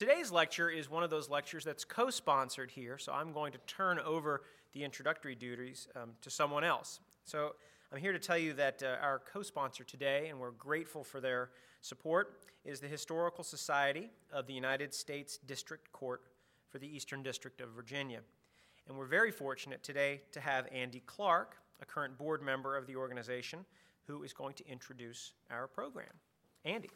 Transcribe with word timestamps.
Today's 0.00 0.32
lecture 0.32 0.70
is 0.70 0.88
one 0.88 1.02
of 1.02 1.10
those 1.10 1.28
lectures 1.28 1.62
that's 1.62 1.84
co 1.84 2.08
sponsored 2.08 2.70
here, 2.70 2.96
so 2.96 3.12
I'm 3.12 3.32
going 3.32 3.52
to 3.52 3.58
turn 3.66 3.98
over 3.98 4.44
the 4.72 4.82
introductory 4.82 5.34
duties 5.34 5.88
um, 5.94 6.12
to 6.22 6.30
someone 6.30 6.64
else. 6.64 7.00
So 7.26 7.54
I'm 7.92 8.00
here 8.00 8.14
to 8.14 8.18
tell 8.18 8.38
you 8.38 8.54
that 8.54 8.82
uh, 8.82 8.96
our 9.02 9.18
co 9.18 9.42
sponsor 9.42 9.84
today, 9.84 10.28
and 10.30 10.40
we're 10.40 10.52
grateful 10.52 11.04
for 11.04 11.20
their 11.20 11.50
support, 11.82 12.40
is 12.64 12.80
the 12.80 12.88
Historical 12.88 13.44
Society 13.44 14.08
of 14.32 14.46
the 14.46 14.54
United 14.54 14.94
States 14.94 15.36
District 15.36 15.92
Court 15.92 16.22
for 16.70 16.78
the 16.78 16.88
Eastern 16.88 17.22
District 17.22 17.60
of 17.60 17.68
Virginia. 17.68 18.20
And 18.88 18.96
we're 18.96 19.04
very 19.04 19.30
fortunate 19.30 19.82
today 19.82 20.22
to 20.32 20.40
have 20.40 20.66
Andy 20.72 21.02
Clark, 21.04 21.56
a 21.82 21.84
current 21.84 22.16
board 22.16 22.40
member 22.40 22.74
of 22.74 22.86
the 22.86 22.96
organization, 22.96 23.66
who 24.06 24.22
is 24.22 24.32
going 24.32 24.54
to 24.54 24.66
introduce 24.66 25.34
our 25.50 25.66
program. 25.66 26.08
Andy. 26.64 26.88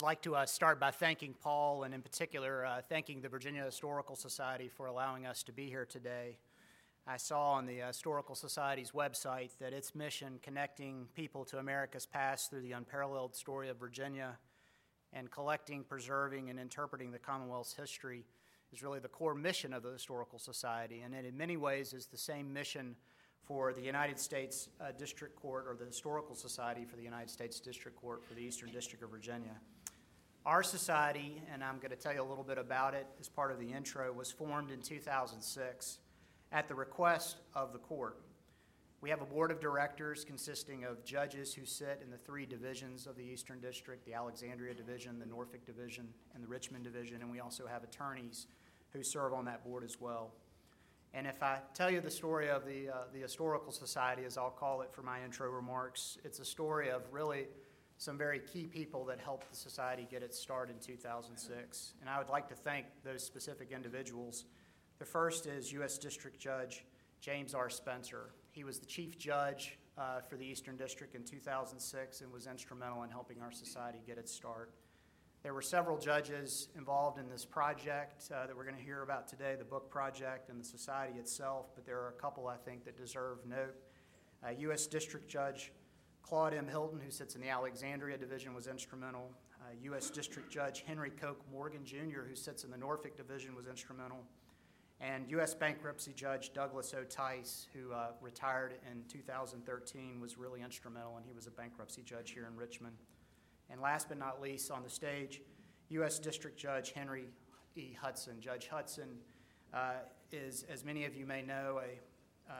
I'd 0.00 0.04
like 0.04 0.22
to 0.22 0.34
uh, 0.34 0.46
start 0.46 0.80
by 0.80 0.92
thanking 0.92 1.34
Paul 1.42 1.82
and, 1.82 1.92
in 1.92 2.00
particular, 2.00 2.64
uh, 2.64 2.80
thanking 2.88 3.20
the 3.20 3.28
Virginia 3.28 3.62
Historical 3.62 4.16
Society 4.16 4.66
for 4.66 4.86
allowing 4.86 5.26
us 5.26 5.42
to 5.42 5.52
be 5.52 5.66
here 5.66 5.84
today. 5.84 6.38
I 7.06 7.18
saw 7.18 7.50
on 7.50 7.66
the 7.66 7.80
Historical 7.80 8.34
Society's 8.34 8.92
website 8.92 9.50
that 9.58 9.74
its 9.74 9.94
mission, 9.94 10.40
connecting 10.42 11.06
people 11.14 11.44
to 11.44 11.58
America's 11.58 12.06
past 12.06 12.48
through 12.48 12.62
the 12.62 12.72
unparalleled 12.72 13.36
story 13.36 13.68
of 13.68 13.76
Virginia 13.76 14.38
and 15.12 15.30
collecting, 15.30 15.84
preserving, 15.84 16.48
and 16.48 16.58
interpreting 16.58 17.12
the 17.12 17.18
Commonwealth's 17.18 17.74
history, 17.74 18.24
is 18.72 18.82
really 18.82 19.00
the 19.00 19.08
core 19.08 19.34
mission 19.34 19.74
of 19.74 19.82
the 19.82 19.92
Historical 19.92 20.38
Society. 20.38 21.02
And 21.02 21.14
it, 21.14 21.26
in 21.26 21.36
many 21.36 21.58
ways, 21.58 21.92
is 21.92 22.06
the 22.06 22.16
same 22.16 22.50
mission 22.50 22.96
for 23.44 23.74
the 23.74 23.82
United 23.82 24.18
States 24.18 24.70
uh, 24.80 24.92
District 24.98 25.36
Court 25.36 25.66
or 25.68 25.76
the 25.76 25.84
Historical 25.84 26.34
Society 26.34 26.86
for 26.86 26.96
the 26.96 27.02
United 27.02 27.28
States 27.28 27.60
District 27.60 28.00
Court 28.00 28.24
for 28.24 28.32
the 28.32 28.40
Eastern 28.40 28.70
District 28.70 29.04
of 29.04 29.10
Virginia. 29.10 29.60
Our 30.46 30.62
society, 30.62 31.42
and 31.52 31.62
I'm 31.62 31.76
going 31.76 31.90
to 31.90 31.96
tell 31.96 32.14
you 32.14 32.22
a 32.22 32.24
little 32.24 32.44
bit 32.44 32.56
about 32.56 32.94
it 32.94 33.06
as 33.20 33.28
part 33.28 33.52
of 33.52 33.58
the 33.58 33.70
intro, 33.72 34.10
was 34.10 34.32
formed 34.32 34.70
in 34.70 34.80
2006 34.80 35.98
at 36.50 36.66
the 36.66 36.74
request 36.74 37.36
of 37.54 37.74
the 37.74 37.78
court. 37.78 38.22
We 39.02 39.10
have 39.10 39.20
a 39.20 39.26
board 39.26 39.50
of 39.50 39.60
directors 39.60 40.24
consisting 40.24 40.84
of 40.84 41.04
judges 41.04 41.52
who 41.52 41.66
sit 41.66 42.00
in 42.02 42.10
the 42.10 42.16
three 42.16 42.46
divisions 42.46 43.06
of 43.06 43.16
the 43.16 43.22
Eastern 43.22 43.60
District 43.60 44.04
the 44.06 44.14
Alexandria 44.14 44.72
Division, 44.72 45.18
the 45.18 45.26
Norfolk 45.26 45.66
Division, 45.66 46.08
and 46.34 46.42
the 46.42 46.48
Richmond 46.48 46.84
Division, 46.84 47.20
and 47.20 47.30
we 47.30 47.40
also 47.40 47.66
have 47.66 47.84
attorneys 47.84 48.46
who 48.94 49.02
serve 49.02 49.34
on 49.34 49.44
that 49.44 49.62
board 49.62 49.84
as 49.84 50.00
well. 50.00 50.32
And 51.12 51.26
if 51.26 51.42
I 51.42 51.58
tell 51.74 51.90
you 51.90 52.00
the 52.00 52.10
story 52.10 52.48
of 52.48 52.64
the, 52.64 52.88
uh, 52.88 52.94
the 53.12 53.20
Historical 53.20 53.72
Society, 53.72 54.24
as 54.24 54.38
I'll 54.38 54.48
call 54.48 54.80
it 54.80 54.92
for 54.92 55.02
my 55.02 55.22
intro 55.22 55.50
remarks, 55.50 56.16
it's 56.24 56.38
a 56.38 56.44
story 56.46 56.88
of 56.88 57.02
really 57.12 57.46
some 58.00 58.16
very 58.16 58.38
key 58.38 58.64
people 58.64 59.04
that 59.04 59.20
helped 59.20 59.50
the 59.50 59.54
society 59.54 60.08
get 60.10 60.22
its 60.22 60.40
start 60.40 60.70
in 60.70 60.76
2006. 60.78 61.92
And 62.00 62.08
I 62.08 62.16
would 62.16 62.30
like 62.30 62.48
to 62.48 62.54
thank 62.54 62.86
those 63.04 63.22
specific 63.22 63.72
individuals. 63.72 64.46
The 64.98 65.04
first 65.04 65.46
is 65.46 65.70
U.S. 65.72 65.98
District 65.98 66.40
Judge 66.40 66.86
James 67.20 67.52
R. 67.52 67.68
Spencer. 67.68 68.30
He 68.52 68.64
was 68.64 68.78
the 68.78 68.86
chief 68.86 69.18
judge 69.18 69.76
uh, 69.98 70.20
for 70.22 70.38
the 70.38 70.46
Eastern 70.46 70.78
District 70.78 71.14
in 71.14 71.24
2006 71.24 72.22
and 72.22 72.32
was 72.32 72.46
instrumental 72.46 73.02
in 73.02 73.10
helping 73.10 73.42
our 73.42 73.52
society 73.52 73.98
get 74.06 74.16
its 74.16 74.32
start. 74.32 74.72
There 75.42 75.52
were 75.52 75.60
several 75.60 75.98
judges 75.98 76.68
involved 76.78 77.18
in 77.18 77.28
this 77.28 77.44
project 77.44 78.30
uh, 78.32 78.46
that 78.46 78.56
we're 78.56 78.64
going 78.64 78.78
to 78.78 78.82
hear 78.82 79.02
about 79.02 79.28
today 79.28 79.56
the 79.58 79.64
book 79.64 79.90
project 79.90 80.48
and 80.48 80.58
the 80.58 80.64
society 80.64 81.18
itself, 81.18 81.66
but 81.74 81.84
there 81.84 81.98
are 81.98 82.08
a 82.08 82.20
couple 82.20 82.48
I 82.48 82.56
think 82.56 82.82
that 82.86 82.96
deserve 82.96 83.44
note. 83.46 83.74
Uh, 84.42 84.52
U.S. 84.60 84.86
District 84.86 85.28
Judge 85.28 85.70
Claude 86.22 86.54
M. 86.54 86.68
Hilton, 86.68 87.00
who 87.00 87.10
sits 87.10 87.34
in 87.34 87.40
the 87.40 87.48
Alexandria 87.48 88.16
Division, 88.16 88.54
was 88.54 88.66
instrumental. 88.66 89.30
Uh, 89.60 89.72
U.S. 89.84 90.10
District 90.10 90.50
Judge 90.50 90.84
Henry 90.86 91.10
Coke 91.10 91.40
Morgan, 91.52 91.84
Jr., 91.84 92.22
who 92.28 92.34
sits 92.34 92.64
in 92.64 92.70
the 92.70 92.76
Norfolk 92.76 93.16
Division, 93.16 93.54
was 93.54 93.66
instrumental. 93.66 94.24
And 95.00 95.30
U.S. 95.30 95.54
Bankruptcy 95.54 96.12
Judge 96.12 96.52
Douglas 96.52 96.94
O. 96.94 97.04
Tice, 97.04 97.66
who 97.72 97.92
uh, 97.92 98.08
retired 98.20 98.74
in 98.90 99.02
2013, 99.08 100.20
was 100.20 100.36
really 100.36 100.60
instrumental, 100.60 101.16
and 101.16 101.24
he 101.24 101.32
was 101.32 101.46
a 101.46 101.50
bankruptcy 101.50 102.02
judge 102.02 102.32
here 102.32 102.46
in 102.50 102.56
Richmond. 102.56 102.96
And 103.70 103.80
last 103.80 104.08
but 104.08 104.18
not 104.18 104.40
least, 104.42 104.70
on 104.70 104.82
the 104.82 104.90
stage, 104.90 105.40
U.S. 105.90 106.18
District 106.18 106.58
Judge 106.58 106.92
Henry 106.92 107.24
E. 107.76 107.96
Hudson. 108.00 108.40
Judge 108.40 108.68
Hudson 108.68 109.08
uh, 109.72 109.94
is, 110.32 110.64
as 110.70 110.84
many 110.84 111.04
of 111.04 111.14
you 111.14 111.26
may 111.26 111.42
know, 111.42 111.80
a 111.80 112.52
uh, 112.52 112.54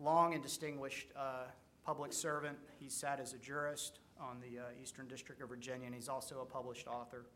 long 0.00 0.34
and 0.34 0.42
distinguished 0.42 1.08
uh, 1.16 1.44
public 1.90 2.12
servant. 2.12 2.56
He 2.78 2.88
sat 2.88 3.18
as 3.18 3.32
a 3.32 3.38
jurist 3.38 3.98
on 4.20 4.36
the 4.40 4.60
uh, 4.60 4.66
Eastern 4.80 5.08
District 5.08 5.42
of 5.42 5.48
Virginia, 5.48 5.86
and 5.86 5.94
he's 5.94 6.08
also 6.08 6.40
a 6.40 6.44
published 6.44 6.86
author. 6.86 7.26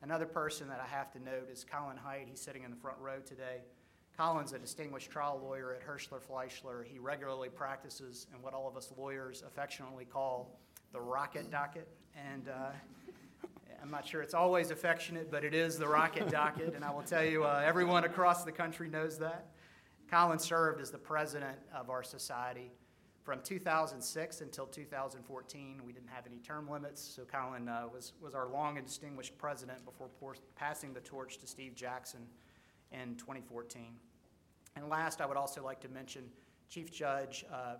Another 0.00 0.24
person 0.24 0.66
that 0.68 0.80
I 0.82 0.88
have 0.88 1.12
to 1.12 1.22
note 1.22 1.50
is 1.52 1.62
Colin 1.62 1.98
Height. 1.98 2.26
He's 2.26 2.40
sitting 2.40 2.62
in 2.62 2.70
the 2.70 2.76
front 2.78 2.96
row 2.98 3.18
today. 3.18 3.58
Colin's 4.16 4.54
a 4.54 4.58
distinguished 4.58 5.10
trial 5.10 5.38
lawyer 5.44 5.74
at 5.74 5.86
Hirschler 5.86 6.22
Fleischer. 6.22 6.86
He 6.90 6.98
regularly 6.98 7.50
practices 7.50 8.28
in 8.34 8.40
what 8.40 8.54
all 8.54 8.66
of 8.66 8.78
us 8.78 8.90
lawyers 8.96 9.44
affectionately 9.46 10.06
call 10.06 10.58
the 10.94 11.00
rocket 11.00 11.50
docket. 11.50 11.86
And 12.16 12.48
uh, 12.48 12.70
I'm 13.82 13.90
not 13.90 14.06
sure 14.06 14.22
it's 14.22 14.32
always 14.32 14.70
affectionate, 14.70 15.30
but 15.30 15.44
it 15.44 15.52
is 15.52 15.76
the 15.76 15.86
rocket 15.86 16.30
docket. 16.30 16.74
And 16.74 16.82
I 16.82 16.90
will 16.90 17.02
tell 17.02 17.26
you, 17.26 17.44
uh, 17.44 17.62
everyone 17.62 18.04
across 18.04 18.42
the 18.42 18.52
country 18.52 18.88
knows 18.88 19.18
that. 19.18 19.48
Colin 20.10 20.38
served 20.38 20.80
as 20.80 20.90
the 20.90 20.96
president 20.96 21.58
of 21.74 21.90
our 21.90 22.02
society 22.02 22.70
from 23.22 23.40
2006 23.42 24.40
until 24.40 24.66
2014, 24.66 25.80
we 25.86 25.92
didn't 25.92 26.08
have 26.08 26.26
any 26.26 26.38
term 26.38 26.68
limits, 26.68 27.00
so 27.00 27.22
Colin 27.24 27.68
uh, 27.68 27.84
was, 27.92 28.14
was 28.20 28.34
our 28.34 28.48
long 28.48 28.78
and 28.78 28.86
distinguished 28.86 29.38
president 29.38 29.84
before 29.84 30.08
por- 30.18 30.34
passing 30.56 30.92
the 30.92 31.00
torch 31.00 31.38
to 31.38 31.46
Steve 31.46 31.74
Jackson 31.76 32.26
in 32.90 33.14
2014. 33.16 33.94
And 34.74 34.88
last, 34.88 35.20
I 35.20 35.26
would 35.26 35.36
also 35.36 35.64
like 35.64 35.80
to 35.80 35.88
mention 35.88 36.24
Chief 36.68 36.90
Judge 36.90 37.44
uh, 37.52 37.74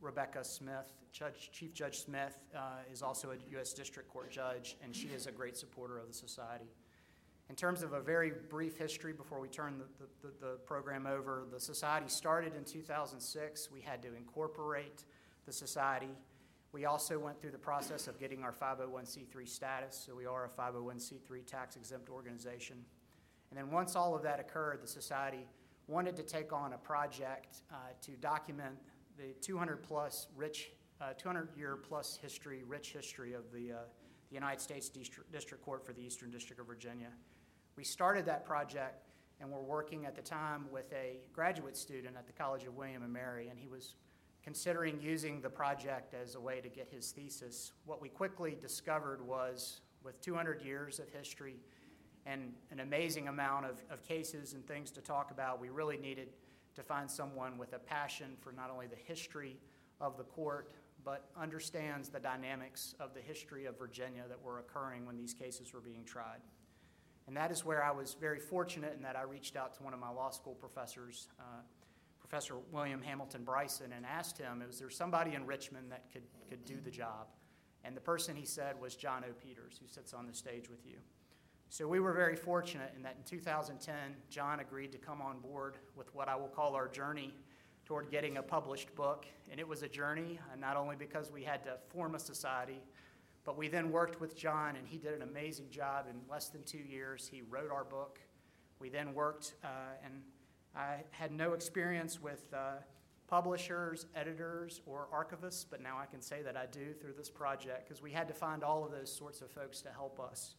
Rebecca 0.00 0.42
Smith. 0.44 0.92
Judge, 1.12 1.50
Chief 1.52 1.74
Judge 1.74 2.00
Smith 2.00 2.38
uh, 2.54 2.78
is 2.90 3.02
also 3.02 3.32
a 3.32 3.50
U.S. 3.52 3.72
District 3.72 4.08
Court 4.08 4.30
judge, 4.30 4.76
and 4.82 4.94
she 4.94 5.08
is 5.08 5.26
a 5.26 5.32
great 5.32 5.56
supporter 5.56 5.98
of 5.98 6.06
the 6.06 6.14
society. 6.14 6.70
In 7.48 7.54
terms 7.54 7.82
of 7.82 7.92
a 7.92 8.00
very 8.00 8.32
brief 8.50 8.76
history 8.76 9.12
before 9.12 9.40
we 9.40 9.48
turn 9.48 9.78
the, 9.78 10.06
the, 10.26 10.34
the, 10.40 10.52
program 10.66 11.06
over, 11.06 11.44
the 11.52 11.60
society 11.60 12.08
started 12.08 12.56
in 12.56 12.64
2006. 12.64 13.70
We 13.70 13.80
had 13.80 14.02
to 14.02 14.14
incorporate 14.16 15.04
the 15.46 15.52
society. 15.52 16.10
We 16.72 16.86
also 16.86 17.18
went 17.20 17.40
through 17.40 17.52
the 17.52 17.58
process 17.58 18.08
of 18.08 18.18
getting 18.18 18.42
our 18.42 18.52
501c3 18.52 19.48
status, 19.48 20.02
so 20.04 20.14
we 20.14 20.26
are 20.26 20.44
a 20.44 20.48
501c3 20.60 21.46
tax 21.46 21.76
exempt 21.76 22.10
organization. 22.10 22.78
And 23.50 23.58
then 23.58 23.70
once 23.70 23.94
all 23.94 24.16
of 24.16 24.22
that 24.24 24.40
occurred, 24.40 24.82
the 24.82 24.88
society 24.88 25.46
wanted 25.86 26.16
to 26.16 26.24
take 26.24 26.52
on 26.52 26.72
a 26.72 26.78
project 26.78 27.62
uh, 27.72 27.76
to 28.02 28.10
document 28.16 28.74
the 29.16 29.34
200 29.40 29.84
plus 29.84 30.26
rich, 30.36 30.72
uh, 31.00 31.12
200 31.16 31.56
year 31.56 31.76
plus 31.76 32.18
history, 32.20 32.64
rich 32.66 32.92
history 32.92 33.34
of 33.34 33.44
the, 33.52 33.72
uh, 33.72 33.76
the 34.30 34.34
United 34.34 34.60
States 34.60 34.88
District, 34.88 35.30
District 35.30 35.64
Court 35.64 35.86
for 35.86 35.92
the 35.92 36.02
Eastern 36.02 36.32
District 36.32 36.60
of 36.60 36.66
Virginia. 36.66 37.08
We 37.76 37.84
started 37.84 38.24
that 38.26 38.44
project 38.44 39.06
and 39.40 39.50
we're 39.50 39.60
working 39.60 40.06
at 40.06 40.16
the 40.16 40.22
time 40.22 40.64
with 40.72 40.90
a 40.92 41.18
graduate 41.32 41.76
student 41.76 42.16
at 42.16 42.26
the 42.26 42.32
College 42.32 42.64
of 42.64 42.74
William 42.74 43.02
and 43.02 43.12
Mary, 43.12 43.48
and 43.48 43.58
he 43.58 43.68
was 43.68 43.94
considering 44.42 44.98
using 45.00 45.42
the 45.42 45.50
project 45.50 46.14
as 46.14 46.36
a 46.36 46.40
way 46.40 46.60
to 46.60 46.70
get 46.70 46.88
his 46.90 47.10
thesis. 47.10 47.72
What 47.84 48.00
we 48.00 48.08
quickly 48.08 48.56
discovered 48.58 49.20
was 49.20 49.82
with 50.02 50.20
200 50.22 50.62
years 50.62 50.98
of 50.98 51.10
history 51.10 51.56
and 52.24 52.54
an 52.70 52.80
amazing 52.80 53.28
amount 53.28 53.66
of, 53.66 53.82
of 53.90 54.02
cases 54.02 54.54
and 54.54 54.66
things 54.66 54.90
to 54.92 55.00
talk 55.00 55.30
about, 55.30 55.60
we 55.60 55.68
really 55.68 55.98
needed 55.98 56.28
to 56.74 56.82
find 56.82 57.10
someone 57.10 57.58
with 57.58 57.72
a 57.72 57.78
passion 57.78 58.36
for 58.40 58.52
not 58.52 58.70
only 58.70 58.86
the 58.86 58.96
history 58.96 59.56
of 60.00 60.16
the 60.16 60.24
court, 60.24 60.72
but 61.04 61.28
understands 61.40 62.08
the 62.08 62.18
dynamics 62.18 62.94
of 62.98 63.14
the 63.14 63.20
history 63.20 63.66
of 63.66 63.78
Virginia 63.78 64.24
that 64.28 64.42
were 64.42 64.58
occurring 64.58 65.06
when 65.06 65.16
these 65.16 65.34
cases 65.34 65.72
were 65.72 65.80
being 65.80 66.04
tried. 66.04 66.40
And 67.26 67.36
that 67.36 67.50
is 67.50 67.64
where 67.64 67.82
I 67.82 67.90
was 67.90 68.16
very 68.20 68.38
fortunate 68.38 68.94
in 68.96 69.02
that 69.02 69.16
I 69.16 69.22
reached 69.22 69.56
out 69.56 69.74
to 69.74 69.82
one 69.82 69.92
of 69.92 69.98
my 69.98 70.10
law 70.10 70.30
school 70.30 70.54
professors, 70.54 71.28
uh, 71.40 71.62
Professor 72.20 72.54
William 72.72 73.02
Hamilton 73.02 73.42
Bryson, 73.44 73.92
and 73.92 74.06
asked 74.06 74.38
him, 74.38 74.62
is 74.68 74.78
there 74.78 74.90
somebody 74.90 75.34
in 75.34 75.46
Richmond 75.46 75.90
that 75.90 76.04
could, 76.12 76.22
could 76.48 76.64
do 76.64 76.76
the 76.84 76.90
job? 76.90 77.28
And 77.84 77.96
the 77.96 78.00
person 78.00 78.36
he 78.36 78.44
said 78.44 78.80
was 78.80 78.96
John 78.96 79.24
O. 79.28 79.32
Peters, 79.32 79.78
who 79.80 79.86
sits 79.86 80.12
on 80.12 80.26
the 80.26 80.34
stage 80.34 80.68
with 80.68 80.84
you. 80.86 80.96
So 81.68 81.88
we 81.88 81.98
were 81.98 82.12
very 82.12 82.36
fortunate 82.36 82.92
in 82.96 83.02
that 83.02 83.16
in 83.18 83.24
2010, 83.24 83.94
John 84.30 84.60
agreed 84.60 84.92
to 84.92 84.98
come 84.98 85.20
on 85.20 85.40
board 85.40 85.78
with 85.96 86.14
what 86.14 86.28
I 86.28 86.36
will 86.36 86.48
call 86.48 86.74
our 86.74 86.88
journey 86.88 87.34
toward 87.84 88.10
getting 88.10 88.36
a 88.36 88.42
published 88.42 88.94
book. 88.94 89.26
And 89.50 89.58
it 89.58 89.66
was 89.66 89.82
a 89.82 89.88
journey, 89.88 90.38
uh, 90.52 90.56
not 90.56 90.76
only 90.76 90.96
because 90.96 91.30
we 91.30 91.42
had 91.42 91.64
to 91.64 91.76
form 91.88 92.14
a 92.14 92.18
society, 92.18 92.80
but 93.46 93.56
we 93.56 93.68
then 93.68 93.92
worked 93.92 94.20
with 94.20 94.36
John, 94.36 94.74
and 94.74 94.86
he 94.86 94.98
did 94.98 95.14
an 95.14 95.22
amazing 95.22 95.70
job. 95.70 96.06
In 96.10 96.16
less 96.28 96.48
than 96.48 96.64
two 96.64 96.78
years, 96.78 97.28
he 97.32 97.42
wrote 97.48 97.70
our 97.70 97.84
book. 97.84 98.18
We 98.80 98.88
then 98.88 99.14
worked, 99.14 99.54
uh, 99.62 99.68
and 100.04 100.14
I 100.74 101.04
had 101.12 101.30
no 101.30 101.52
experience 101.52 102.20
with 102.20 102.44
uh, 102.52 102.82
publishers, 103.28 104.06
editors, 104.16 104.80
or 104.84 105.06
archivists, 105.14 105.64
but 105.68 105.80
now 105.80 105.96
I 105.96 106.06
can 106.06 106.20
say 106.20 106.42
that 106.42 106.56
I 106.56 106.66
do 106.66 106.92
through 106.92 107.14
this 107.16 107.30
project 107.30 107.88
because 107.88 108.02
we 108.02 108.10
had 108.10 108.26
to 108.26 108.34
find 108.34 108.64
all 108.64 108.84
of 108.84 108.90
those 108.90 109.12
sorts 109.12 109.40
of 109.40 109.50
folks 109.50 109.80
to 109.82 109.90
help 109.90 110.18
us. 110.18 110.56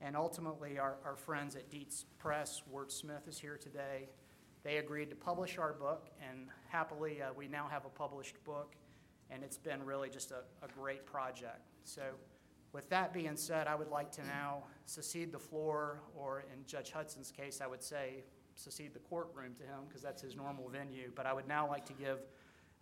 And 0.00 0.16
ultimately, 0.16 0.80
our, 0.80 0.96
our 1.04 1.16
friends 1.16 1.54
at 1.54 1.70
Dietz 1.70 2.06
Press, 2.18 2.60
Ward 2.68 2.90
Smith 2.90 3.28
is 3.28 3.38
here 3.38 3.56
today. 3.56 4.08
They 4.64 4.78
agreed 4.78 5.10
to 5.10 5.16
publish 5.16 5.58
our 5.58 5.72
book, 5.72 6.08
and 6.28 6.48
happily, 6.68 7.22
uh, 7.22 7.32
we 7.36 7.46
now 7.46 7.68
have 7.70 7.84
a 7.86 7.88
published 7.88 8.42
book, 8.44 8.74
and 9.30 9.44
it's 9.44 9.58
been 9.58 9.84
really 9.86 10.10
just 10.10 10.32
a, 10.32 10.42
a 10.64 10.68
great 10.68 11.06
project. 11.06 11.70
So, 11.86 12.02
with 12.72 12.90
that 12.90 13.14
being 13.14 13.36
said, 13.36 13.68
I 13.68 13.76
would 13.76 13.88
like 13.88 14.10
to 14.12 14.26
now 14.26 14.64
secede 14.86 15.30
the 15.32 15.38
floor, 15.38 16.02
or 16.16 16.44
in 16.52 16.66
Judge 16.66 16.90
Hudson's 16.90 17.30
case, 17.30 17.60
I 17.62 17.66
would 17.68 17.82
say 17.82 18.24
secede 18.56 18.92
the 18.92 18.98
courtroom 18.98 19.54
to 19.54 19.62
him 19.62 19.84
because 19.86 20.02
that's 20.02 20.20
his 20.20 20.34
normal 20.34 20.68
venue. 20.68 21.12
But 21.14 21.26
I 21.26 21.32
would 21.32 21.46
now 21.46 21.68
like 21.68 21.86
to 21.86 21.92
give 21.92 22.18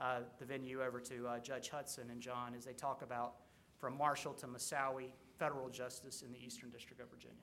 uh, 0.01 0.21
the 0.39 0.47
venue 0.47 0.83
over 0.83 1.01
to 1.01 1.29
uh, 1.29 1.39
Judge 1.39 1.69
Hudson 1.69 2.09
and 2.11 2.21
John 2.21 2.55
as 2.57 2.65
they 2.65 2.73
talk 2.73 3.03
about 3.03 3.35
from 3.79 3.97
Marshall 3.97 4.33
to 4.35 4.47
Moussaoui, 4.47 5.11
federal 5.39 5.69
justice 5.69 6.23
in 6.23 6.33
the 6.33 6.39
Eastern 6.45 6.71
District 6.71 7.01
of 7.01 7.09
Virginia. 7.11 7.37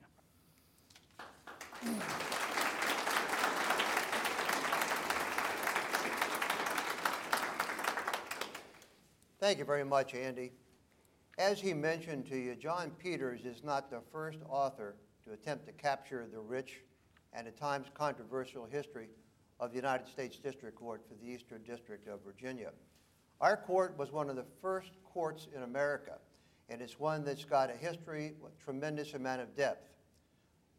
Thank 9.38 9.58
you 9.58 9.64
very 9.64 9.84
much, 9.84 10.14
Andy. 10.14 10.52
As 11.38 11.60
he 11.60 11.72
mentioned 11.72 12.26
to 12.26 12.36
you, 12.36 12.54
John 12.54 12.90
Peters 12.98 13.46
is 13.46 13.64
not 13.64 13.90
the 13.90 14.02
first 14.12 14.38
author 14.48 14.96
to 15.24 15.32
attempt 15.32 15.66
to 15.66 15.72
capture 15.72 16.26
the 16.30 16.40
rich 16.40 16.80
and 17.32 17.46
at 17.46 17.56
times 17.56 17.86
controversial 17.94 18.66
history 18.66 19.08
of 19.58 19.70
the 19.70 19.76
United 19.76 20.06
States 20.06 20.36
District 20.36 20.76
Court 20.76 21.02
for 21.08 21.14
the 21.14 21.30
Eastern 21.30 21.62
District 21.62 22.06
of 22.06 22.20
Virginia. 22.22 22.72
Our 23.40 23.56
court 23.56 23.96
was 23.96 24.12
one 24.12 24.28
of 24.28 24.36
the 24.36 24.44
first 24.60 24.90
courts 25.04 25.48
in 25.56 25.62
America, 25.62 26.18
and 26.68 26.82
it's 26.82 27.00
one 27.00 27.24
that's 27.24 27.44
got 27.44 27.70
a 27.70 27.76
history 27.76 28.34
with 28.40 28.58
tremendous 28.58 29.14
amount 29.14 29.40
of 29.40 29.56
depth. 29.56 29.88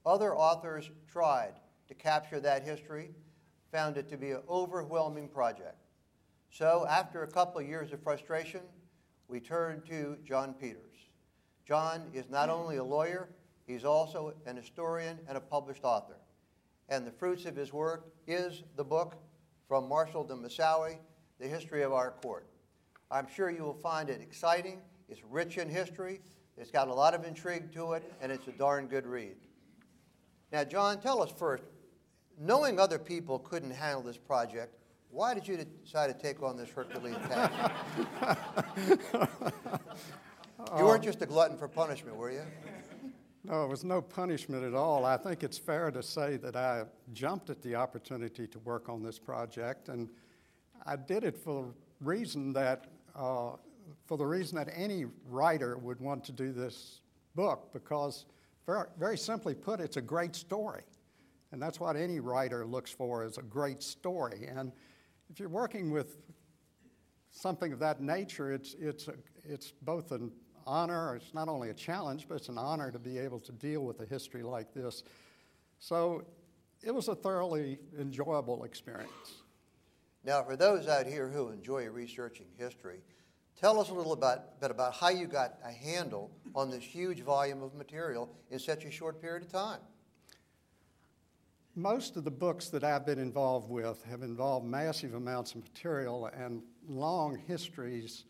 Other 0.05 0.35
authors 0.35 0.91
tried 1.11 1.53
to 1.87 1.95
capture 1.95 2.39
that 2.41 2.63
history, 2.63 3.09
found 3.71 3.97
it 3.97 4.07
to 4.09 4.17
be 4.17 4.31
an 4.31 4.41
overwhelming 4.47 5.29
project. 5.29 5.77
So, 6.51 6.85
after 6.87 7.23
a 7.23 7.27
couple 7.27 7.59
of 7.59 7.67
years 7.67 7.91
of 7.91 8.03
frustration, 8.03 8.61
we 9.27 9.39
turn 9.39 9.81
to 9.87 10.17
John 10.25 10.53
Peters. 10.53 11.09
John 11.65 12.03
is 12.13 12.29
not 12.29 12.49
only 12.49 12.77
a 12.77 12.83
lawyer, 12.83 13.29
he's 13.65 13.85
also 13.85 14.33
an 14.45 14.57
historian 14.57 15.19
and 15.27 15.37
a 15.37 15.41
published 15.41 15.83
author. 15.83 16.17
And 16.89 17.07
the 17.07 17.11
fruits 17.11 17.45
of 17.45 17.55
his 17.55 17.71
work 17.71 18.13
is 18.27 18.63
the 18.75 18.83
book, 18.83 19.15
From 19.67 19.87
Marshall 19.87 20.25
to 20.25 20.35
Moussaoui, 20.35 20.97
The 21.39 21.47
History 21.47 21.83
of 21.83 21.93
Our 21.93 22.11
Court. 22.11 22.47
I'm 23.09 23.27
sure 23.27 23.49
you 23.49 23.63
will 23.63 23.73
find 23.73 24.09
it 24.09 24.21
exciting, 24.21 24.81
it's 25.07 25.21
rich 25.29 25.57
in 25.57 25.69
history, 25.69 26.19
it's 26.57 26.71
got 26.71 26.87
a 26.87 26.93
lot 26.93 27.13
of 27.13 27.25
intrigue 27.25 27.71
to 27.73 27.93
it, 27.93 28.13
and 28.21 28.31
it's 28.31 28.47
a 28.47 28.51
darn 28.51 28.87
good 28.87 29.07
read. 29.07 29.35
Now, 30.51 30.63
John, 30.63 30.99
tell 30.99 31.21
us 31.23 31.31
first, 31.31 31.63
knowing 32.39 32.79
other 32.79 32.99
people 32.99 33.39
couldn't 33.39 33.71
handle 33.71 34.03
this 34.03 34.17
project, 34.17 34.77
why 35.13 35.35
did 35.35 35.47
you 35.47 35.63
decide 35.83 36.07
to 36.07 36.13
take 36.13 36.41
on 36.41 36.57
this 36.57 36.69
Herculean 36.69 37.19
task? 37.21 37.71
you 40.77 40.85
weren't 40.85 41.03
just 41.03 41.21
a 41.21 41.27
glutton 41.27 41.55
for 41.55 41.67
punishment, 41.67 42.17
were 42.17 42.31
you? 42.31 42.41
No, 43.43 43.63
it 43.63 43.67
was 43.67 43.83
no 43.83 44.01
punishment 44.01 44.63
at 44.63 44.73
all. 44.73 45.05
I 45.05 45.17
think 45.17 45.43
it's 45.43 45.57
fair 45.57 45.91
to 45.91 46.01
say 46.01 46.37
that 46.37 46.55
I 46.55 46.85
jumped 47.11 47.51
at 47.51 47.61
the 47.61 47.75
opportunity 47.75 48.47
to 48.47 48.59
work 48.59 48.89
on 48.89 49.03
this 49.03 49.19
project, 49.19 49.89
and 49.89 50.09
I 50.85 50.95
did 50.95 51.23
it 51.23 51.37
for 51.37 51.65
the 51.65 52.05
reason 52.05 52.51
that 52.53 52.87
uh, 53.15 53.51
for 54.05 54.17
the 54.17 54.25
reason 54.25 54.57
that 54.57 54.69
any 54.75 55.05
writer 55.27 55.77
would 55.77 55.99
want 55.99 56.23
to 56.23 56.31
do 56.31 56.51
this 56.51 57.01
book, 57.35 57.71
because 57.71 58.25
very, 58.65 58.87
very 58.97 59.17
simply 59.17 59.53
put, 59.53 59.79
it's 59.79 59.97
a 59.97 60.01
great 60.01 60.35
story, 60.35 60.83
and 61.51 61.61
that's 61.61 61.79
what 61.79 61.95
any 61.95 62.19
writer 62.19 62.65
looks 62.65 62.89
for 62.89 63.23
is 63.23 63.37
a 63.37 63.43
great 63.43 63.83
story. 63.83 64.47
And 64.47 64.71
if 65.29 65.39
you're 65.39 65.49
working 65.49 65.91
with 65.91 66.17
something 67.31 67.73
of 67.73 67.79
that 67.79 68.01
nature, 68.01 68.51
it's, 68.51 68.75
it's, 68.79 69.07
a, 69.07 69.13
it's 69.43 69.73
both 69.81 70.11
an 70.11 70.31
honor, 70.65 71.15
it's 71.15 71.33
not 71.33 71.47
only 71.47 71.69
a 71.69 71.73
challenge, 71.73 72.27
but 72.27 72.35
it's 72.35 72.49
an 72.49 72.57
honor 72.57 72.91
to 72.91 72.99
be 72.99 73.17
able 73.17 73.39
to 73.39 73.51
deal 73.51 73.81
with 73.81 73.99
a 73.99 74.05
history 74.05 74.43
like 74.43 74.73
this. 74.73 75.03
So 75.79 76.23
it 76.81 76.93
was 76.93 77.07
a 77.07 77.15
thoroughly 77.15 77.79
enjoyable 77.99 78.63
experience. 78.63 79.41
Now, 80.23 80.43
for 80.43 80.55
those 80.55 80.87
out 80.87 81.05
here 81.05 81.27
who 81.27 81.49
enjoy 81.49 81.87
researching 81.89 82.47
history, 82.57 83.01
tell 83.59 83.79
us 83.79 83.89
a 83.89 83.93
little 83.93 84.13
about, 84.13 84.61
bit 84.61 84.71
about 84.71 84.93
how 84.93 85.09
you 85.09 85.27
got 85.27 85.55
a 85.65 85.71
handle 85.71 86.31
on 86.55 86.69
this 86.69 86.83
huge 86.83 87.21
volume 87.21 87.61
of 87.61 87.73
material 87.73 88.29
in 88.51 88.59
such 88.59 88.85
a 88.85 88.91
short 88.91 89.21
period 89.21 89.43
of 89.43 89.51
time 89.51 89.79
most 91.75 92.17
of 92.17 92.23
the 92.23 92.31
books 92.31 92.69
that 92.69 92.83
I've 92.83 93.05
been 93.05 93.19
involved 93.19 93.69
with 93.69 94.03
have 94.03 94.21
involved 94.21 94.65
massive 94.65 95.15
amounts 95.15 95.55
of 95.55 95.63
material 95.63 96.27
and 96.27 96.61
long 96.87 97.37
histories, 97.47 98.25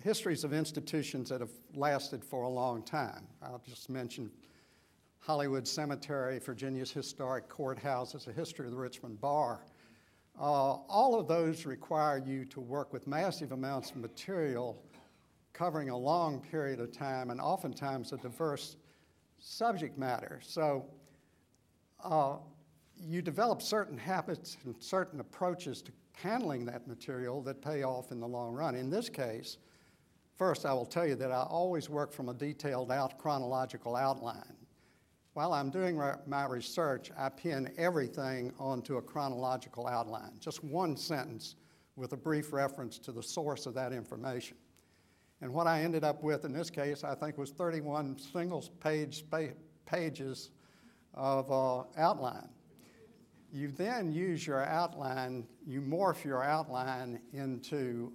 histories 0.00 0.44
of 0.44 0.52
institutions 0.52 1.28
that 1.30 1.40
have 1.40 1.50
lasted 1.74 2.24
for 2.24 2.42
a 2.42 2.48
long 2.48 2.82
time. 2.82 3.26
I'll 3.42 3.62
just 3.66 3.90
mention 3.90 4.30
Hollywood 5.18 5.66
Cemetery, 5.66 6.38
Virginia's 6.38 6.92
historic 6.92 7.48
courthouses, 7.48 8.28
a 8.28 8.32
history 8.32 8.66
of 8.66 8.72
the 8.72 8.78
Richmond 8.78 9.20
Bar. 9.20 9.64
Uh, 10.40 10.42
all 10.42 11.18
of 11.18 11.26
those 11.26 11.66
require 11.66 12.18
you 12.18 12.44
to 12.46 12.60
work 12.60 12.92
with 12.92 13.06
massive 13.06 13.52
amounts 13.52 13.90
of 13.90 13.96
material 13.96 14.82
covering 15.52 15.90
a 15.90 15.96
long 15.96 16.40
period 16.40 16.80
of 16.80 16.90
time 16.90 17.30
and 17.30 17.40
oftentimes 17.40 18.12
a 18.12 18.16
diverse 18.16 18.76
subject 19.38 19.98
matter. 19.98 20.40
So 20.42 20.86
uh, 22.02 22.36
you 22.98 23.22
develop 23.22 23.62
certain 23.62 23.98
habits 23.98 24.56
and 24.64 24.74
certain 24.78 25.20
approaches 25.20 25.82
to 25.82 25.92
handling 26.14 26.64
that 26.66 26.86
material 26.86 27.42
that 27.42 27.62
pay 27.62 27.82
off 27.82 28.12
in 28.12 28.20
the 28.20 28.28
long 28.28 28.54
run. 28.54 28.74
In 28.74 28.90
this 28.90 29.08
case, 29.08 29.58
first 30.36 30.66
I 30.66 30.72
will 30.72 30.86
tell 30.86 31.06
you 31.06 31.14
that 31.16 31.32
I 31.32 31.42
always 31.42 31.88
work 31.88 32.12
from 32.12 32.28
a 32.28 32.34
detailed 32.34 32.92
out 32.92 33.18
chronological 33.18 33.96
outline. 33.96 34.56
While 35.34 35.54
I'm 35.54 35.70
doing 35.70 36.00
my 36.26 36.44
research, 36.44 37.10
I 37.16 37.30
pin 37.30 37.72
everything 37.78 38.52
onto 38.58 38.98
a 38.98 39.02
chronological 39.02 39.86
outline, 39.86 40.32
just 40.38 40.62
one 40.62 40.96
sentence 40.96 41.56
with 41.96 42.12
a 42.12 42.16
brief 42.16 42.52
reference 42.52 42.98
to 42.98 43.12
the 43.12 43.22
source 43.22 43.64
of 43.64 43.72
that 43.74 43.92
information. 43.92 44.58
And 45.40 45.52
what 45.52 45.66
I 45.66 45.82
ended 45.82 46.04
up 46.04 46.22
with 46.22 46.44
in 46.44 46.52
this 46.52 46.70
case, 46.70 47.02
I 47.02 47.14
think, 47.14 47.38
was 47.38 47.50
31 47.50 48.18
single 48.18 48.62
page 48.80 49.24
pages 49.86 50.50
of 51.14 51.50
uh, 51.50 51.84
outline. 51.96 52.48
You 53.52 53.68
then 53.68 54.12
use 54.12 54.46
your 54.46 54.64
outline, 54.64 55.46
you 55.66 55.82
morph 55.82 56.24
your 56.24 56.42
outline 56.42 57.20
into, 57.34 58.12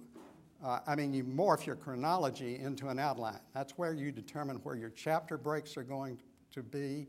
uh, 0.64 0.80
I 0.86 0.96
mean, 0.96 1.14
you 1.14 1.22
morph 1.22 1.64
your 1.64 1.76
chronology 1.76 2.58
into 2.58 2.88
an 2.88 2.98
outline. 2.98 3.38
That's 3.54 3.78
where 3.78 3.92
you 3.92 4.10
determine 4.10 4.56
where 4.58 4.74
your 4.74 4.90
chapter 4.90 5.38
breaks 5.38 5.76
are 5.76 5.84
going 5.84 6.18
to 6.50 6.62
be, 6.62 7.06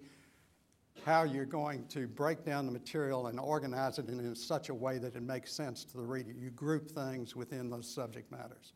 how 1.03 1.23
you're 1.23 1.45
going 1.45 1.87
to 1.87 2.07
break 2.07 2.45
down 2.45 2.67
the 2.67 2.71
material 2.71 3.27
and 3.27 3.39
organize 3.39 3.97
it 3.97 4.09
in, 4.09 4.19
in 4.19 4.35
such 4.35 4.69
a 4.69 4.73
way 4.75 4.99
that 4.99 5.15
it 5.15 5.23
makes 5.23 5.51
sense 5.51 5.83
to 5.85 5.97
the 5.97 6.03
reader. 6.03 6.31
You 6.31 6.51
group 6.51 6.91
things 6.91 7.35
within 7.35 7.69
those 7.71 7.89
subject 7.89 8.31
matters. 8.31 8.73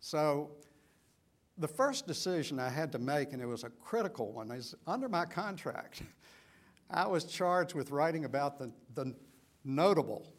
So, 0.00 0.50
the 1.58 1.68
first 1.68 2.06
decision 2.06 2.58
I 2.58 2.68
had 2.68 2.90
to 2.92 2.98
make, 2.98 3.32
and 3.32 3.40
it 3.40 3.46
was 3.46 3.62
a 3.62 3.70
critical 3.70 4.32
one, 4.32 4.50
is 4.50 4.74
under 4.86 5.08
my 5.08 5.24
contract. 5.24 6.02
I 6.90 7.06
was 7.06 7.24
charged 7.24 7.74
with 7.74 7.90
writing 7.90 8.24
about 8.24 8.58
the, 8.58 8.72
the 8.94 9.14
notable 9.64 10.32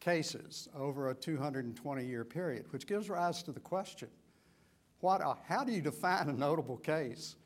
cases 0.00 0.68
over 0.76 1.10
a 1.10 1.14
220 1.14 2.04
year 2.04 2.24
period, 2.24 2.66
which 2.70 2.86
gives 2.86 3.08
rise 3.08 3.42
to 3.44 3.52
the 3.52 3.60
question 3.60 4.08
what, 5.00 5.20
uh, 5.20 5.34
how 5.46 5.62
do 5.62 5.72
you 5.72 5.80
define 5.80 6.28
a 6.28 6.32
notable 6.32 6.76
case 6.76 7.36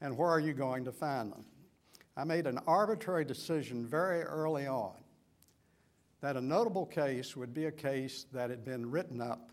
and 0.00 0.16
where 0.16 0.28
are 0.28 0.40
you 0.40 0.54
going 0.54 0.84
to 0.84 0.92
find 0.92 1.32
them? 1.32 1.44
I 2.16 2.24
made 2.24 2.46
an 2.46 2.58
arbitrary 2.66 3.24
decision 3.24 3.84
very 3.84 4.22
early 4.22 4.66
on 4.66 4.94
that 6.20 6.36
a 6.36 6.40
notable 6.40 6.86
case 6.86 7.36
would 7.36 7.52
be 7.52 7.66
a 7.66 7.72
case 7.72 8.24
that 8.32 8.48
had 8.48 8.64
been 8.64 8.90
written 8.90 9.20
up 9.20 9.50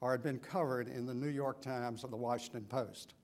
or 0.00 0.12
had 0.12 0.22
been 0.22 0.38
covered 0.38 0.88
in 0.88 1.04
the 1.04 1.12
New 1.12 1.28
York 1.28 1.60
Times 1.60 2.04
or 2.04 2.08
the 2.08 2.16
Washington 2.16 2.64
Post. 2.64 3.14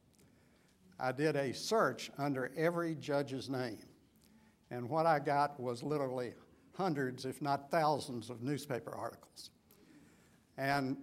I 1.00 1.12
did 1.12 1.37
a 1.37 1.54
search 1.54 2.11
under 2.18 2.52
every 2.56 2.94
judge's 2.97 3.49
name 3.49 3.78
and 4.73 4.88
what 4.88 5.05
I 5.05 5.19
got 5.19 5.61
was 5.61 5.83
literally 5.83 6.33
hundreds, 6.75 7.26
if 7.26 7.43
not 7.43 7.71
thousands, 7.71 8.31
of 8.31 8.43
newspaper 8.43 8.95
articles. 8.97 9.50
And 10.57 10.97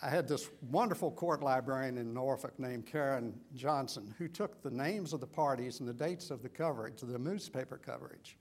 I 0.00 0.08
had 0.08 0.28
this 0.28 0.48
wonderful 0.70 1.10
court 1.10 1.42
librarian 1.42 1.98
in 1.98 2.14
Norfolk 2.14 2.56
named 2.60 2.86
Karen 2.86 3.34
Johnson 3.56 4.14
who 4.18 4.28
took 4.28 4.62
the 4.62 4.70
names 4.70 5.12
of 5.12 5.18
the 5.18 5.26
parties 5.26 5.80
and 5.80 5.88
the 5.88 5.92
dates 5.92 6.30
of 6.30 6.40
the 6.40 6.48
coverage, 6.48 7.00
the 7.00 7.18
newspaper 7.18 7.76
coverage, 7.76 8.38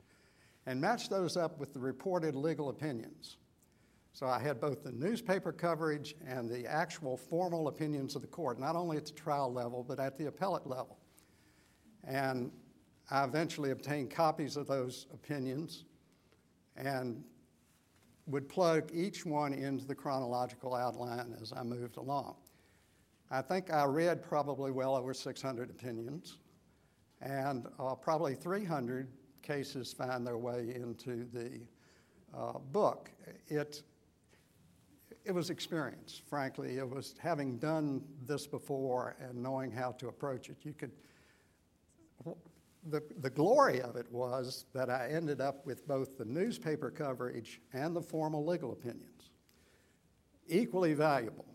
and 0.67 0.79
matched 0.79 1.09
those 1.09 1.35
up 1.35 1.57
with 1.57 1.73
the 1.73 1.79
reported 1.79 2.35
legal 2.35 2.69
opinions. 2.69 3.37
So 4.13 4.27
I 4.27 4.39
had 4.39 4.61
both 4.61 4.83
the 4.83 4.91
newspaper 4.91 5.51
coverage 5.51 6.13
and 6.27 6.47
the 6.47 6.67
actual 6.67 7.17
formal 7.17 7.67
opinions 7.67 8.15
of 8.15 8.21
the 8.21 8.27
court, 8.27 8.59
not 8.59 8.75
only 8.75 8.97
at 8.97 9.07
the 9.07 9.13
trial 9.13 9.51
level, 9.51 9.83
but 9.83 9.99
at 9.99 10.19
the 10.19 10.27
appellate 10.27 10.67
level. 10.67 10.99
And 12.03 12.51
I 13.09 13.23
eventually 13.23 13.71
obtained 13.71 14.11
copies 14.11 14.57
of 14.57 14.67
those 14.67 15.07
opinions 15.13 15.85
and 16.75 17.23
would 18.27 18.49
plug 18.49 18.91
each 18.93 19.25
one 19.25 19.53
into 19.53 19.85
the 19.85 19.95
chronological 19.95 20.75
outline 20.75 21.35
as 21.41 21.53
I 21.53 21.63
moved 21.63 21.97
along. 21.97 22.35
I 23.31 23.41
think 23.41 23.71
I 23.71 23.85
read 23.85 24.21
probably 24.21 24.71
well 24.71 24.95
over 24.95 25.13
600 25.13 25.69
opinions, 25.69 26.37
and 27.21 27.67
uh, 27.79 27.95
probably 27.95 28.35
300 28.35 29.07
cases 29.41 29.93
find 29.93 30.25
their 30.25 30.37
way 30.37 30.73
into 30.75 31.25
the 31.33 31.61
uh, 32.37 32.59
book. 32.71 33.09
It, 33.47 33.83
it 35.25 35.31
was 35.31 35.49
experience, 35.49 36.21
frankly. 36.29 36.77
It 36.77 36.89
was 36.89 37.15
having 37.19 37.57
done 37.57 38.03
this 38.25 38.47
before 38.47 39.15
and 39.19 39.41
knowing 39.41 39.71
how 39.71 39.91
to 39.93 40.07
approach 40.07 40.49
it. 40.49 40.57
You 40.63 40.73
could, 40.73 40.91
the, 42.89 43.03
the 43.19 43.29
glory 43.29 43.81
of 43.81 43.95
it 43.95 44.11
was 44.11 44.65
that 44.73 44.89
I 44.89 45.09
ended 45.09 45.41
up 45.41 45.65
with 45.65 45.87
both 45.87 46.17
the 46.17 46.25
newspaper 46.25 46.89
coverage 46.89 47.61
and 47.73 47.95
the 47.95 48.01
formal 48.01 48.45
legal 48.45 48.71
opinions. 48.71 49.31
Equally 50.47 50.93
valuable 50.93 51.45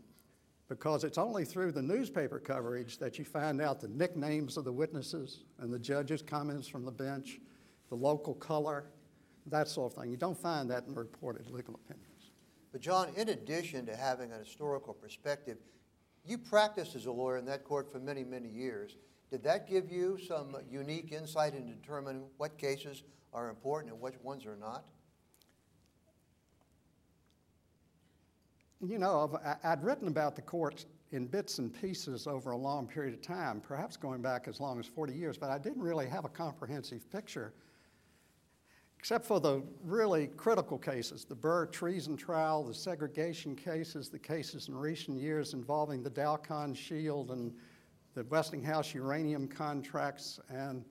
because 0.68 1.04
it's 1.04 1.18
only 1.18 1.44
through 1.44 1.70
the 1.70 1.82
newspaper 1.82 2.38
coverage 2.38 2.96
that 2.96 3.18
you 3.18 3.26
find 3.26 3.60
out 3.60 3.78
the 3.78 3.88
nicknames 3.88 4.56
of 4.56 4.64
the 4.64 4.72
witnesses 4.72 5.44
and 5.58 5.70
the 5.70 5.78
judge's 5.78 6.22
comments 6.22 6.66
from 6.66 6.84
the 6.84 6.90
bench, 6.90 7.40
the 7.90 7.94
local 7.94 8.34
color, 8.34 8.86
that 9.46 9.68
sort 9.68 9.92
of 9.92 10.00
thing. 10.00 10.10
You 10.10 10.16
don't 10.16 10.38
find 10.38 10.70
that 10.70 10.84
in 10.86 10.94
reported 10.94 11.50
legal 11.50 11.74
opinions. 11.74 12.30
But, 12.72 12.80
John, 12.80 13.08
in 13.16 13.28
addition 13.28 13.84
to 13.84 13.94
having 13.94 14.32
an 14.32 14.38
historical 14.38 14.94
perspective, 14.94 15.58
you 16.24 16.38
practiced 16.38 16.96
as 16.96 17.04
a 17.04 17.12
lawyer 17.12 17.36
in 17.36 17.44
that 17.44 17.64
court 17.64 17.92
for 17.92 17.98
many, 17.98 18.24
many 18.24 18.48
years. 18.48 18.96
Did 19.32 19.42
that 19.44 19.66
give 19.66 19.90
you 19.90 20.18
some 20.18 20.54
unique 20.70 21.10
insight 21.10 21.54
in 21.54 21.66
determining 21.66 22.24
what 22.36 22.58
cases 22.58 23.02
are 23.32 23.48
important 23.48 23.90
and 23.90 23.98
which 23.98 24.16
ones 24.22 24.44
are 24.44 24.56
not? 24.56 24.84
You 28.86 28.98
know, 28.98 29.40
I'd 29.64 29.82
written 29.82 30.08
about 30.08 30.36
the 30.36 30.42
courts 30.42 30.84
in 31.12 31.26
bits 31.26 31.56
and 31.56 31.72
pieces 31.72 32.26
over 32.26 32.50
a 32.50 32.56
long 32.58 32.86
period 32.86 33.14
of 33.14 33.22
time, 33.22 33.62
perhaps 33.62 33.96
going 33.96 34.20
back 34.20 34.48
as 34.48 34.60
long 34.60 34.78
as 34.78 34.84
40 34.84 35.14
years, 35.14 35.38
but 35.38 35.48
I 35.48 35.56
didn't 35.56 35.80
really 35.80 36.08
have 36.08 36.26
a 36.26 36.28
comprehensive 36.28 37.10
picture, 37.10 37.54
except 38.98 39.24
for 39.24 39.40
the 39.40 39.62
really 39.82 40.26
critical 40.26 40.76
cases 40.76 41.24
the 41.24 41.34
Burr 41.34 41.64
treason 41.64 42.18
trial, 42.18 42.64
the 42.64 42.74
segregation 42.74 43.56
cases, 43.56 44.10
the 44.10 44.18
cases 44.18 44.68
in 44.68 44.76
recent 44.76 45.16
years 45.16 45.54
involving 45.54 46.02
the 46.02 46.10
Dalkon 46.10 46.76
Shield 46.76 47.30
and 47.30 47.54
the 48.14 48.25
Westinghouse 48.25 48.95
uranium 48.95 49.49
contracts 49.49 50.38
and 50.49 50.85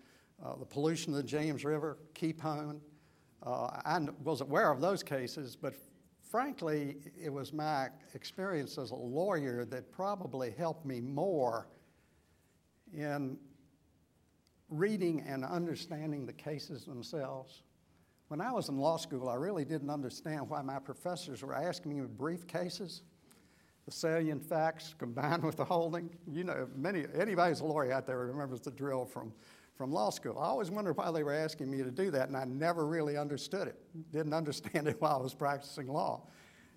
uh, 0.44 0.56
the 0.56 0.66
pollution 0.66 1.14
of 1.14 1.18
the 1.18 1.24
James 1.24 1.64
River, 1.64 2.00
Kepone. 2.14 2.80
Uh, 3.44 3.82
I 3.86 4.00
was 4.24 4.42
aware 4.42 4.72
of 4.72 4.82
those 4.82 5.04
cases, 5.04 5.56
but 5.56 5.76
frankly, 6.30 6.98
it 7.22 7.32
was 7.32 7.54
my 7.54 7.90
experience 8.14 8.78
as 8.78 8.92
a 8.92 8.96
lawyer 8.96 9.66
that 9.66 9.92
probably 9.92 10.52
helped 10.52 10.86
me 10.86 11.00
more 11.00 11.68
in 12.94 13.38
reading 14.70 15.22
and 15.28 15.46
understanding 15.46 16.26
the 16.26 16.34
cases 16.34 16.86
themselves. 16.86 17.64
When 18.30 18.42
I 18.42 18.52
was 18.52 18.70
in 18.70 18.78
law 18.78 18.98
school, 18.98 19.30
I 19.30 19.36
really 19.36 19.66
didn't 19.66 19.90
understand 19.90 20.50
why 20.50 20.62
my 20.62 20.80
professors 20.80 21.44
were 21.44 21.54
asking 21.54 21.94
me 21.94 22.02
to 22.02 22.08
brief 22.08 22.48
cases 22.48 23.04
the 23.92 23.98
salient 23.98 24.44
facts 24.44 24.96
combined 24.98 25.44
with 25.48 25.58
the 25.58 25.66
holding. 25.66 26.10
You 26.32 26.44
know, 26.44 26.68
many, 26.76 27.06
anybody's 27.18 27.60
a 27.60 27.66
lawyer 27.66 27.92
out 27.92 28.08
there 28.08 28.18
remembers 28.20 28.62
the 28.62 28.72
drill 28.72 29.06
from, 29.06 29.34
from 29.76 29.92
law 29.92 30.10
school. 30.10 30.40
I 30.40 30.46
always 30.46 30.72
wondered 30.72 30.98
why 30.98 31.12
they 31.12 31.24
were 31.24 31.34
asking 31.34 31.70
me 31.70 31.84
to 31.84 31.92
do 31.92 32.12
that, 32.12 32.30
and 32.30 32.38
I 32.38 32.46
never 32.46 32.88
really 32.88 33.18
understood 33.18 33.68
it. 33.68 33.76
Didn't 34.12 34.34
understand 34.34 34.88
it 34.88 35.00
while 35.00 35.18
I 35.20 35.22
was 35.22 35.34
practicing 35.34 35.88
law. 35.88 36.28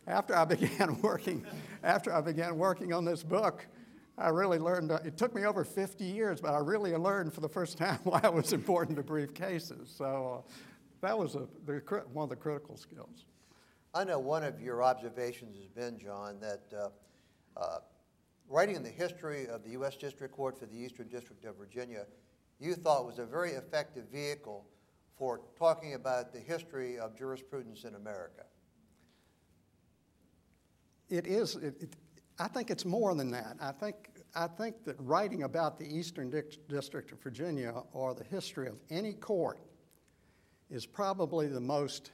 After 0.06 0.36
I 0.36 0.44
began 0.56 1.00
working, 1.00 1.46
after 1.82 2.12
I 2.12 2.20
began 2.20 2.58
working 2.58 2.92
on 2.92 3.04
this 3.04 3.22
book, 3.22 3.66
I 4.16 4.28
really 4.28 4.58
learned, 4.58 4.92
uh, 4.92 4.98
it 5.04 5.16
took 5.16 5.34
me 5.34 5.44
over 5.44 5.64
50 5.64 6.04
years, 6.04 6.40
but 6.40 6.54
I 6.54 6.58
really 6.58 6.94
learned 6.94 7.32
for 7.32 7.40
the 7.40 7.48
first 7.48 7.78
time 7.78 7.98
why 8.04 8.20
it 8.22 8.32
was 8.32 8.52
important 8.52 8.96
to 8.96 9.02
brief 9.02 9.34
cases. 9.34 9.92
So 9.96 10.44
uh, 10.46 10.52
that 11.00 11.18
was 11.18 11.34
a, 11.34 11.46
the, 11.66 11.80
one 12.12 12.24
of 12.24 12.30
the 12.30 12.36
critical 12.36 12.76
skills. 12.76 13.24
I 13.96 14.02
know 14.02 14.18
one 14.18 14.42
of 14.42 14.60
your 14.60 14.82
observations 14.82 15.56
has 15.56 15.68
been, 15.68 16.00
John, 16.00 16.40
that 16.40 16.62
uh, 16.76 16.88
uh, 17.56 17.78
writing 18.48 18.82
the 18.82 18.90
history 18.90 19.46
of 19.46 19.62
the 19.62 19.70
U.S. 19.70 19.96
District 19.96 20.34
Court 20.34 20.58
for 20.58 20.66
the 20.66 20.76
Eastern 20.76 21.08
District 21.08 21.44
of 21.44 21.56
Virginia, 21.56 22.06
you 22.60 22.74
thought 22.74 23.06
was 23.06 23.18
a 23.18 23.24
very 23.26 23.52
effective 23.52 24.04
vehicle 24.12 24.66
for 25.16 25.40
talking 25.58 25.94
about 25.94 26.32
the 26.32 26.40
history 26.40 26.98
of 26.98 27.16
jurisprudence 27.16 27.84
in 27.84 27.94
America. 27.94 28.44
It 31.08 31.26
is. 31.26 31.56
It, 31.56 31.74
it, 31.80 31.96
I 32.38 32.48
think 32.48 32.70
it's 32.70 32.84
more 32.84 33.14
than 33.14 33.30
that. 33.30 33.56
I 33.60 33.70
think, 33.70 34.10
I 34.34 34.48
think 34.48 34.84
that 34.84 34.96
writing 34.98 35.44
about 35.44 35.78
the 35.78 35.84
Eastern 35.84 36.32
District 36.68 37.12
of 37.12 37.22
Virginia 37.22 37.72
or 37.92 38.14
the 38.14 38.24
history 38.24 38.66
of 38.66 38.76
any 38.90 39.12
court 39.12 39.60
is 40.70 40.84
probably 40.84 41.46
the 41.46 41.60
most 41.60 42.10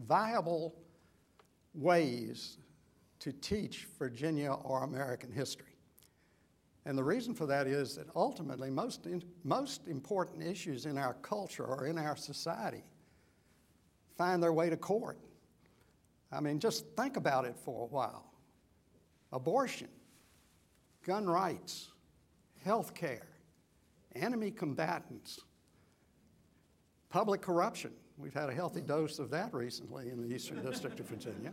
viable 0.00 0.74
ways 1.74 2.58
to 3.22 3.32
teach 3.32 3.86
Virginia 4.00 4.52
or 4.52 4.82
American 4.82 5.30
history. 5.30 5.76
And 6.84 6.98
the 6.98 7.04
reason 7.04 7.34
for 7.34 7.46
that 7.46 7.68
is 7.68 7.94
that 7.94 8.08
ultimately, 8.16 8.68
most, 8.68 9.06
in, 9.06 9.22
most 9.44 9.86
important 9.86 10.42
issues 10.42 10.86
in 10.86 10.98
our 10.98 11.14
culture 11.14 11.64
or 11.64 11.86
in 11.86 11.98
our 11.98 12.16
society 12.16 12.82
find 14.18 14.42
their 14.42 14.52
way 14.52 14.68
to 14.70 14.76
court. 14.76 15.20
I 16.32 16.40
mean, 16.40 16.58
just 16.58 16.84
think 16.96 17.16
about 17.16 17.44
it 17.44 17.56
for 17.56 17.84
a 17.84 17.86
while 17.86 18.24
abortion, 19.32 19.88
gun 21.06 21.26
rights, 21.26 21.92
health 22.64 22.92
care, 22.92 23.28
enemy 24.16 24.50
combatants, 24.50 25.38
public 27.08 27.40
corruption. 27.40 27.92
We've 28.18 28.34
had 28.34 28.48
a 28.48 28.52
healthy 28.52 28.80
dose 28.80 29.20
of 29.20 29.30
that 29.30 29.54
recently 29.54 30.10
in 30.10 30.20
the 30.20 30.34
Eastern 30.34 30.60
District 30.64 30.98
of 30.98 31.06
Virginia. 31.06 31.52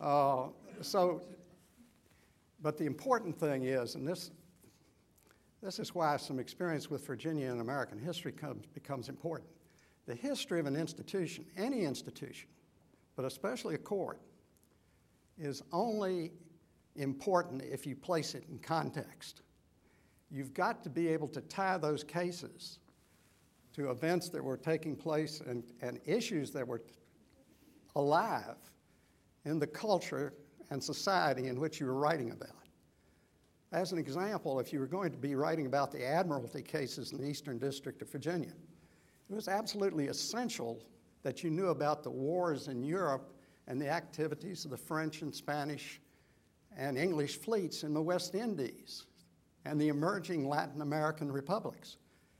Uh, 0.00 0.48
so, 0.82 1.22
but 2.60 2.78
the 2.78 2.86
important 2.86 3.38
thing 3.38 3.64
is, 3.64 3.94
and 3.94 4.06
this, 4.06 4.30
this 5.62 5.78
is 5.78 5.94
why 5.94 6.16
some 6.16 6.38
experience 6.38 6.90
with 6.90 7.06
Virginia 7.06 7.50
and 7.50 7.60
American 7.60 7.98
history 7.98 8.32
comes, 8.32 8.66
becomes 8.66 9.08
important. 9.08 9.50
The 10.06 10.14
history 10.14 10.60
of 10.60 10.66
an 10.66 10.76
institution, 10.76 11.46
any 11.56 11.84
institution, 11.84 12.48
but 13.16 13.24
especially 13.24 13.74
a 13.74 13.78
court, 13.78 14.20
is 15.38 15.62
only 15.72 16.32
important 16.96 17.62
if 17.62 17.86
you 17.86 17.96
place 17.96 18.34
it 18.34 18.44
in 18.48 18.58
context. 18.58 19.42
You've 20.30 20.54
got 20.54 20.82
to 20.84 20.90
be 20.90 21.08
able 21.08 21.28
to 21.28 21.40
tie 21.42 21.78
those 21.78 22.04
cases 22.04 22.78
to 23.74 23.90
events 23.90 24.28
that 24.30 24.42
were 24.42 24.56
taking 24.56 24.94
place 24.94 25.40
and, 25.40 25.64
and 25.80 25.98
issues 26.04 26.50
that 26.52 26.66
were 26.66 26.82
alive 27.96 28.56
in 29.44 29.58
the 29.58 29.66
culture 29.66 30.32
and 30.70 30.82
society 30.82 31.48
in 31.48 31.60
which 31.60 31.80
you 31.80 31.86
were 31.86 31.94
writing 31.94 32.30
about. 32.30 32.50
As 33.72 33.92
an 33.92 33.98
example, 33.98 34.60
if 34.60 34.72
you 34.72 34.78
were 34.78 34.86
going 34.86 35.10
to 35.10 35.18
be 35.18 35.34
writing 35.34 35.66
about 35.66 35.90
the 35.90 36.06
admiralty 36.06 36.62
cases 36.62 37.12
in 37.12 37.18
the 37.18 37.28
Eastern 37.28 37.58
District 37.58 38.00
of 38.02 38.10
Virginia, 38.10 38.52
it 39.28 39.34
was 39.34 39.48
absolutely 39.48 40.08
essential 40.08 40.80
that 41.22 41.42
you 41.42 41.50
knew 41.50 41.68
about 41.68 42.02
the 42.02 42.10
wars 42.10 42.68
in 42.68 42.84
Europe 42.84 43.32
and 43.66 43.80
the 43.80 43.88
activities 43.88 44.64
of 44.64 44.70
the 44.70 44.76
French 44.76 45.22
and 45.22 45.34
Spanish 45.34 46.00
and 46.76 46.98
English 46.98 47.38
fleets 47.38 47.82
in 47.82 47.94
the 47.94 48.02
West 48.02 48.34
Indies 48.34 49.06
and 49.64 49.80
the 49.80 49.88
emerging 49.88 50.46
Latin 50.46 50.82
American 50.82 51.32
republics. 51.32 51.96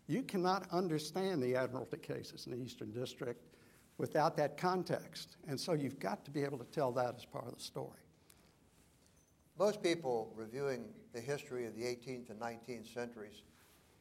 You 0.07 0.23
cannot 0.23 0.69
understand 0.71 1.43
the 1.43 1.57
admiralty 1.57 1.97
cases 1.97 2.47
in 2.47 2.53
the 2.53 2.63
Eastern 2.63 2.93
District 2.93 3.43
without 3.97 4.37
that 4.37 4.57
context. 4.57 5.37
And 5.49 5.59
so 5.59 5.73
you've 5.73 5.99
got 5.99 6.25
to 6.27 6.31
be 6.31 6.45
able 6.45 6.59
to 6.59 6.65
tell 6.65 6.93
that 6.93 7.15
as 7.17 7.25
part 7.25 7.47
of 7.47 7.55
the 7.55 7.63
story. 7.63 8.04
Most 9.59 9.83
people 9.83 10.33
reviewing 10.35 10.87
the 11.13 11.21
history 11.21 11.67
of 11.67 11.77
the 11.77 11.83
18th 11.83 12.31
and 12.31 12.41
19th 12.41 12.93
centuries 12.93 13.43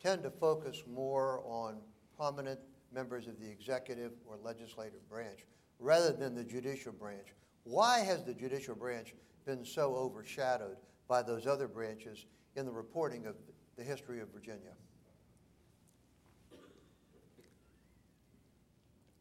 tend 0.02 0.24
to 0.24 0.32
focus 0.32 0.84
more 0.88 1.42
on 1.46 1.78
prominent 2.18 2.60
members 2.92 3.28
of 3.28 3.40
the 3.40 3.50
executive 3.50 4.12
or 4.26 4.38
legislative 4.44 5.08
branch 5.10 5.46
rather 5.80 6.12
than 6.12 6.34
the 6.34 6.44
judicial 6.44 6.92
branch. 6.92 7.28
Why 7.64 8.00
has 8.00 8.24
the 8.24 8.34
judicial 8.34 8.76
branch 8.76 9.14
been 9.46 9.64
so 9.64 9.96
overshadowed 9.96 10.78
by 11.08 11.22
those 11.22 11.46
other 11.46 11.68
branches 11.68 12.26
in 12.56 12.66
the 12.66 12.72
reporting 12.72 13.26
of 13.26 13.36
the 13.78 13.84
history 13.84 14.22
of 14.22 14.30
Virginia? 14.30 14.74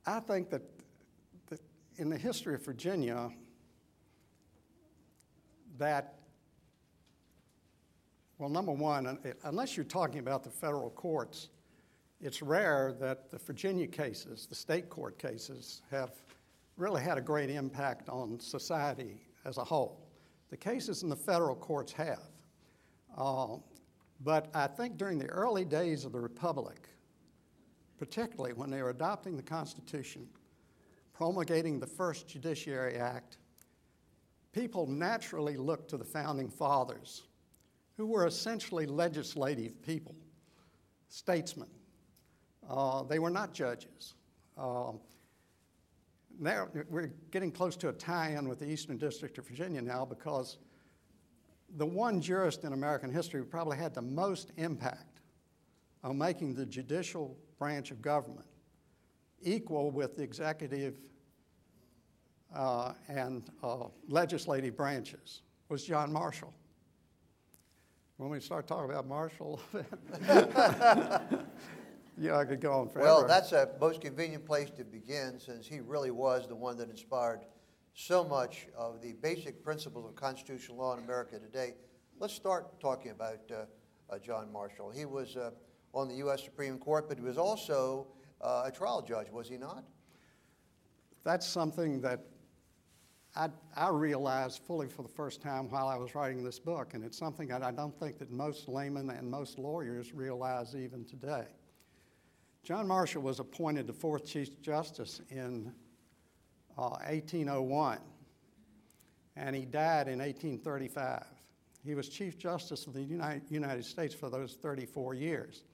I 0.06 0.20
think 0.20 0.50
that, 0.50 0.62
that 1.48 1.60
in 1.96 2.08
the 2.08 2.16
history 2.16 2.54
of 2.54 2.64
Virginia, 2.64 3.30
that, 5.78 6.14
well, 8.42 8.50
number 8.50 8.72
one, 8.72 9.18
unless 9.44 9.76
you're 9.76 9.84
talking 9.84 10.18
about 10.18 10.42
the 10.42 10.50
federal 10.50 10.90
courts, 10.90 11.50
it's 12.20 12.42
rare 12.42 12.92
that 12.98 13.30
the 13.30 13.38
Virginia 13.38 13.86
cases, 13.86 14.46
the 14.46 14.54
state 14.56 14.90
court 14.90 15.16
cases, 15.16 15.82
have 15.92 16.10
really 16.76 17.00
had 17.00 17.18
a 17.18 17.20
great 17.20 17.50
impact 17.50 18.08
on 18.08 18.40
society 18.40 19.20
as 19.44 19.58
a 19.58 19.64
whole. 19.64 20.08
The 20.50 20.56
cases 20.56 21.04
in 21.04 21.08
the 21.08 21.14
federal 21.14 21.54
courts 21.54 21.92
have. 21.92 22.18
Uh, 23.16 23.58
but 24.24 24.48
I 24.54 24.66
think 24.66 24.96
during 24.96 25.20
the 25.20 25.26
early 25.26 25.64
days 25.64 26.04
of 26.04 26.10
the 26.10 26.18
Republic, 26.18 26.88
particularly 27.96 28.54
when 28.54 28.70
they 28.70 28.82
were 28.82 28.90
adopting 28.90 29.36
the 29.36 29.42
Constitution, 29.44 30.26
promulgating 31.12 31.78
the 31.78 31.86
first 31.86 32.26
Judiciary 32.26 32.96
Act, 32.96 33.38
people 34.50 34.88
naturally 34.88 35.56
looked 35.56 35.90
to 35.90 35.96
the 35.96 36.04
founding 36.04 36.48
fathers, 36.48 37.22
who 37.96 38.06
were 38.06 38.26
essentially 38.26 38.86
legislative 38.86 39.80
people, 39.82 40.14
statesmen. 41.08 41.68
Uh, 42.68 43.02
they 43.02 43.18
were 43.18 43.30
not 43.30 43.52
judges. 43.52 44.14
Uh, 44.56 44.92
now 46.38 46.68
we're 46.88 47.12
getting 47.30 47.50
close 47.50 47.76
to 47.76 47.88
a 47.88 47.92
tie-in 47.92 48.48
with 48.48 48.58
the 48.58 48.68
Eastern 48.68 48.96
District 48.96 49.36
of 49.38 49.46
Virginia 49.46 49.82
now 49.82 50.04
because 50.04 50.58
the 51.76 51.86
one 51.86 52.20
jurist 52.20 52.64
in 52.64 52.72
American 52.72 53.12
history 53.12 53.40
who 53.40 53.46
probably 53.46 53.76
had 53.76 53.94
the 53.94 54.02
most 54.02 54.52
impact 54.56 55.20
on 56.02 56.18
making 56.18 56.54
the 56.54 56.66
judicial 56.66 57.36
branch 57.58 57.90
of 57.90 58.02
government 58.02 58.46
equal 59.42 59.90
with 59.90 60.16
the 60.16 60.22
executive 60.22 60.96
uh, 62.54 62.92
and 63.08 63.50
uh, 63.62 63.84
legislative 64.08 64.76
branches 64.76 65.42
was 65.68 65.84
John 65.84 66.12
Marshall. 66.12 66.52
When 68.22 68.30
we 68.30 68.38
start 68.38 68.68
talking 68.68 68.88
about 68.88 69.08
Marshall, 69.08 69.60
yeah, 72.16 72.36
I 72.36 72.44
could 72.44 72.60
go 72.60 72.72
on 72.72 72.88
forever. 72.88 73.08
Well, 73.08 73.26
that's 73.26 73.50
a 73.50 73.70
most 73.80 74.00
convenient 74.00 74.46
place 74.46 74.70
to 74.76 74.84
begin 74.84 75.40
since 75.40 75.66
he 75.66 75.80
really 75.80 76.12
was 76.12 76.46
the 76.46 76.54
one 76.54 76.76
that 76.76 76.88
inspired 76.88 77.40
so 77.94 78.22
much 78.22 78.68
of 78.78 79.02
the 79.02 79.14
basic 79.14 79.64
principles 79.64 80.08
of 80.08 80.14
constitutional 80.14 80.76
law 80.76 80.96
in 80.96 81.02
America 81.02 81.40
today. 81.40 81.74
Let's 82.20 82.32
start 82.32 82.78
talking 82.78 83.10
about 83.10 83.40
uh, 83.50 83.64
uh 84.08 84.20
John 84.20 84.52
Marshall. 84.52 84.92
He 84.92 85.04
was 85.04 85.36
uh, 85.36 85.50
on 85.92 86.06
the 86.06 86.14
U.S. 86.18 86.44
Supreme 86.44 86.78
Court, 86.78 87.08
but 87.08 87.18
he 87.18 87.24
was 87.24 87.38
also 87.38 88.06
uh, 88.40 88.62
a 88.66 88.70
trial 88.70 89.02
judge, 89.02 89.30
was 89.32 89.48
he 89.48 89.56
not? 89.56 89.82
That's 91.24 91.44
something 91.44 92.00
that 92.02 92.20
I, 93.34 93.48
I, 93.74 93.88
realized 93.88 94.60
fully 94.66 94.88
for 94.88 95.02
the 95.02 95.08
first 95.08 95.40
time 95.40 95.70
while 95.70 95.88
I 95.88 95.96
was 95.96 96.14
writing 96.14 96.44
this 96.44 96.58
book, 96.58 96.92
and 96.92 97.02
it's 97.02 97.16
something 97.16 97.48
that 97.48 97.62
I 97.62 97.70
don't 97.70 97.98
think 97.98 98.18
that 98.18 98.30
most 98.30 98.68
laymen 98.68 99.08
and 99.08 99.30
most 99.30 99.58
lawyers 99.58 100.12
realize 100.12 100.76
even 100.76 101.06
today. 101.06 101.46
John 102.62 102.86
Marshall 102.86 103.22
was 103.22 103.40
appointed 103.40 103.86
the 103.86 103.92
fourth 103.92 104.26
Chief 104.26 104.60
Justice 104.60 105.22
in 105.30 105.72
uh, 106.76 107.00
1801, 107.08 107.98
and 109.36 109.56
he 109.56 109.64
died 109.64 110.08
in 110.08 110.18
1835. 110.18 111.24
He 111.84 111.94
was 111.94 112.10
Chief 112.10 112.38
Justice 112.38 112.86
of 112.86 112.92
the 112.92 113.02
United, 113.02 113.84
States 113.84 114.14
for 114.14 114.28
those 114.28 114.54
34 114.60 115.14
years. 115.14 115.64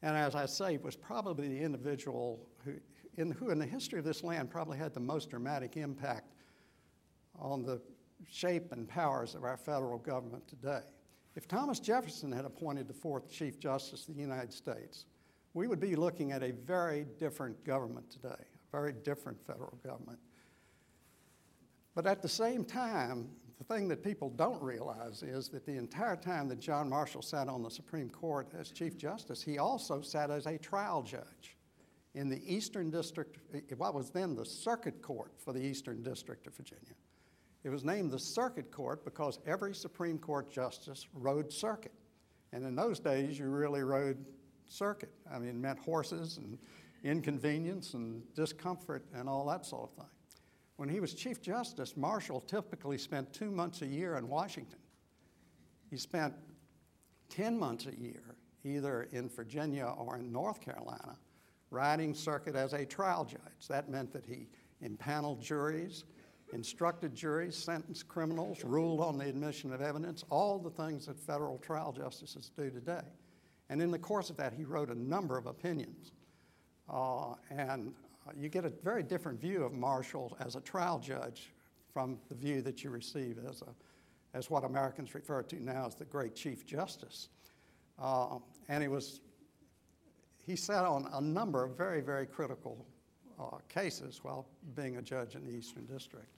And 0.00 0.16
as 0.16 0.36
I 0.36 0.46
say, 0.46 0.76
was 0.78 0.94
probably 0.94 1.48
the 1.48 1.60
individual 1.60 2.46
who 2.64 2.74
in, 3.16 3.30
who, 3.32 3.50
in 3.50 3.58
the 3.58 3.66
history 3.66 3.98
of 3.98 4.04
this 4.04 4.24
land, 4.24 4.50
probably 4.50 4.78
had 4.78 4.94
the 4.94 5.00
most 5.00 5.30
dramatic 5.30 5.76
impact 5.76 6.31
on 7.42 7.62
the 7.62 7.80
shape 8.30 8.72
and 8.72 8.88
powers 8.88 9.34
of 9.34 9.44
our 9.44 9.56
federal 9.56 9.98
government 9.98 10.46
today. 10.48 10.80
If 11.34 11.48
Thomas 11.48 11.80
Jefferson 11.80 12.30
had 12.30 12.44
appointed 12.44 12.88
the 12.88 12.94
fourth 12.94 13.30
Chief 13.30 13.58
Justice 13.58 14.08
of 14.08 14.14
the 14.14 14.20
United 14.20 14.52
States, 14.52 15.06
we 15.54 15.66
would 15.66 15.80
be 15.80 15.96
looking 15.96 16.32
at 16.32 16.42
a 16.42 16.52
very 16.52 17.06
different 17.18 17.62
government 17.64 18.10
today, 18.10 18.28
a 18.28 18.70
very 18.70 18.92
different 18.92 19.44
federal 19.46 19.78
government. 19.84 20.18
But 21.94 22.06
at 22.06 22.22
the 22.22 22.28
same 22.28 22.64
time, 22.64 23.28
the 23.58 23.64
thing 23.64 23.88
that 23.88 24.02
people 24.02 24.30
don't 24.30 24.62
realize 24.62 25.22
is 25.22 25.48
that 25.50 25.66
the 25.66 25.76
entire 25.76 26.16
time 26.16 26.48
that 26.48 26.58
John 26.58 26.88
Marshall 26.88 27.22
sat 27.22 27.48
on 27.48 27.62
the 27.62 27.70
Supreme 27.70 28.08
Court 28.08 28.48
as 28.58 28.70
Chief 28.70 28.96
Justice, 28.96 29.42
he 29.42 29.58
also 29.58 30.00
sat 30.00 30.30
as 30.30 30.46
a 30.46 30.58
trial 30.58 31.02
judge 31.02 31.56
in 32.14 32.28
the 32.28 32.42
Eastern 32.46 32.90
District, 32.90 33.38
eh, 33.54 33.60
what 33.76 33.94
was 33.94 34.10
then 34.10 34.34
the 34.34 34.44
Circuit 34.44 35.00
Court 35.02 35.32
for 35.38 35.52
the 35.52 35.60
Eastern 35.60 36.02
District 36.02 36.46
of 36.46 36.54
Virginia. 36.56 36.94
It 37.64 37.70
was 37.70 37.84
named 37.84 38.10
the 38.10 38.18
Circuit 38.18 38.70
Court 38.70 39.04
because 39.04 39.38
every 39.46 39.74
Supreme 39.74 40.18
Court 40.18 40.50
justice 40.50 41.06
rode 41.14 41.52
circuit. 41.52 41.92
And 42.52 42.64
in 42.64 42.74
those 42.74 42.98
days, 42.98 43.38
you 43.38 43.46
really 43.46 43.82
rode 43.82 44.24
circuit. 44.66 45.12
I 45.32 45.38
mean, 45.38 45.50
it 45.50 45.56
meant 45.56 45.78
horses 45.78 46.38
and 46.38 46.58
inconvenience 47.04 47.94
and 47.94 48.22
discomfort 48.34 49.04
and 49.14 49.28
all 49.28 49.46
that 49.46 49.64
sort 49.64 49.90
of 49.90 49.96
thing. 49.96 50.10
When 50.76 50.88
he 50.88 51.00
was 51.00 51.14
Chief 51.14 51.40
Justice, 51.40 51.96
Marshall 51.96 52.40
typically 52.40 52.98
spent 52.98 53.32
two 53.32 53.50
months 53.50 53.82
a 53.82 53.86
year 53.86 54.16
in 54.16 54.28
Washington. 54.28 54.78
He 55.90 55.96
spent 55.96 56.34
10 57.28 57.58
months 57.58 57.86
a 57.86 57.94
year 57.94 58.36
either 58.64 59.08
in 59.12 59.28
Virginia 59.28 59.86
or 59.96 60.16
in 60.16 60.32
North 60.32 60.60
Carolina 60.60 61.16
riding 61.70 62.14
circuit 62.14 62.54
as 62.54 62.72
a 62.72 62.84
trial 62.84 63.24
judge. 63.24 63.68
That 63.68 63.88
meant 63.88 64.12
that 64.12 64.24
he 64.26 64.48
impaneled 64.80 65.40
juries, 65.40 66.04
instructed 66.52 67.14
juries, 67.14 67.56
sentenced 67.56 68.08
criminals, 68.08 68.62
ruled 68.64 69.00
on 69.00 69.18
the 69.18 69.26
admission 69.26 69.72
of 69.72 69.80
evidence, 69.80 70.24
all 70.30 70.58
the 70.58 70.70
things 70.70 71.06
that 71.06 71.18
federal 71.18 71.58
trial 71.58 71.92
justices 71.92 72.50
do 72.56 72.70
today. 72.70 73.00
And 73.70 73.80
in 73.80 73.90
the 73.90 73.98
course 73.98 74.28
of 74.28 74.36
that, 74.36 74.52
he 74.52 74.64
wrote 74.64 74.90
a 74.90 74.94
number 74.94 75.38
of 75.38 75.46
opinions. 75.46 76.12
Uh, 76.88 77.34
and 77.50 77.94
you 78.36 78.48
get 78.48 78.64
a 78.64 78.72
very 78.82 79.02
different 79.02 79.40
view 79.40 79.64
of 79.64 79.72
Marshall 79.72 80.36
as 80.40 80.56
a 80.56 80.60
trial 80.60 80.98
judge 80.98 81.52
from 81.92 82.18
the 82.28 82.34
view 82.34 82.62
that 82.62 82.84
you 82.84 82.90
receive 82.90 83.38
as, 83.48 83.62
a, 83.62 84.36
as 84.36 84.50
what 84.50 84.64
Americans 84.64 85.14
refer 85.14 85.42
to 85.42 85.62
now 85.62 85.86
as 85.86 85.94
the 85.94 86.04
great 86.04 86.34
Chief 86.34 86.66
Justice. 86.66 87.28
Uh, 87.98 88.38
and 88.68 88.82
he 88.82 88.88
was, 88.88 89.20
he 90.44 90.56
sat 90.56 90.84
on 90.84 91.08
a 91.14 91.20
number 91.20 91.64
of 91.64 91.76
very, 91.76 92.00
very 92.00 92.26
critical 92.26 92.86
uh, 93.40 93.56
cases 93.68 94.20
while 94.22 94.46
being 94.74 94.96
a 94.98 95.02
judge 95.02 95.34
in 95.34 95.44
the 95.44 95.52
Eastern 95.52 95.86
District. 95.86 96.28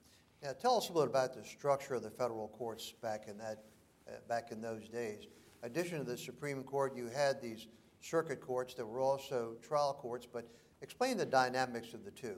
Yeah, 0.42 0.52
tell 0.52 0.76
us 0.76 0.88
a 0.90 0.92
little 0.92 1.08
about 1.08 1.34
the 1.34 1.44
structure 1.44 1.94
of 1.94 2.02
the 2.02 2.10
federal 2.10 2.48
courts 2.48 2.92
back 3.02 3.28
in 3.28 3.38
that, 3.38 3.64
uh, 4.08 4.12
back 4.28 4.50
in 4.50 4.60
those 4.60 4.88
days. 4.88 5.26
In 5.62 5.70
addition 5.70 5.98
to 5.98 6.04
the 6.04 6.18
Supreme 6.18 6.62
Court, 6.62 6.94
you 6.94 7.06
had 7.06 7.40
these 7.40 7.66
circuit 8.00 8.40
courts 8.40 8.74
that 8.74 8.84
were 8.84 9.00
also 9.00 9.54
trial 9.62 9.94
courts, 9.94 10.26
but 10.30 10.46
Explain 10.84 11.16
the 11.16 11.24
dynamics 11.24 11.94
of 11.94 12.04
the 12.04 12.10
two. 12.10 12.36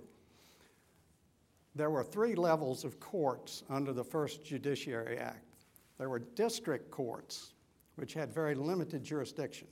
There 1.75 1.91
were 1.91 2.05
three 2.05 2.37
levels 2.37 2.85
of 2.85 3.01
courts 3.01 3.65
under 3.69 3.93
the 3.93 4.05
first 4.05 4.45
Judiciary 4.45 5.19
Act. 5.19 5.65
There 5.99 6.09
were 6.09 6.21
district 6.21 6.93
courts, 6.93 7.55
which 7.97 8.15
had 8.15 8.33
very 8.33 8.55
limited 8.55 9.03
jurisdiction, 9.03 9.67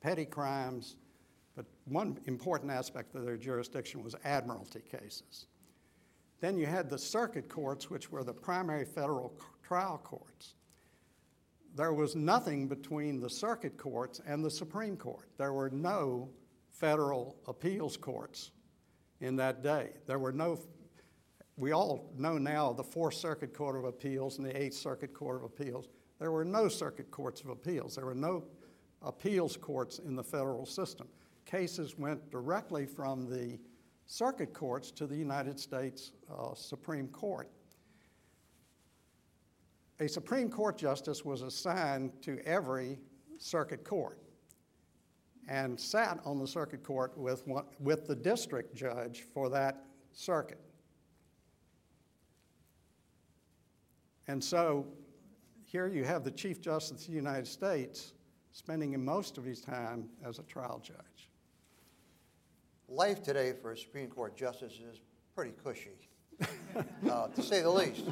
petty 0.00 0.24
crimes, 0.24 0.96
but 1.54 1.66
one 1.84 2.18
important 2.26 2.72
aspect 2.72 3.14
of 3.14 3.24
their 3.24 3.36
jurisdiction 3.36 4.02
was 4.02 4.16
admiralty 4.24 4.80
cases. 4.80 5.46
Then 6.40 6.58
you 6.58 6.66
had 6.66 6.90
the 6.90 6.98
circuit 6.98 7.48
courts, 7.48 7.90
which 7.90 8.10
were 8.10 8.24
the 8.24 8.34
primary 8.34 8.84
federal 8.84 9.34
trial 9.62 10.00
courts. 10.02 10.54
There 11.74 11.92
was 11.92 12.16
nothing 12.16 12.68
between 12.68 13.20
the 13.20 13.28
circuit 13.28 13.76
courts 13.76 14.20
and 14.26 14.44
the 14.44 14.50
Supreme 14.50 14.96
Court. 14.96 15.28
There 15.36 15.52
were 15.52 15.70
no 15.70 16.30
federal 16.70 17.36
appeals 17.46 17.96
courts 17.96 18.50
in 19.20 19.36
that 19.36 19.62
day. 19.62 19.90
There 20.06 20.18
were 20.18 20.32
no, 20.32 20.58
we 21.56 21.72
all 21.72 22.12
know 22.16 22.38
now 22.38 22.72
the 22.72 22.82
Fourth 22.82 23.14
Circuit 23.14 23.54
Court 23.54 23.76
of 23.76 23.84
Appeals 23.84 24.38
and 24.38 24.46
the 24.46 24.56
Eighth 24.56 24.76
Circuit 24.76 25.12
Court 25.14 25.36
of 25.36 25.44
Appeals. 25.44 25.88
There 26.18 26.32
were 26.32 26.44
no 26.44 26.68
circuit 26.68 27.10
courts 27.10 27.42
of 27.42 27.48
appeals. 27.48 27.96
There 27.96 28.06
were 28.06 28.14
no 28.14 28.44
appeals 29.02 29.56
courts 29.56 29.98
in 29.98 30.16
the 30.16 30.24
federal 30.24 30.64
system. 30.64 31.08
Cases 31.44 31.98
went 31.98 32.30
directly 32.30 32.86
from 32.86 33.28
the 33.28 33.58
circuit 34.06 34.52
courts 34.54 34.90
to 34.92 35.06
the 35.06 35.16
United 35.16 35.58
States 35.58 36.12
uh, 36.30 36.54
Supreme 36.54 37.08
Court. 37.08 37.48
A 40.00 40.08
Supreme 40.08 40.50
Court 40.50 40.76
justice 40.76 41.24
was 41.24 41.42
assigned 41.42 42.12
to 42.22 42.38
every 42.46 42.98
circuit 43.38 43.84
court. 43.84 44.18
and 45.48 45.78
sat 45.78 46.18
on 46.24 46.40
the 46.40 46.46
circuit 46.46 46.82
court 46.82 47.16
with, 47.16 47.46
one, 47.46 47.64
with 47.78 48.06
the 48.08 48.16
district 48.16 48.74
judge 48.74 49.24
for 49.32 49.48
that 49.48 49.84
circuit. 50.12 50.60
And 54.26 54.42
so 54.42 54.86
here 55.64 55.86
you 55.86 56.04
have 56.04 56.24
the 56.24 56.32
Chief 56.32 56.60
Justice 56.60 57.02
of 57.02 57.10
the 57.10 57.16
United 57.16 57.46
States 57.46 58.12
spending 58.50 59.04
most 59.04 59.38
of 59.38 59.44
his 59.44 59.60
time 59.60 60.08
as 60.24 60.38
a 60.38 60.42
trial 60.44 60.80
judge. 60.82 61.15
Life 62.88 63.22
today 63.22 63.52
for 63.60 63.72
a 63.72 63.76
Supreme 63.76 64.08
Court 64.08 64.36
justice 64.36 64.74
is 64.74 65.00
pretty 65.34 65.52
cushy, 65.64 65.98
uh, 67.10 67.26
to 67.28 67.42
say 67.42 67.60
the 67.60 67.70
least. 67.70 68.04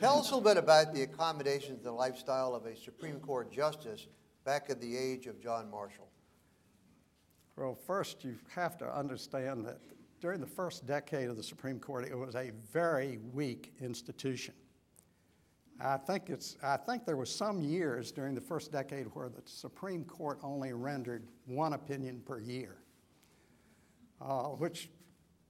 Tell 0.00 0.18
us 0.18 0.30
a 0.30 0.34
little 0.34 0.40
bit 0.40 0.56
about 0.56 0.94
the 0.94 1.02
accommodations 1.02 1.84
and 1.84 1.94
lifestyle 1.94 2.54
of 2.54 2.64
a 2.64 2.74
Supreme 2.74 3.20
Court 3.20 3.52
justice 3.52 4.06
back 4.44 4.70
in 4.70 4.80
the 4.80 4.96
age 4.96 5.26
of 5.26 5.42
John 5.42 5.70
Marshall. 5.70 6.08
Well, 7.54 7.74
first, 7.74 8.24
you 8.24 8.36
have 8.54 8.78
to 8.78 8.96
understand 8.96 9.66
that 9.66 9.78
during 10.20 10.40
the 10.40 10.46
first 10.46 10.86
decade 10.86 11.28
of 11.28 11.36
the 11.36 11.42
Supreme 11.42 11.78
Court, 11.78 12.06
it 12.08 12.16
was 12.16 12.34
a 12.34 12.52
very 12.72 13.18
weak 13.34 13.74
institution. 13.80 14.54
I 15.80 15.98
think, 15.98 16.30
it's, 16.30 16.56
I 16.62 16.78
think 16.78 17.04
there 17.04 17.16
were 17.16 17.26
some 17.26 17.60
years 17.60 18.10
during 18.10 18.34
the 18.34 18.40
first 18.40 18.72
decade 18.72 19.06
where 19.12 19.28
the 19.28 19.42
Supreme 19.44 20.04
Court 20.04 20.38
only 20.42 20.72
rendered 20.72 21.28
one 21.44 21.74
opinion 21.74 22.22
per 22.24 22.40
year, 22.40 22.78
uh, 24.20 24.44
which 24.44 24.90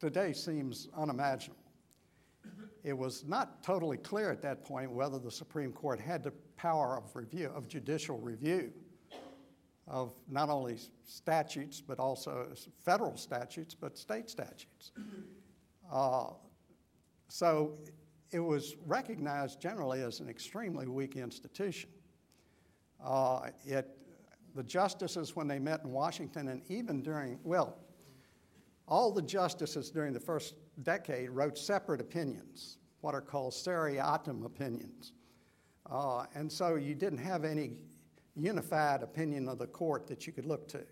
today 0.01 0.33
seems 0.33 0.89
unimaginable. 0.97 1.63
It 2.85 2.97
was 2.97 3.25
not 3.27 3.63
totally 3.63 3.97
clear 3.97 4.31
at 4.31 4.41
that 4.43 4.65
point 4.65 4.91
whether 4.91 5.19
the 5.19 5.31
Supreme 5.31 5.73
Court 5.73 6.01
had 6.01 6.23
the 6.23 6.33
power 6.57 6.97
of 6.97 7.15
review, 7.15 7.51
of 7.55 7.69
judicial 7.69 8.19
review, 8.19 8.73
of 9.87 10.15
not 10.29 10.49
only 10.49 10.79
statutes, 11.05 11.81
but 11.81 11.99
also 11.99 12.49
federal 12.85 13.17
statutes, 13.17 13.75
but 13.75 13.99
state 13.99 14.31
statutes. 14.31 14.93
Uh, 15.91 16.31
so 17.29 17.79
it 18.31 18.41
was 18.41 18.77
recognized 18.87 19.61
generally 19.61 20.03
as 20.03 20.21
an 20.21 20.29
extremely 20.29 20.87
weak 20.87 21.17
institution. 21.17 21.91
Uh, 23.03 23.49
it, 23.65 23.89
the 24.55 24.63
justices, 24.63 25.37
when 25.37 25.49
they 25.49 25.59
met 25.59 25.83
in 25.85 25.91
Washington, 25.91 26.49
and 26.49 26.63
even 26.69 27.03
during, 27.03 27.39
well, 27.45 27.79
all 28.89 29.13
the 29.13 29.23
justices 29.23 29.91
during 29.91 30.13
the 30.13 30.21
first 30.21 30.55
decade 30.83 31.31
wrote 31.31 31.59
separate 31.59 32.01
opinions, 32.01 32.79
what 33.01 33.15
are 33.15 33.21
called 33.21 33.55
seriatim 33.55 34.45
opinions. 34.45 35.13
Uh, 35.91 36.25
and 36.35 36.51
so 36.51 36.75
you 36.75 36.95
didn't 36.95 37.19
have 37.19 37.45
any 37.45 37.73
unified 38.35 39.03
opinion 39.03 39.49
of 39.49 39.59
the 39.59 39.67
court 39.67 40.07
that 40.07 40.27
you 40.27 40.33
could 40.33 40.47
look 40.47 40.69
to. 40.69 40.85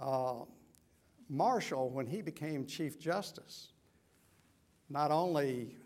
Uh, 0.00 0.44
Marshall, 1.28 1.90
when 1.90 2.06
he 2.06 2.22
became 2.22 2.64
Chief 2.64 2.98
Justice, 2.98 3.72
not 4.88 5.10
only 5.10 5.76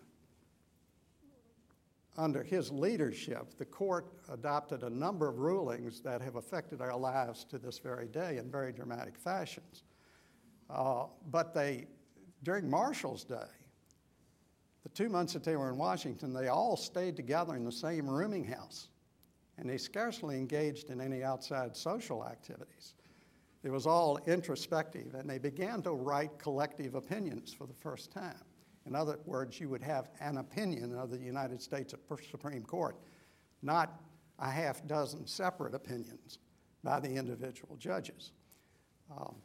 under 2.17 2.43
his 2.43 2.71
leadership, 2.71 3.57
the 3.59 3.65
court 3.65 4.07
adopted 4.31 4.83
a 4.83 4.91
number 4.91 5.29
of 5.29 5.39
rulings 5.39 6.01
that 6.01 6.21
have 6.21 6.37
affected 6.37 6.81
our 6.81 6.97
lives 6.97 7.45
to 7.45 7.59
this 7.59 7.79
very 7.79 8.07
day 8.07 8.37
in 8.37 8.51
very 8.51 8.73
dramatic 8.73 9.19
fashions. 9.19 9.83
Uh, 10.73 11.05
but 11.31 11.53
they, 11.53 11.87
during 12.43 12.69
Marshall's 12.69 13.25
day, 13.25 13.37
the 14.83 14.89
two 14.89 15.09
months 15.09 15.35
that 15.35 15.45
they 15.45 15.57
were 15.57 15.69
in 15.69 15.77
Washington, 15.77 16.33
they 16.33 16.49
all 16.49 16.77
stayed 16.77 17.15
together 17.15 17.55
in 17.55 17.65
the 17.65 17.73
same 17.73 18.09
rooming 18.09 18.45
house, 18.45 18.89
and 19.59 19.69
they 19.69 19.77
scarcely 19.77 20.37
engaged 20.37 20.91
in 20.91 21.01
any 21.01 21.23
outside 21.23 21.77
social 21.77 22.27
activities. 22.27 22.95
It 23.63 23.71
was 23.71 23.87
all 23.87 24.19
introspective, 24.27 25.15
and 25.15 25.29
they 25.29 25.39
began 25.39 25.83
to 25.83 25.93
write 25.93 26.39
collective 26.39 26.95
opinions 26.95 27.53
for 27.53 27.67
the 27.67 27.75
first 27.75 28.11
time. 28.11 28.43
In 28.87 28.97
other 28.97 29.19
words, 29.25 29.61
you 29.61 29.69
would 29.69 29.83
have 29.83 30.11
an 30.21 30.39
opinion 30.39 30.97
of 30.97 31.11
the 31.11 31.19
United 31.19 31.63
States 31.63 31.95
Supreme 32.31 32.63
Court, 32.63 32.97
not 33.63 34.01
a 34.41 34.51
half 34.51 34.85
dozen 34.89 35.27
separate 35.27 35.75
opinions 35.75 36.39
by 36.83 36.99
the 36.99 37.11
individual 37.11 37.77
judges. 37.77 38.33
Um, 39.17 39.37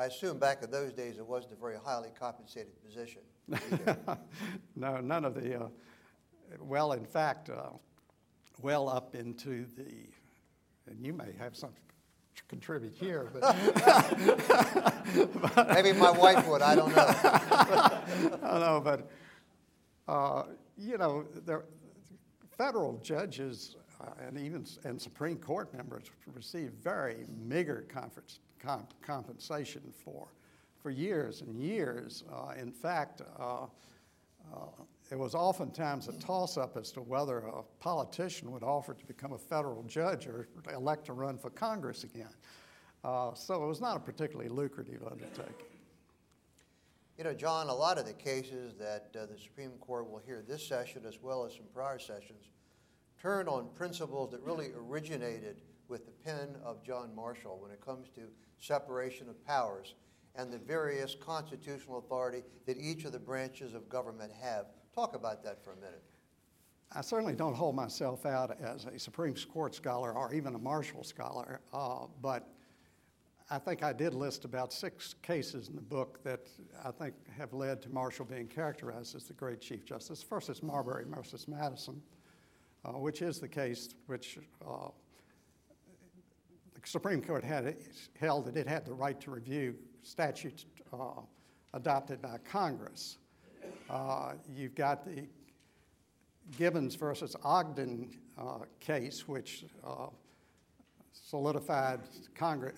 I 0.00 0.06
assume 0.06 0.38
back 0.38 0.62
in 0.62 0.70
those 0.70 0.94
days 0.94 1.18
it 1.18 1.26
wasn't 1.26 1.52
a 1.52 1.56
very 1.56 1.76
highly 1.84 2.08
compensated 2.18 2.72
position. 2.82 3.20
no, 4.74 4.98
none 4.98 5.26
of 5.26 5.34
the, 5.34 5.60
uh, 5.60 5.68
well, 6.58 6.92
in 6.92 7.04
fact, 7.04 7.50
uh, 7.50 7.68
well 8.62 8.88
up 8.88 9.14
into 9.14 9.66
the, 9.76 10.08
and 10.86 11.04
you 11.04 11.12
may 11.12 11.34
have 11.38 11.54
something 11.54 11.82
to 12.34 12.42
contribute 12.44 12.94
here, 12.94 13.28
but. 13.34 13.42
Maybe 15.74 15.92
my 15.92 16.12
wife 16.12 16.48
would, 16.48 16.62
I 16.62 16.74
don't 16.74 16.96
know. 16.96 17.04
I 17.06 18.00
don't 18.40 18.60
know, 18.60 18.80
but, 18.82 19.10
uh, 20.08 20.44
you 20.78 20.96
know, 20.96 21.26
the 21.44 21.62
federal 22.56 22.96
judges 23.02 23.76
uh, 24.00 24.12
and 24.26 24.38
even 24.38 24.64
and 24.84 24.98
Supreme 24.98 25.36
Court 25.36 25.74
members 25.74 26.04
receive 26.34 26.70
very 26.82 27.26
meager 27.46 27.84
conference, 27.92 28.40
comp, 28.62 28.94
compensation 29.02 29.82
for, 30.04 30.28
for 30.82 30.90
years 30.90 31.40
and 31.42 31.60
years. 31.60 32.24
Uh, 32.32 32.52
in 32.58 32.70
fact, 32.70 33.22
uh, 33.38 33.64
uh 34.52 34.66
it 35.10 35.18
was 35.18 35.34
oftentimes 35.34 36.06
a 36.06 36.12
toss 36.20 36.56
up 36.56 36.76
as 36.76 36.92
to 36.92 37.00
whether 37.00 37.38
a 37.38 37.62
politician 37.80 38.52
would 38.52 38.62
offer 38.62 38.94
to 38.94 39.06
become 39.06 39.32
a 39.32 39.38
federal 39.38 39.82
judge 39.82 40.28
or 40.28 40.46
elect 40.72 41.06
to 41.06 41.12
run 41.14 41.36
for 41.36 41.50
Congress 41.50 42.04
again. 42.04 42.30
Uh, 43.02 43.34
so 43.34 43.64
it 43.64 43.66
was 43.66 43.80
not 43.80 43.96
a 43.96 44.00
particularly 44.00 44.48
lucrative 44.48 45.02
undertaking. 45.10 45.66
You 47.18 47.24
know, 47.24 47.34
John, 47.34 47.68
a 47.68 47.74
lot 47.74 47.98
of 47.98 48.06
the 48.06 48.12
cases 48.12 48.74
that 48.78 49.08
uh, 49.14 49.26
the 49.26 49.36
Supreme 49.36 49.72
Court 49.80 50.08
will 50.08 50.22
hear 50.24 50.44
this 50.46 50.66
session 50.66 51.02
as 51.06 51.18
well 51.20 51.44
as 51.44 51.54
some 51.54 51.66
prior 51.74 51.98
sessions 51.98 52.44
turn 53.20 53.48
on 53.48 53.68
principles 53.74 54.30
that 54.30 54.40
really 54.42 54.70
originated 54.76 55.60
with 55.90 56.06
the 56.06 56.12
pen 56.24 56.56
of 56.64 56.82
John 56.84 57.14
Marshall 57.14 57.58
when 57.60 57.72
it 57.72 57.84
comes 57.84 58.08
to 58.14 58.22
separation 58.58 59.28
of 59.28 59.44
powers 59.44 59.94
and 60.36 60.52
the 60.52 60.58
various 60.58 61.16
constitutional 61.16 61.98
authority 61.98 62.42
that 62.66 62.78
each 62.78 63.04
of 63.04 63.12
the 63.12 63.18
branches 63.18 63.74
of 63.74 63.88
government 63.88 64.32
have. 64.40 64.66
Talk 64.94 65.16
about 65.16 65.42
that 65.44 65.62
for 65.64 65.72
a 65.72 65.76
minute. 65.76 66.02
I 66.92 67.02
certainly 67.02 67.34
don't 67.34 67.54
hold 67.54 67.76
myself 67.76 68.26
out 68.26 68.56
as 68.60 68.84
a 68.84 68.98
Supreme 68.98 69.34
Court 69.34 69.74
scholar 69.74 70.12
or 70.12 70.32
even 70.32 70.54
a 70.54 70.58
Marshall 70.58 71.04
scholar, 71.04 71.60
uh, 71.72 72.06
but 72.20 72.48
I 73.48 73.58
think 73.58 73.82
I 73.82 73.92
did 73.92 74.14
list 74.14 74.44
about 74.44 74.72
six 74.72 75.14
cases 75.22 75.68
in 75.68 75.74
the 75.74 75.82
book 75.82 76.22
that 76.22 76.48
I 76.84 76.90
think 76.92 77.14
have 77.36 77.52
led 77.52 77.82
to 77.82 77.90
Marshall 77.90 78.24
being 78.24 78.46
characterized 78.46 79.16
as 79.16 79.24
the 79.24 79.34
great 79.34 79.60
Chief 79.60 79.84
Justice. 79.84 80.22
First 80.22 80.50
is 80.50 80.62
Marbury 80.62 81.04
versus 81.08 81.48
Madison, 81.48 82.00
uh, 82.84 82.92
which 82.92 83.22
is 83.22 83.40
the 83.40 83.48
case 83.48 83.88
which 84.06 84.38
uh, 84.64 84.88
the 86.82 86.88
Supreme 86.88 87.22
Court 87.22 87.44
had 87.44 87.76
held 88.18 88.46
that 88.46 88.56
it 88.56 88.66
had 88.66 88.84
the 88.84 88.92
right 88.92 89.20
to 89.20 89.30
review 89.30 89.74
statutes 90.02 90.66
uh, 90.92 91.20
adopted 91.74 92.22
by 92.22 92.38
Congress. 92.38 93.18
Uh, 93.88 94.32
you've 94.54 94.74
got 94.74 95.04
the 95.04 95.26
Gibbons 96.56 96.94
versus 96.94 97.36
Ogden 97.44 98.10
uh, 98.38 98.60
case, 98.80 99.28
which 99.28 99.64
uh, 99.86 100.06
solidified 101.12 102.00
Congress 102.34 102.74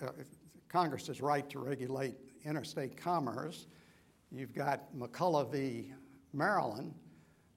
Congress's 0.69 1.21
right 1.21 1.47
to 1.51 1.59
regulate 1.59 2.15
interstate 2.45 2.97
commerce. 2.97 3.67
You've 4.31 4.53
got 4.53 4.93
McCulloch 4.95 5.51
v. 5.51 5.93
Maryland, 6.33 6.93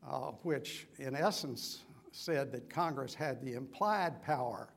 uh, 0.07 0.33
which 0.43 0.87
in 0.99 1.17
essence 1.17 1.83
said 2.13 2.53
that 2.53 2.69
Congress 2.69 3.15
had 3.15 3.43
the 3.43 3.55
implied 3.55 4.23
power 4.23 4.69
uh, 4.69 4.76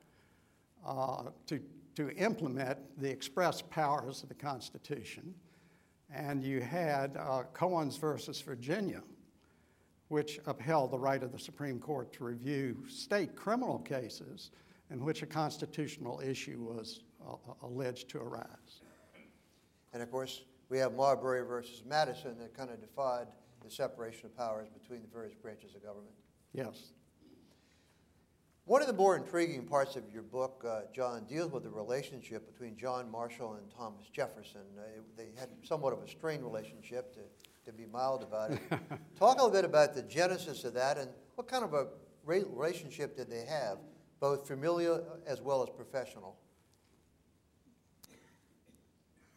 Uh, 0.85 1.23
to, 1.45 1.59
to 1.95 2.09
implement 2.11 2.77
the 2.97 3.09
express 3.09 3.61
powers 3.61 4.23
of 4.23 4.29
the 4.29 4.35
Constitution. 4.35 5.33
And 6.13 6.41
you 6.41 6.61
had 6.61 7.17
uh, 7.17 7.43
Cohens 7.53 7.99
versus 7.99 8.39
Virginia, 8.39 9.03
which 10.07 10.39
upheld 10.45 10.91
the 10.91 10.97
right 10.97 11.21
of 11.21 11.33
the 11.33 11.39
Supreme 11.39 11.77
Court 11.77 12.13
to 12.13 12.23
review 12.23 12.85
state 12.87 13.35
criminal 13.35 13.79
cases 13.79 14.51
in 14.89 15.03
which 15.03 15.21
a 15.21 15.25
constitutional 15.25 16.21
issue 16.21 16.59
was 16.61 17.01
uh, 17.27 17.33
uh, 17.33 17.67
alleged 17.67 18.09
to 18.09 18.19
arise. 18.19 18.81
And 19.91 20.01
of 20.01 20.09
course, 20.09 20.43
we 20.69 20.77
have 20.77 20.93
Marbury 20.93 21.45
versus 21.45 21.83
Madison 21.85 22.39
that 22.39 22.55
kind 22.55 22.69
of 22.69 22.79
defied 22.79 23.27
the 23.63 23.69
separation 23.69 24.27
of 24.27 24.37
powers 24.37 24.69
between 24.69 25.01
the 25.01 25.09
various 25.09 25.35
branches 25.35 25.75
of 25.75 25.83
government. 25.83 26.15
Yes. 26.53 26.93
One 28.69 28.81
of 28.81 28.87
the 28.87 28.93
more 28.93 29.15
intriguing 29.15 29.65
parts 29.65 29.95
of 29.95 30.03
your 30.13 30.21
book, 30.21 30.63
uh, 30.63 30.81
John, 30.93 31.25
deals 31.27 31.51
with 31.51 31.63
the 31.63 31.71
relationship 31.71 32.45
between 32.45 32.77
John 32.77 33.09
Marshall 33.09 33.53
and 33.53 33.63
Thomas 33.75 34.05
Jefferson. 34.13 34.61
Uh, 34.77 35.01
they 35.17 35.29
had 35.39 35.49
somewhat 35.63 35.91
of 35.91 36.03
a 36.03 36.07
strained 36.07 36.43
relationship, 36.43 37.11
to, 37.15 37.21
to 37.65 37.75
be 37.75 37.87
mild 37.91 38.21
about 38.21 38.51
it. 38.51 38.59
Talk 39.19 39.39
a 39.39 39.43
little 39.43 39.49
bit 39.49 39.65
about 39.65 39.95
the 39.95 40.03
genesis 40.03 40.65
of 40.65 40.75
that 40.75 40.99
and 40.99 41.09
what 41.33 41.47
kind 41.47 41.63
of 41.63 41.73
a 41.73 41.87
relationship 42.23 43.17
did 43.17 43.27
they 43.27 43.43
have, 43.45 43.79
both 44.19 44.47
familial 44.47 45.03
as 45.25 45.41
well 45.41 45.63
as 45.63 45.69
professional? 45.71 46.37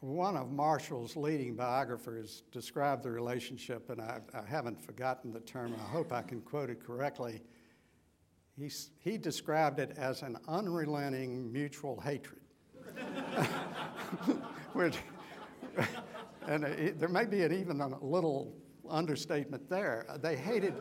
one 0.01 0.37
of 0.37 0.51
Marshall's 0.51 1.17
leading 1.17 1.55
biographers 1.55 2.43
described 2.51 3.05
the 3.05 3.11
relationship, 3.11 3.89
and 3.89 4.01
I, 4.01 4.21
I 4.35 4.43
haven't 4.47 4.85
forgotten 4.85 5.33
the 5.33 5.41
term, 5.41 5.75
I 5.79 5.91
hope 5.91 6.13
I 6.13 6.23
can 6.23 6.43
quote 6.43 6.69
it 6.69 6.85
correctly. 6.85 7.41
He, 8.59 8.71
he 8.99 9.19
described 9.19 9.79
it 9.81 9.93
as 9.97 10.23
an 10.23 10.37
unrelenting 10.47 11.53
mutual 11.53 12.01
hatred. 12.01 12.41
Which, 14.73 14.97
and 16.47 16.65
uh, 16.65 16.69
it, 16.69 17.01
there 17.01 17.09
may 17.09 17.25
be 17.25 17.43
an, 17.43 17.53
even 17.53 17.81
a 17.81 18.05
little 18.05 18.55
understatement 18.89 19.69
there. 19.71 20.05
Uh, 20.09 20.19
they 20.19 20.37
hated, 20.37 20.75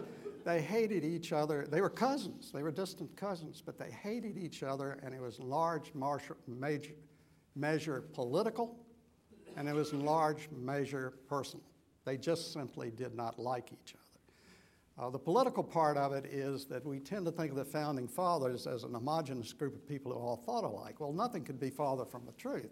they 0.43 0.61
hated 0.61 1.05
each 1.05 1.31
other. 1.31 1.65
They 1.69 1.81
were 1.81 1.89
cousins. 1.89 2.51
They 2.51 2.63
were 2.63 2.71
distant 2.71 3.15
cousins, 3.15 3.63
but 3.65 3.77
they 3.77 3.91
hated 3.91 4.37
each 4.37 4.63
other, 4.63 4.99
and 5.03 5.13
it 5.13 5.21
was 5.21 5.39
large 5.39 5.93
martial, 5.93 6.35
major, 6.47 6.93
measure 7.55 8.01
political, 8.13 8.77
and 9.55 9.67
it 9.67 9.73
was 9.73 9.93
in 9.93 10.03
large 10.03 10.49
measure 10.51 11.13
personal. 11.27 11.65
They 12.05 12.17
just 12.17 12.51
simply 12.51 12.91
did 12.91 13.15
not 13.15 13.39
like 13.39 13.71
each 13.71 13.93
other. 13.93 14.00
Uh, 15.01 15.09
the 15.09 15.17
political 15.17 15.63
part 15.63 15.97
of 15.97 16.13
it 16.13 16.25
is 16.25 16.65
that 16.65 16.85
we 16.85 16.99
tend 16.99 17.25
to 17.25 17.31
think 17.31 17.49
of 17.49 17.57
the 17.57 17.65
founding 17.65 18.07
fathers 18.07 18.67
as 18.67 18.83
an 18.83 18.93
homogenous 18.93 19.51
group 19.51 19.73
of 19.73 19.87
people 19.87 20.13
who 20.13 20.19
all 20.19 20.35
thought 20.35 20.63
alike. 20.63 20.99
Well, 20.99 21.11
nothing 21.11 21.43
could 21.43 21.59
be 21.59 21.71
farther 21.71 22.05
from 22.05 22.23
the 22.23 22.33
truth. 22.33 22.69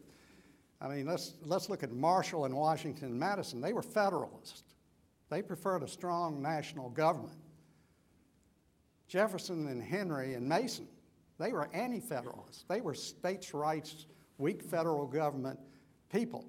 I 0.79 0.87
mean, 0.89 1.07
let's, 1.07 1.33
let's 1.41 1.69
look 1.69 1.81
at 1.81 1.91
Marshall 1.91 2.45
and 2.45 2.55
Washington 2.55 3.09
and 3.09 3.19
Madison. 3.19 3.61
They 3.61 3.73
were 3.73 3.81
Federalists, 3.81 4.75
they 5.29 5.41
preferred 5.41 5.81
a 5.81 5.87
strong 5.87 6.39
national 6.39 6.91
government. 6.91 7.37
Jefferson 9.07 9.67
and 9.67 9.81
Henry 9.81 10.35
and 10.35 10.47
Mason, 10.47 10.87
they 11.39 11.51
were 11.51 11.67
anti 11.73 11.99
Federalists. 11.99 12.63
They 12.69 12.79
were 12.79 12.93
states' 12.93 13.55
rights, 13.55 14.05
weak 14.37 14.61
federal 14.61 15.07
government 15.07 15.59
people. 16.11 16.45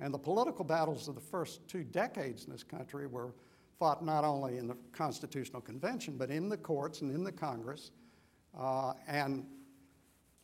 And 0.00 0.12
the 0.12 0.18
political 0.18 0.64
battles 0.64 1.06
of 1.06 1.14
the 1.14 1.20
first 1.20 1.68
two 1.68 1.84
decades 1.84 2.46
in 2.46 2.50
this 2.50 2.64
country 2.64 3.06
were 3.06 3.32
fought 3.78 4.04
not 4.04 4.24
only 4.24 4.58
in 4.58 4.66
the 4.66 4.76
Constitutional 4.92 5.62
Convention, 5.62 6.16
but 6.16 6.30
in 6.30 6.48
the 6.48 6.56
courts 6.56 7.00
and 7.00 7.14
in 7.14 7.22
the 7.22 7.32
Congress. 7.32 7.92
Uh, 8.58 8.92
and 9.06 9.46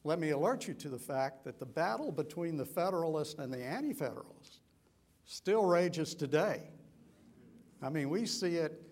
let 0.04 0.18
me 0.18 0.30
alert 0.30 0.68
you 0.68 0.74
to 0.74 0.88
the 0.88 0.98
fact 0.98 1.44
that 1.44 1.58
the 1.58 1.66
battle 1.66 2.12
between 2.12 2.56
the 2.56 2.64
Federalists 2.64 3.38
and 3.38 3.52
the 3.52 3.62
Anti 3.62 3.92
Federalists 3.92 4.60
still 5.24 5.64
rages 5.64 6.14
today. 6.14 6.62
I 7.82 7.88
mean, 7.88 8.08
we 8.08 8.26
see 8.26 8.56
it 8.56 8.82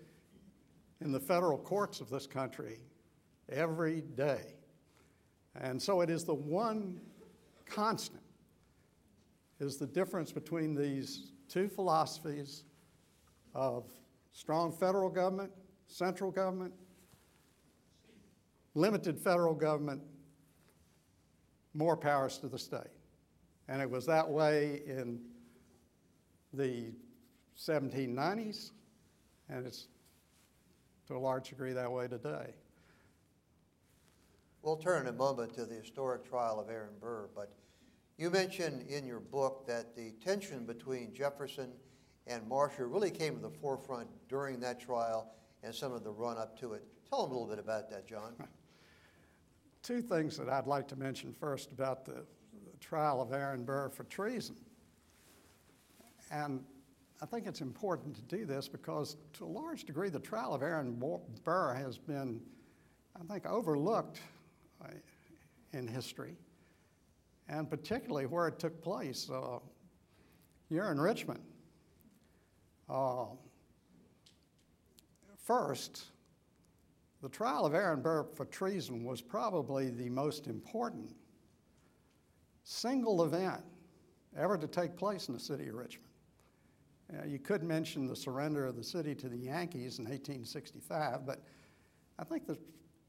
in 1.01 1.11
the 1.11 1.19
federal 1.19 1.57
courts 1.57 2.01
of 2.01 2.09
this 2.09 2.27
country 2.27 2.79
every 3.49 4.01
day. 4.01 4.55
And 5.59 5.81
so 5.81 6.01
it 6.01 6.09
is 6.09 6.23
the 6.23 6.33
one 6.33 6.99
constant 7.65 8.21
is 9.59 9.77
the 9.77 9.87
difference 9.87 10.31
between 10.31 10.75
these 10.75 11.31
two 11.47 11.67
philosophies 11.67 12.63
of 13.53 13.85
strong 14.33 14.71
federal 14.71 15.09
government, 15.09 15.51
central 15.87 16.31
government, 16.31 16.73
limited 18.75 19.17
federal 19.17 19.53
government, 19.53 20.01
more 21.73 21.95
powers 21.95 22.37
to 22.39 22.47
the 22.47 22.59
state. 22.59 22.81
And 23.67 23.81
it 23.81 23.89
was 23.89 24.05
that 24.07 24.27
way 24.27 24.81
in 24.85 25.21
the 26.51 26.91
1790s, 27.57 28.71
and 29.49 29.65
it's 29.65 29.87
to 31.07 31.15
a 31.15 31.19
large 31.19 31.49
degree 31.49 31.73
that 31.73 31.91
way 31.91 32.07
today. 32.07 32.53
We'll 34.61 34.77
turn 34.77 35.03
in 35.03 35.07
a 35.07 35.17
moment 35.17 35.53
to 35.55 35.65
the 35.65 35.75
historic 35.75 36.27
trial 36.27 36.59
of 36.59 36.69
Aaron 36.69 36.93
Burr, 36.99 37.29
but 37.35 37.51
you 38.17 38.29
mentioned 38.29 38.83
in 38.89 39.05
your 39.05 39.19
book 39.19 39.65
that 39.67 39.95
the 39.95 40.11
tension 40.23 40.65
between 40.65 41.13
Jefferson 41.13 41.71
and 42.27 42.47
Marshall 42.47 42.85
really 42.85 43.11
came 43.11 43.35
to 43.35 43.41
the 43.41 43.49
forefront 43.49 44.07
during 44.29 44.59
that 44.61 44.79
trial 44.79 45.33
and 45.63 45.73
some 45.73 45.91
of 45.91 46.03
the 46.03 46.11
run 46.11 46.37
up 46.37 46.57
to 46.59 46.73
it. 46.73 46.83
Tell 47.09 47.23
them 47.23 47.31
a 47.31 47.39
little 47.39 47.47
bit 47.47 47.59
about 47.59 47.89
that, 47.89 48.07
John. 48.07 48.33
Two 49.83 50.01
things 50.01 50.37
that 50.37 50.49
I'd 50.49 50.67
like 50.67 50.87
to 50.89 50.95
mention 50.95 51.33
first 51.33 51.71
about 51.71 52.05
the, 52.05 52.25
the 52.71 52.77
trial 52.79 53.21
of 53.21 53.33
Aaron 53.33 53.63
Burr 53.65 53.89
for 53.89 54.05
treason. 54.05 54.55
And 56.31 56.63
I 57.21 57.25
think 57.25 57.45
it's 57.45 57.61
important 57.61 58.15
to 58.15 58.21
do 58.23 58.45
this 58.45 58.67
because, 58.67 59.17
to 59.33 59.45
a 59.45 59.45
large 59.45 59.83
degree, 59.83 60.09
the 60.09 60.19
trial 60.19 60.53
of 60.53 60.63
Aaron 60.63 61.01
Burr 61.43 61.73
has 61.73 61.97
been, 61.97 62.41
I 63.19 63.23
think, 63.31 63.45
overlooked 63.45 64.19
uh, 64.83 64.87
in 65.73 65.87
history, 65.87 66.37
and 67.49 67.69
particularly 67.69 68.25
where 68.25 68.47
it 68.47 68.59
took 68.59 68.81
place. 68.81 69.29
Uh, 69.29 69.59
here 70.69 70.89
in 70.91 70.99
Richmond, 70.99 71.41
uh, 72.89 73.25
first, 75.37 76.05
the 77.21 77.29
trial 77.29 77.65
of 77.65 77.73
Aaron 77.73 78.01
Burr 78.01 78.25
for 78.35 78.45
treason 78.45 79.03
was 79.03 79.21
probably 79.21 79.89
the 79.89 80.09
most 80.09 80.47
important 80.47 81.15
single 82.63 83.23
event 83.23 83.63
ever 84.37 84.57
to 84.57 84.67
take 84.67 84.95
place 84.95 85.27
in 85.27 85.33
the 85.33 85.39
city 85.39 85.67
of 85.67 85.75
Richmond. 85.75 86.09
Uh, 87.13 87.25
you 87.25 87.39
could 87.39 87.63
mention 87.63 88.07
the 88.07 88.15
surrender 88.15 88.65
of 88.65 88.75
the 88.75 88.83
city 88.83 89.13
to 89.15 89.29
the 89.29 89.37
Yankees 89.37 89.99
in 89.99 90.05
1865, 90.05 91.25
but 91.25 91.43
I 92.17 92.23
think 92.23 92.47
the, 92.47 92.57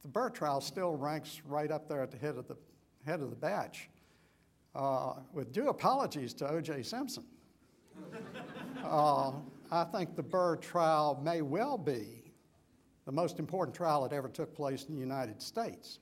the 0.03 0.09
Burr 0.09 0.31
trial 0.31 0.61
still 0.61 0.97
ranks 0.97 1.43
right 1.47 1.71
up 1.71 1.89
there 1.89 2.03
at 2.03 2.11
the 2.11 2.19
head 2.19 2.37
of 2.37 2.47
the, 2.49 2.57
head 3.07 3.21
of 3.21 3.31
the 3.31 3.37
batch. 3.37 3.89
Uh, 4.75 5.15
with 5.33 5.53
due 5.53 5.69
apologies 5.69 6.35
to 6.35 6.51
O.J. 6.51 6.83
Simpson. 6.83 7.25
uh, 8.85 9.33
I 9.75 9.83
think 9.83 10.15
the 10.15 10.23
Burr 10.23 10.55
trial 10.55 11.21
may 11.21 11.43
well 11.43 11.77
be 11.77 12.33
the 13.07 13.13
most 13.13 13.41
important 13.41 13.77
trial 13.77 14.07
that 14.07 14.15
ever 14.15 14.29
took 14.29 14.55
place 14.55 14.85
in 14.85 14.95
the 14.95 15.01
United 15.01 15.43
States. 15.43 15.99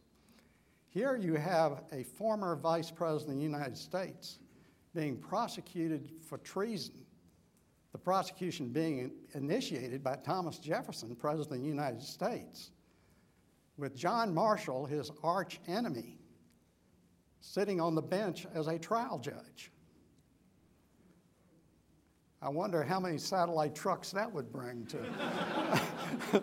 Here 0.90 1.16
you 1.16 1.36
have 1.36 1.84
a 1.90 2.02
former 2.02 2.54
vice 2.54 2.90
president 2.90 3.36
of 3.36 3.38
the 3.38 3.42
United 3.42 3.78
States 3.78 4.40
being 4.94 5.16
prosecuted 5.16 6.12
for 6.20 6.36
treason, 6.36 6.96
the 7.92 7.98
prosecution 7.98 8.68
being 8.68 9.10
initiated 9.32 10.04
by 10.04 10.16
Thomas 10.16 10.58
Jefferson, 10.58 11.16
President 11.16 11.56
of 11.56 11.62
the 11.62 11.66
United 11.66 12.02
States, 12.02 12.72
with 13.78 13.96
John 13.96 14.34
Marshall, 14.34 14.84
his 14.84 15.10
arch 15.22 15.60
enemy, 15.66 16.18
sitting 17.40 17.80
on 17.80 17.94
the 17.94 18.02
bench 18.02 18.46
as 18.54 18.66
a 18.66 18.78
trial 18.78 19.18
judge. 19.18 19.72
I 22.44 22.48
wonder 22.48 22.82
how 22.82 22.98
many 22.98 23.18
satellite 23.18 23.72
trucks 23.72 24.10
that 24.10 24.32
would 24.32 24.50
bring 24.50 24.84
to 24.86 26.42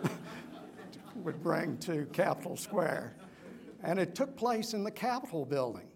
would 1.16 1.42
bring 1.42 1.76
to 1.78 2.06
Capitol 2.06 2.56
Square. 2.56 3.16
And 3.82 3.98
it 3.98 4.14
took 4.14 4.34
place 4.34 4.72
in 4.72 4.82
the 4.82 4.90
Capitol 4.90 5.44
building, 5.44 5.88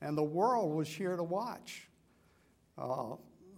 and 0.00 0.16
the 0.16 0.22
world 0.22 0.74
was 0.74 0.88
here 0.88 1.14
to 1.14 1.22
watch. 1.22 1.88
Uh, 2.78 3.16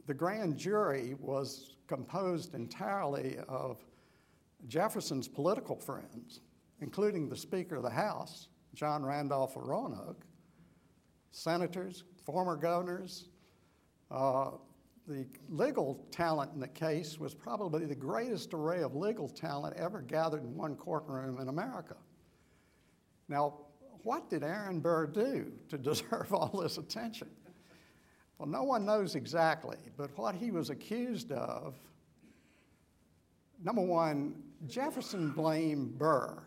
the 0.09 0.14
grand 0.14 0.56
jury 0.56 1.14
was 1.20 1.76
composed 1.87 2.56
entirely 2.56 3.38
of 3.48 3.78
Jefferson's 4.66 5.28
political 5.28 5.76
friends, 5.76 6.40
including 6.80 7.28
the 7.28 7.37
Speaker 7.37 7.76
of 7.76 7.85
the 7.85 7.90
House, 7.90 8.48
John 8.74 9.04
Randolph 9.04 9.54
of 9.54 9.62
Roanoke, 9.62 10.24
senators, 11.30 12.02
former 12.24 12.56
governors, 12.56 13.28
uh, 14.11 14.50
the 15.11 15.27
legal 15.49 16.07
talent 16.12 16.53
in 16.55 16.61
the 16.61 16.68
case 16.68 17.18
was 17.18 17.35
probably 17.35 17.85
the 17.85 17.96
greatest 17.96 18.55
array 18.55 18.83
of 18.83 18.94
legal 18.94 19.29
talent 19.29 19.77
ever 19.77 20.03
gathered 20.03 20.44
in 20.44 20.55
one 20.55 20.77
courtroom 20.77 21.40
in 21.40 21.49
America. 21.49 21.96
Now, 23.29 23.55
what 24.05 24.31
did 24.31 24.44
Aaron 24.44 24.79
Burr 24.79 25.09
do 25.09 25.51
to 25.68 25.77
deserve 25.79 26.33
all 26.33 26.61
this 26.62 26.79
attention? 26.79 27.29
Well, 28.38 28.49
no 28.49 28.62
one 28.62 28.87
knows 28.87 29.16
exactly, 29.16 29.79
but 29.96 30.16
what 30.16 30.37
he 30.37 30.53
was 30.53 30.70
accused 30.70 31.33
of 31.33 31.75
number 33.62 33.83
one, 33.83 34.35
Jefferson 34.68 35.31
blamed 35.31 35.99
Burr 35.99 36.40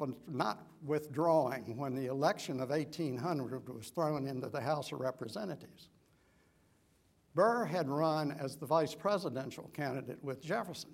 for 0.00 0.08
not 0.26 0.66
withdrawing 0.82 1.76
when 1.76 1.94
the 1.94 2.06
election 2.06 2.58
of 2.60 2.70
1800 2.70 3.68
was 3.68 3.90
thrown 3.90 4.26
into 4.26 4.48
the 4.48 4.58
House 4.58 4.92
of 4.92 5.00
Representatives. 5.00 5.90
Burr 7.34 7.66
had 7.66 7.86
run 7.86 8.32
as 8.40 8.56
the 8.56 8.64
vice 8.64 8.94
presidential 8.94 9.70
candidate 9.74 10.16
with 10.24 10.40
Jefferson. 10.40 10.92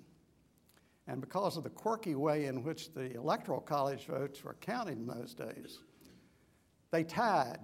And 1.07 1.21
because 1.21 1.55
of 1.55 1.63
the 1.63 1.69
quirky 1.69 2.15
way 2.15 2.47
in 2.47 2.65
which 2.65 2.93
the 2.93 3.15
Electoral 3.15 3.61
College 3.61 4.07
votes 4.07 4.43
were 4.43 4.55
counted 4.55 4.97
in 4.97 5.07
those 5.07 5.33
days, 5.33 5.79
they 6.91 7.05
tied, 7.05 7.61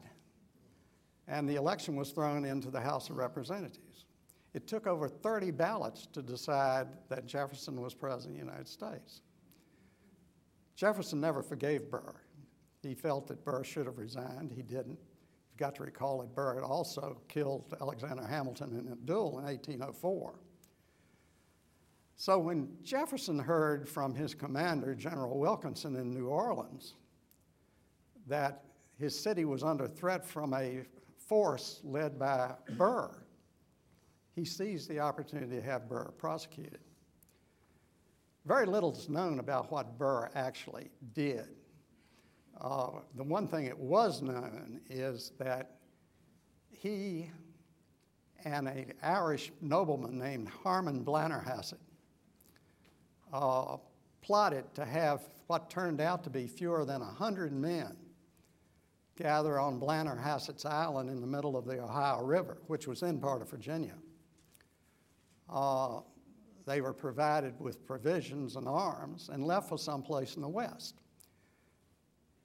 and 1.28 1.48
the 1.48 1.56
election 1.56 1.98
was 1.98 2.12
thrown 2.12 2.46
into 2.46 2.72
the 2.72 2.80
House 2.80 3.10
of 3.10 3.18
Representatives. 3.18 4.06
It 4.54 4.66
took 4.66 4.88
over 4.88 5.10
30 5.10 5.52
ballots 5.52 6.08
to 6.14 6.22
decide 6.22 6.88
that 7.10 7.26
Jefferson 7.26 7.82
was 7.82 7.94
President 7.94 8.40
of 8.40 8.40
the 8.40 8.46
United 8.46 8.70
States. 8.70 9.24
Jefferson 10.76 11.22
never 11.22 11.42
forgave 11.42 11.90
Burr. 11.90 12.16
He 12.82 12.96
felt 12.96 13.28
that 13.28 13.44
Burr 13.46 13.64
should 13.64 13.86
have 13.86 13.98
resigned. 13.98 14.52
He 14.52 14.62
didn't. 14.62 15.00
you've 15.52 15.58
got 15.58 15.76
to 15.76 15.84
recall 15.84 16.20
that 16.20 16.36
Burr 16.36 16.56
had 16.56 16.64
also 16.64 17.22
killed 17.28 17.74
Alexander 17.80 18.26
Hamilton 18.26 18.78
in 18.78 18.92
a 18.92 18.96
duel 18.96 19.40
in 19.40 19.46
1804. 19.46 20.40
So 22.16 22.40
when 22.40 22.70
Jefferson 22.84 23.40
heard 23.40 23.88
from 23.88 24.14
his 24.14 24.34
commander, 24.34 24.94
General 24.96 25.40
Wilkinson 25.40 25.96
in 25.96 26.14
New 26.14 26.28
Orleans, 26.28 26.94
that 28.28 28.64
his 28.98 29.18
city 29.18 29.46
was 29.46 29.64
under 29.64 29.88
threat 29.88 30.26
from 30.26 30.54
a 30.54 30.86
force 31.18 31.82
led 31.84 32.20
by 32.20 32.54
Burr, 32.78 33.24
he 34.36 34.46
seized 34.46 34.90
the 34.90 35.00
opportunity 35.00 35.56
to 35.56 35.62
have 35.62 35.88
Burr 35.88 36.12
prosecuted. 36.18 36.80
Very 38.46 38.66
little 38.66 38.92
is 38.92 39.08
known 39.08 39.40
about 39.40 39.72
what 39.72 39.98
Burr 39.98 40.30
actually 40.36 40.92
did. 41.14 41.48
Uh, 42.60 42.90
the 43.16 43.24
one 43.24 43.48
thing 43.48 43.66
that 43.66 43.80
was 43.80 44.22
known 44.22 44.82
is 44.90 45.32
that 45.40 45.78
he 46.70 47.30
and 48.44 48.68
an 48.68 48.94
Irish 49.02 49.52
nobleman 49.62 50.20
named 50.20 50.50
Harman 50.50 51.06
Blennerhassett 51.06 51.80
uh, 53.32 53.78
plotted 54.22 54.66
to 54.76 54.84
have 54.84 55.22
what 55.48 55.70
turned 55.70 56.02
out 56.02 56.24
to 56.26 56.30
be 56.30 56.46
fewer 56.48 56.84
than 56.84 57.00
100 57.00 57.54
men 57.54 57.96
gather 59.16 59.60
on 59.60 59.80
Blennerhassett's 59.80 60.66
Island 60.66 61.10
in 61.10 61.22
the 61.22 61.28
middle 61.28 61.56
of 61.56 61.66
the 61.66 61.82
Ohio 61.82 62.24
River, 62.24 62.58
which 62.68 62.88
was 62.88 63.00
then 63.00 63.20
part 63.20 63.42
of 63.42 63.50
Virginia. 63.50 63.96
Uh, 65.50 66.00
they 66.66 66.82
were 66.82 66.94
provided 66.94 67.60
with 67.60 67.86
provisions 67.86 68.56
and 68.56 68.68
arms 68.68 69.30
and 69.32 69.46
left 69.46 69.70
for 69.70 69.78
someplace 69.78 70.36
in 70.36 70.42
the 70.42 70.48
West. 70.48 71.02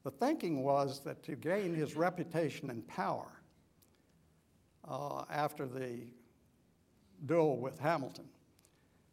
The 0.04 0.10
thinking 0.10 0.62
was 0.62 1.00
that 1.04 1.22
to 1.24 1.36
gain 1.36 1.74
his 1.74 1.96
reputation 1.96 2.70
and 2.70 2.86
power 2.86 3.42
uh, 4.88 5.24
after 5.30 5.66
the 5.66 6.00
duel 7.26 7.58
with 7.58 7.78
Hamilton, 7.78 8.28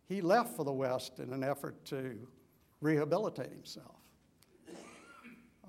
he 0.07 0.21
left 0.21 0.55
for 0.55 0.63
the 0.63 0.71
West 0.71 1.19
in 1.19 1.33
an 1.33 1.43
effort 1.43 1.83
to 1.85 2.17
rehabilitate 2.81 3.51
himself. 3.51 3.95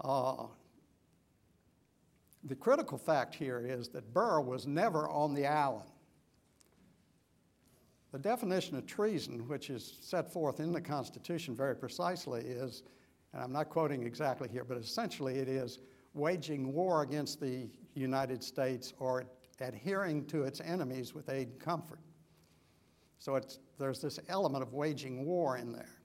Uh, 0.00 0.44
the 2.44 2.54
critical 2.54 2.98
fact 2.98 3.34
here 3.34 3.64
is 3.66 3.88
that 3.88 4.12
Burr 4.12 4.40
was 4.40 4.66
never 4.66 5.08
on 5.08 5.34
the 5.34 5.46
island. 5.46 5.88
The 8.12 8.18
definition 8.18 8.76
of 8.76 8.86
treason, 8.86 9.46
which 9.48 9.68
is 9.68 9.98
set 10.00 10.32
forth 10.32 10.60
in 10.60 10.72
the 10.72 10.80
Constitution 10.80 11.54
very 11.54 11.74
precisely, 11.74 12.42
is, 12.42 12.82
and 13.32 13.42
I'm 13.42 13.52
not 13.52 13.68
quoting 13.68 14.04
exactly 14.04 14.48
here, 14.48 14.64
but 14.64 14.78
essentially 14.78 15.38
it 15.38 15.48
is 15.48 15.80
waging 16.14 16.72
war 16.72 17.02
against 17.02 17.40
the 17.40 17.68
United 17.94 18.42
States 18.42 18.94
or 18.98 19.24
adhering 19.60 20.24
to 20.26 20.44
its 20.44 20.60
enemies 20.60 21.14
with 21.14 21.28
aid 21.28 21.48
and 21.48 21.60
comfort. 21.60 21.98
So 23.18 23.40
there's 23.78 24.00
this 24.00 24.20
element 24.28 24.62
of 24.62 24.72
waging 24.72 25.24
war 25.24 25.56
in 25.56 25.72
there. 25.72 25.98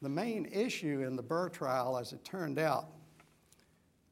The 0.00 0.08
main 0.08 0.46
issue 0.46 1.04
in 1.06 1.14
the 1.14 1.22
Burr 1.22 1.48
trial, 1.48 1.96
as 1.96 2.12
it 2.12 2.24
turned 2.24 2.58
out, 2.58 2.88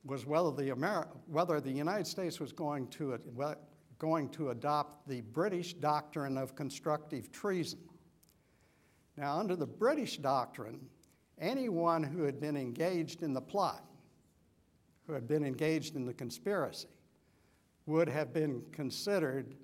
was 0.04 0.24
whether 0.24 0.52
the, 0.52 0.70
Ameri- 0.70 1.08
whether 1.26 1.60
the 1.60 1.70
United 1.70 2.06
States 2.06 2.38
was 2.38 2.52
going 2.52 2.86
to, 2.88 3.18
going 4.00 4.30
to 4.30 4.50
adopt 4.50 5.06
the 5.06 5.20
British 5.20 5.74
doctrine 5.74 6.36
of 6.36 6.56
constructive 6.56 7.30
treason. 7.30 7.78
Now, 9.16 9.38
under 9.38 9.54
the 9.54 9.66
British 9.66 10.16
doctrine, 10.16 10.80
anyone 11.38 12.02
who 12.02 12.22
had 12.22 12.40
been 12.40 12.56
engaged 12.56 13.22
in 13.22 13.34
the 13.34 13.40
plot, 13.40 13.84
who 15.06 15.12
had 15.12 15.28
been 15.28 15.44
engaged 15.44 15.94
in 15.94 16.06
the 16.06 16.14
conspiracy, 16.14 16.88
would 17.86 18.08
have 18.08 18.32
been 18.32 18.62
considered 18.72 19.54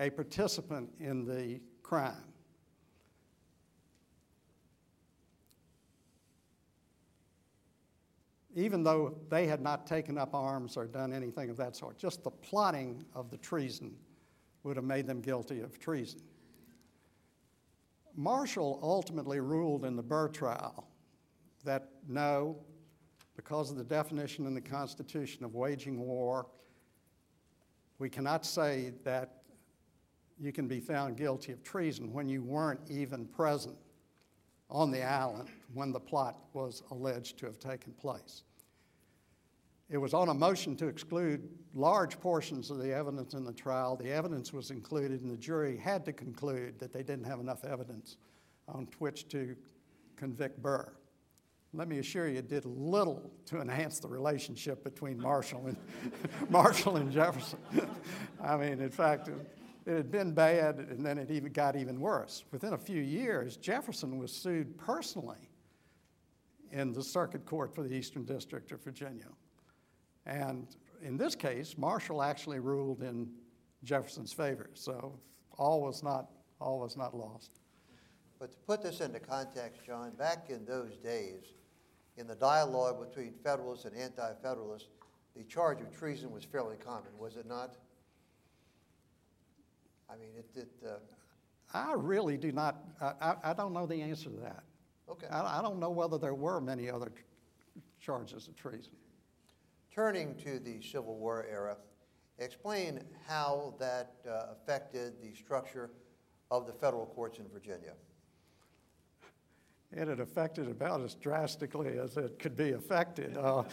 a 0.00 0.10
participant 0.10 0.90
in 0.98 1.24
the 1.24 1.60
crime. 1.82 2.29
Even 8.54 8.82
though 8.82 9.14
they 9.28 9.46
had 9.46 9.60
not 9.60 9.86
taken 9.86 10.18
up 10.18 10.34
arms 10.34 10.76
or 10.76 10.86
done 10.86 11.12
anything 11.12 11.50
of 11.50 11.56
that 11.56 11.76
sort, 11.76 11.96
just 11.98 12.24
the 12.24 12.30
plotting 12.30 13.04
of 13.14 13.30
the 13.30 13.36
treason 13.38 13.94
would 14.64 14.76
have 14.76 14.84
made 14.84 15.06
them 15.06 15.20
guilty 15.20 15.60
of 15.60 15.78
treason. 15.78 16.20
Marshall 18.16 18.80
ultimately 18.82 19.40
ruled 19.40 19.84
in 19.84 19.96
the 19.96 20.02
Burr 20.02 20.28
trial 20.28 20.88
that 21.64 21.88
no, 22.08 22.58
because 23.36 23.70
of 23.70 23.76
the 23.76 23.84
definition 23.84 24.46
in 24.46 24.54
the 24.54 24.60
Constitution 24.60 25.44
of 25.44 25.54
waging 25.54 26.00
war, 26.00 26.46
we 27.98 28.08
cannot 28.08 28.44
say 28.44 28.92
that 29.04 29.42
you 30.38 30.52
can 30.52 30.66
be 30.66 30.80
found 30.80 31.16
guilty 31.16 31.52
of 31.52 31.62
treason 31.62 32.12
when 32.12 32.28
you 32.28 32.42
weren't 32.42 32.80
even 32.90 33.26
present 33.26 33.76
on 34.70 34.90
the 34.90 35.02
island 35.02 35.48
when 35.74 35.92
the 35.92 36.00
plot 36.00 36.38
was 36.52 36.82
alleged 36.90 37.38
to 37.38 37.46
have 37.46 37.58
taken 37.58 37.92
place. 37.94 38.44
It 39.90 39.98
was 39.98 40.14
on 40.14 40.28
a 40.28 40.34
motion 40.34 40.76
to 40.76 40.86
exclude 40.86 41.48
large 41.74 42.20
portions 42.20 42.70
of 42.70 42.78
the 42.78 42.92
evidence 42.94 43.34
in 43.34 43.44
the 43.44 43.52
trial. 43.52 43.96
The 43.96 44.10
evidence 44.10 44.52
was 44.52 44.70
included, 44.70 45.20
and 45.22 45.30
the 45.30 45.36
jury 45.36 45.76
had 45.76 46.04
to 46.04 46.12
conclude 46.12 46.78
that 46.78 46.92
they 46.92 47.02
didn't 47.02 47.24
have 47.24 47.40
enough 47.40 47.64
evidence 47.64 48.16
on 48.68 48.86
which 48.98 49.26
to 49.28 49.56
convict 50.14 50.62
Burr. 50.62 50.92
Let 51.72 51.88
me 51.88 51.98
assure 51.98 52.28
you, 52.28 52.38
it 52.38 52.48
did 52.48 52.64
little 52.64 53.32
to 53.46 53.60
enhance 53.60 53.98
the 53.98 54.08
relationship 54.08 54.84
between 54.84 55.20
Marshall 55.20 55.66
and, 55.66 55.76
Marshall 56.50 56.96
and 56.96 57.10
Jefferson. 57.10 57.58
I 58.42 58.56
mean, 58.56 58.80
in 58.80 58.90
fact, 58.90 59.28
it 59.86 59.96
had 59.96 60.10
been 60.10 60.32
bad, 60.32 60.78
and 60.78 61.04
then 61.04 61.18
it 61.18 61.30
even 61.30 61.52
got 61.52 61.76
even 61.76 62.00
worse. 62.00 62.44
Within 62.52 62.74
a 62.74 62.78
few 62.78 63.00
years, 63.00 63.56
Jefferson 63.56 64.18
was 64.18 64.32
sued 64.32 64.76
personally 64.76 65.48
in 66.72 66.92
the 66.92 67.02
Circuit 67.02 67.44
Court 67.46 67.74
for 67.74 67.82
the 67.82 67.94
Eastern 67.94 68.24
District 68.24 68.70
of 68.72 68.82
Virginia. 68.82 69.28
And 70.26 70.66
in 71.02 71.16
this 71.16 71.34
case, 71.34 71.76
Marshall 71.78 72.22
actually 72.22 72.60
ruled 72.60 73.02
in 73.02 73.30
Jefferson's 73.82 74.32
favor, 74.32 74.70
so 74.74 75.18
all 75.56 75.80
was 75.80 76.02
not, 76.02 76.30
all 76.60 76.80
was 76.80 76.96
not 76.96 77.16
lost. 77.16 77.50
But 78.38 78.52
to 78.52 78.58
put 78.66 78.82
this 78.82 79.00
into 79.00 79.18
context, 79.18 79.84
John, 79.84 80.12
back 80.12 80.50
in 80.50 80.64
those 80.64 80.96
days, 80.98 81.54
in 82.16 82.26
the 82.26 82.34
dialogue 82.34 83.06
between 83.06 83.34
Federalists 83.42 83.86
and 83.86 83.96
Anti 83.96 84.32
Federalists, 84.42 84.88
the 85.34 85.44
charge 85.44 85.80
of 85.80 85.96
treason 85.96 86.30
was 86.30 86.44
fairly 86.44 86.76
common, 86.76 87.10
was 87.18 87.36
it 87.36 87.46
not? 87.46 87.76
I 90.10 90.16
mean, 90.16 90.30
it, 90.36 90.46
it 90.54 90.70
uh, 90.86 90.98
I 91.72 91.92
really 91.94 92.36
do 92.36 92.52
not, 92.52 92.82
I, 93.00 93.34
I 93.44 93.52
don't 93.52 93.72
know 93.72 93.86
the 93.86 94.02
answer 94.02 94.30
to 94.30 94.36
that. 94.38 94.64
okay. 95.08 95.26
I, 95.28 95.58
I 95.58 95.62
don't 95.62 95.78
know 95.78 95.90
whether 95.90 96.18
there 96.18 96.34
were 96.34 96.60
many 96.60 96.90
other 96.90 97.12
charges 98.00 98.48
of 98.48 98.56
treason. 98.56 98.92
Turning 99.94 100.34
to 100.36 100.58
the 100.58 100.80
Civil 100.82 101.16
War 101.16 101.46
era, 101.50 101.76
explain 102.38 103.00
how 103.28 103.74
that 103.78 104.14
uh, 104.28 104.52
affected 104.52 105.14
the 105.20 105.34
structure 105.34 105.90
of 106.50 106.66
the 106.66 106.72
federal 106.72 107.06
courts 107.06 107.38
in 107.38 107.46
Virginia. 107.48 107.92
It 109.92 110.08
had 110.08 110.20
affected 110.20 110.68
about 110.68 111.02
as 111.02 111.14
drastically 111.14 111.98
as 111.98 112.16
it 112.16 112.38
could 112.38 112.56
be 112.56 112.72
affected. 112.72 113.36
Uh, 113.36 113.64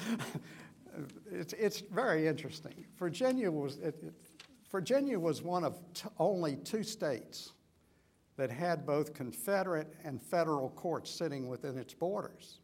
it's, 1.31 1.53
it's 1.53 1.79
very 1.79 2.27
interesting. 2.27 2.85
Virginia 2.97 3.51
was, 3.51 3.77
it, 3.77 3.95
it, 4.03 4.13
Virginia 4.71 5.17
was 5.17 5.41
one 5.41 5.63
of 5.63 5.79
t- 5.93 6.09
only 6.19 6.57
two 6.57 6.83
states 6.83 7.53
that 8.35 8.51
had 8.51 8.85
both 8.85 9.13
Confederate 9.13 9.93
and 10.03 10.21
federal 10.21 10.69
courts 10.69 11.09
sitting 11.09 11.47
within 11.47 11.77
its 11.77 11.93
borders. 11.93 12.59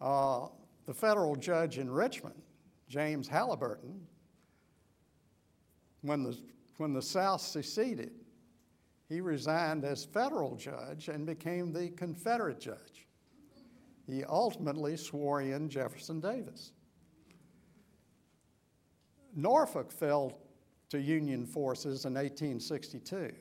Uh, 0.00 0.46
the 0.86 0.94
federal 0.94 1.36
judge 1.36 1.78
in 1.78 1.90
Richmond, 1.90 2.40
James 2.88 3.28
Halyburton, 3.28 3.98
when 6.02 6.22
the, 6.22 6.38
when 6.76 6.92
the 6.92 7.02
South 7.02 7.40
seceded, 7.40 8.12
he 9.08 9.20
resigned 9.20 9.84
as 9.84 10.04
federal 10.04 10.56
judge 10.56 11.08
and 11.08 11.26
became 11.26 11.72
the 11.72 11.90
Confederate 11.90 12.60
judge. 12.60 13.06
He 14.06 14.24
ultimately 14.24 14.96
swore 14.96 15.42
in 15.42 15.68
Jefferson 15.68 16.20
Davis. 16.20 16.72
Norfolk 19.34 19.92
fell 19.92 20.38
to 20.90 21.00
Union 21.00 21.46
forces 21.46 22.04
in 22.04 22.14
1862. 22.14 23.32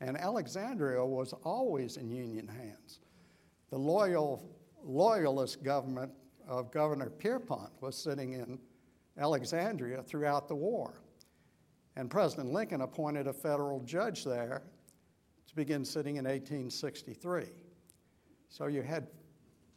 And 0.00 0.18
Alexandria 0.18 1.04
was 1.04 1.32
always 1.44 1.96
in 1.96 2.10
Union 2.10 2.46
hands. 2.46 3.00
The 3.70 3.78
loyal, 3.78 4.56
loyalist 4.82 5.62
government 5.62 6.12
of 6.46 6.70
Governor 6.70 7.10
Pierpont 7.10 7.70
was 7.80 7.96
sitting 7.96 8.34
in 8.34 8.58
Alexandria 9.18 10.02
throughout 10.02 10.48
the 10.48 10.54
war. 10.54 11.00
And 11.96 12.10
President 12.10 12.52
Lincoln 12.52 12.80
appointed 12.80 13.28
a 13.28 13.32
federal 13.32 13.80
judge 13.80 14.24
there 14.24 14.62
to 15.46 15.54
begin 15.54 15.84
sitting 15.84 16.16
in 16.16 16.24
1863. 16.24 17.44
So 18.48 18.66
you 18.66 18.82
had 18.82 19.06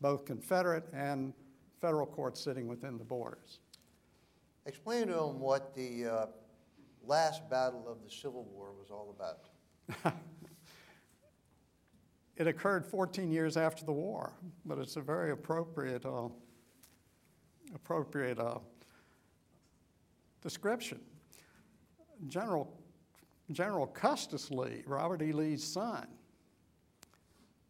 both 0.02 0.26
Confederate 0.26 0.86
and 0.94 1.34
federal 1.80 2.06
courts 2.06 2.44
sitting 2.44 2.68
within 2.68 2.98
the 2.98 3.04
borders. 3.04 3.60
Explain 4.66 5.08
to 5.08 5.14
them 5.14 5.40
what 5.40 5.74
the 5.76 6.06
uh, 6.06 6.26
last 7.08 7.50
battle 7.50 7.86
of 7.88 8.04
the 8.04 8.10
Civil 8.10 8.44
War 8.54 8.72
was 8.78 8.92
all 8.92 9.16
about. 9.16 10.14
It 12.38 12.46
occurred 12.46 12.86
14 12.86 13.32
years 13.32 13.58
after 13.58 13.84
the 13.84 13.92
war, 13.92 14.32
but 14.64 14.78
it's 14.78 14.96
a 14.96 15.02
very 15.02 15.32
appropriate, 15.32 16.06
uh, 16.06 16.30
appropriate 17.74 18.38
uh, 18.38 18.60
description. 20.44 21.00
General, 22.28 22.72
General 23.52 23.88
Custis 23.88 24.52
Lee, 24.52 24.84
Robert 24.86 25.24
E. 25.24 25.32
Lee's 25.32 25.64
son, 25.64 26.08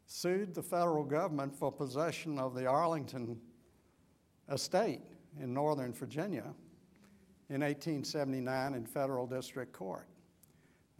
sued 0.06 0.54
the 0.54 0.64
federal 0.64 1.06
government 1.06 1.56
for 1.56 1.72
possession 1.72 2.38
of 2.38 2.54
the 2.54 2.66
Arlington 2.66 3.40
estate 4.52 5.02
in 5.42 5.54
Northern 5.54 5.94
Virginia 5.94 6.54
in 7.50 7.62
1879 7.62 8.74
in 8.74 8.86
federal 8.86 9.26
district 9.26 9.74
court. 9.74 10.08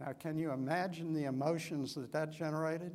Now, 0.00 0.12
can 0.12 0.38
you 0.38 0.52
imagine 0.52 1.12
the 1.12 1.24
emotions 1.24 1.94
that 1.94 2.12
that 2.12 2.30
generated? 2.30 2.92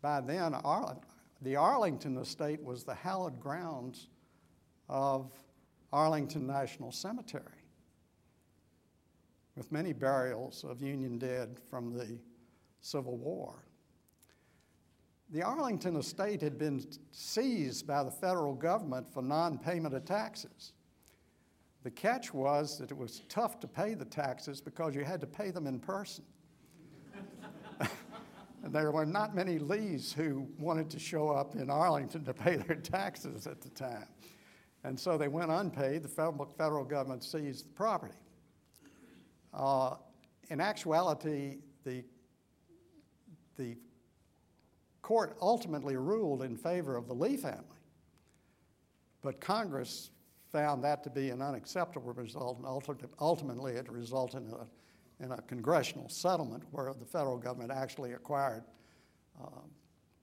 By 0.00 0.20
then, 0.20 0.54
Ar- 0.54 0.98
the 1.42 1.56
Arlington 1.56 2.16
estate 2.18 2.62
was 2.62 2.84
the 2.84 2.94
hallowed 2.94 3.38
grounds 3.38 4.08
of 4.88 5.30
Arlington 5.92 6.46
National 6.46 6.90
Cemetery, 6.90 7.44
with 9.56 9.70
many 9.70 9.92
burials 9.92 10.64
of 10.64 10.80
Union 10.80 11.18
dead 11.18 11.60
from 11.68 11.92
the 11.92 12.18
Civil 12.80 13.18
War. 13.18 13.64
The 15.30 15.42
Arlington 15.42 15.96
estate 15.96 16.42
had 16.42 16.58
been 16.58 16.84
seized 17.10 17.86
by 17.86 18.02
the 18.02 18.10
federal 18.10 18.54
government 18.54 19.12
for 19.12 19.22
non 19.22 19.58
payment 19.58 19.94
of 19.94 20.04
taxes. 20.04 20.72
The 21.82 21.90
catch 21.90 22.32
was 22.32 22.78
that 22.78 22.90
it 22.90 22.96
was 22.96 23.22
tough 23.28 23.58
to 23.60 23.66
pay 23.66 23.94
the 23.94 24.04
taxes 24.04 24.60
because 24.60 24.94
you 24.94 25.04
had 25.04 25.20
to 25.20 25.26
pay 25.26 25.50
them 25.50 25.66
in 25.66 25.80
person. 25.80 26.24
and 27.80 27.90
there 28.72 28.92
were 28.92 29.06
not 29.06 29.34
many 29.34 29.58
Lees 29.58 30.12
who 30.12 30.46
wanted 30.58 30.88
to 30.90 31.00
show 31.00 31.30
up 31.30 31.56
in 31.56 31.70
Arlington 31.70 32.24
to 32.24 32.32
pay 32.32 32.56
their 32.56 32.76
taxes 32.76 33.48
at 33.48 33.60
the 33.60 33.70
time. 33.70 34.06
And 34.84 34.98
so 34.98 35.18
they 35.18 35.28
went 35.28 35.50
unpaid. 35.50 36.04
The 36.04 36.08
federal, 36.56 36.84
government 36.84 37.24
seized 37.24 37.66
the 37.66 37.72
property. 37.72 38.14
Uh, 39.52 39.96
in 40.50 40.60
actuality, 40.60 41.58
the, 41.84 42.04
the 43.56 43.76
court 45.02 45.36
ultimately 45.40 45.96
ruled 45.96 46.42
in 46.42 46.56
favor 46.56 46.96
of 46.96 47.08
the 47.08 47.14
Lee 47.14 47.36
family. 47.36 47.64
But 49.20 49.40
Congress 49.40 50.10
found 50.52 50.84
that 50.84 51.02
to 51.02 51.10
be 51.10 51.30
an 51.30 51.40
unacceptable 51.40 52.12
result, 52.12 52.58
and 52.58 52.66
ultimately 53.20 53.72
it 53.72 53.90
resulted 53.90 54.42
in 54.46 54.52
a, 54.52 55.24
in 55.24 55.32
a 55.32 55.42
congressional 55.42 56.08
settlement 56.08 56.62
where 56.70 56.92
the 56.92 57.06
federal 57.06 57.38
government 57.38 57.72
actually 57.72 58.12
acquired 58.12 58.62
uh, 59.42 59.46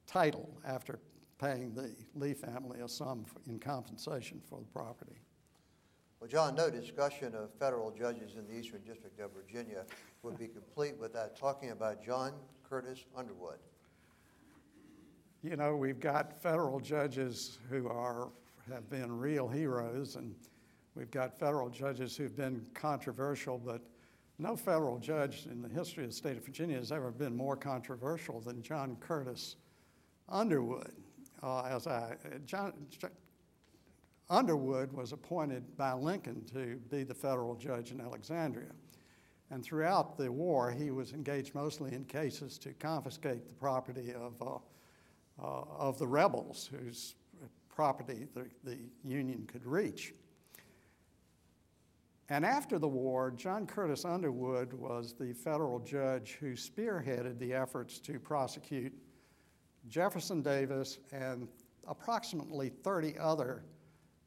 title 0.06 0.60
after 0.66 1.00
paying 1.40 1.74
the 1.74 1.96
Lee 2.16 2.34
family 2.34 2.82
a 2.82 2.88
sum 2.88 3.26
in 3.48 3.58
compensation 3.60 4.40
for 4.48 4.60
the 4.60 4.68
property. 4.68 5.16
Well, 6.20 6.30
John, 6.30 6.54
no 6.54 6.70
discussion 6.70 7.34
of 7.34 7.50
federal 7.60 7.92
judges 7.92 8.36
in 8.36 8.46
the 8.46 8.60
Eastern 8.60 8.82
District 8.86 9.18
of 9.22 9.32
Virginia 9.32 9.86
would 10.22 10.38
be 10.38 10.48
complete 10.48 10.98
without 11.00 11.38
talking 11.38 11.72
about 11.72 12.04
John 12.04 12.34
Curtis 12.70 13.06
Underwood. 13.16 13.58
You 15.42 15.56
know, 15.56 15.78
we've 15.78 16.02
got 16.02 16.42
federal 16.42 16.82
judges 16.82 17.58
who 17.70 17.88
are 17.88 18.28
have 18.72 18.90
been 18.90 19.18
real 19.18 19.48
heroes, 19.48 20.16
and 20.16 20.36
we've 20.96 21.12
got 21.12 21.40
federal 21.40 21.70
judges 21.70 22.16
who've 22.16 22.36
been 22.36 22.66
controversial, 22.74 23.58
but 23.58 23.82
no 24.38 24.56
federal 24.56 24.98
judge 24.98 25.48
in 25.52 25.62
the 25.62 25.70
history 25.70 26.04
of 26.04 26.12
the 26.12 26.16
state 26.16 26.38
of 26.38 26.46
Virginia 26.46 26.78
has 26.78 26.92
ever 26.92 27.12
been 27.12 27.36
more 27.36 27.58
controversial 27.58 28.40
than 28.40 28.62
John 28.62 28.96
Curtis 29.00 29.58
Underwood. 30.30 30.94
Uh, 31.42 31.64
as 31.64 31.88
I, 31.88 32.16
John, 32.46 32.74
Underwood 34.30 34.94
was 34.94 35.12
appointed 35.12 35.76
by 35.76 35.94
Lincoln 35.94 36.46
to 36.54 36.80
be 36.90 37.04
the 37.04 37.14
federal 37.14 37.56
judge 37.56 37.92
in 37.92 38.00
Alexandria. 38.00 38.72
And 39.52 39.64
throughout 39.64 40.18
the 40.18 40.32
war, 40.32 40.70
he 40.70 40.92
was 40.92 41.14
engaged 41.14 41.56
mostly 41.56 41.94
in 41.94 42.06
cases 42.06 42.60
to 42.60 42.74
confiscate 42.74 43.48
the 43.48 43.56
property 43.56 44.14
of, 44.14 44.40
uh, 44.42 44.56
uh, 45.42 45.64
of 45.78 45.98
the 45.98 46.06
rebels 46.06 46.70
whose 46.72 47.16
property 47.80 48.28
the, 48.34 48.46
the 48.66 48.78
Union 49.06 49.48
could 49.50 49.66
reach. 49.66 50.14
And 52.28 52.46
after 52.46 52.78
the 52.78 52.90
war, 52.90 53.32
John 53.32 53.66
Curtis 53.66 54.04
Underwood 54.04 54.74
was 54.74 55.16
the 55.18 55.32
federal 55.32 55.80
judge 55.80 56.36
who 56.42 56.56
spearheaded 56.56 57.40
the 57.40 57.54
efforts 57.54 58.00
to 58.00 58.20
prosecute 58.20 58.92
Jefferson 59.88 60.42
Davis 60.42 61.00
and 61.14 61.48
approximately 61.88 62.68
30 62.68 63.18
other 63.18 63.64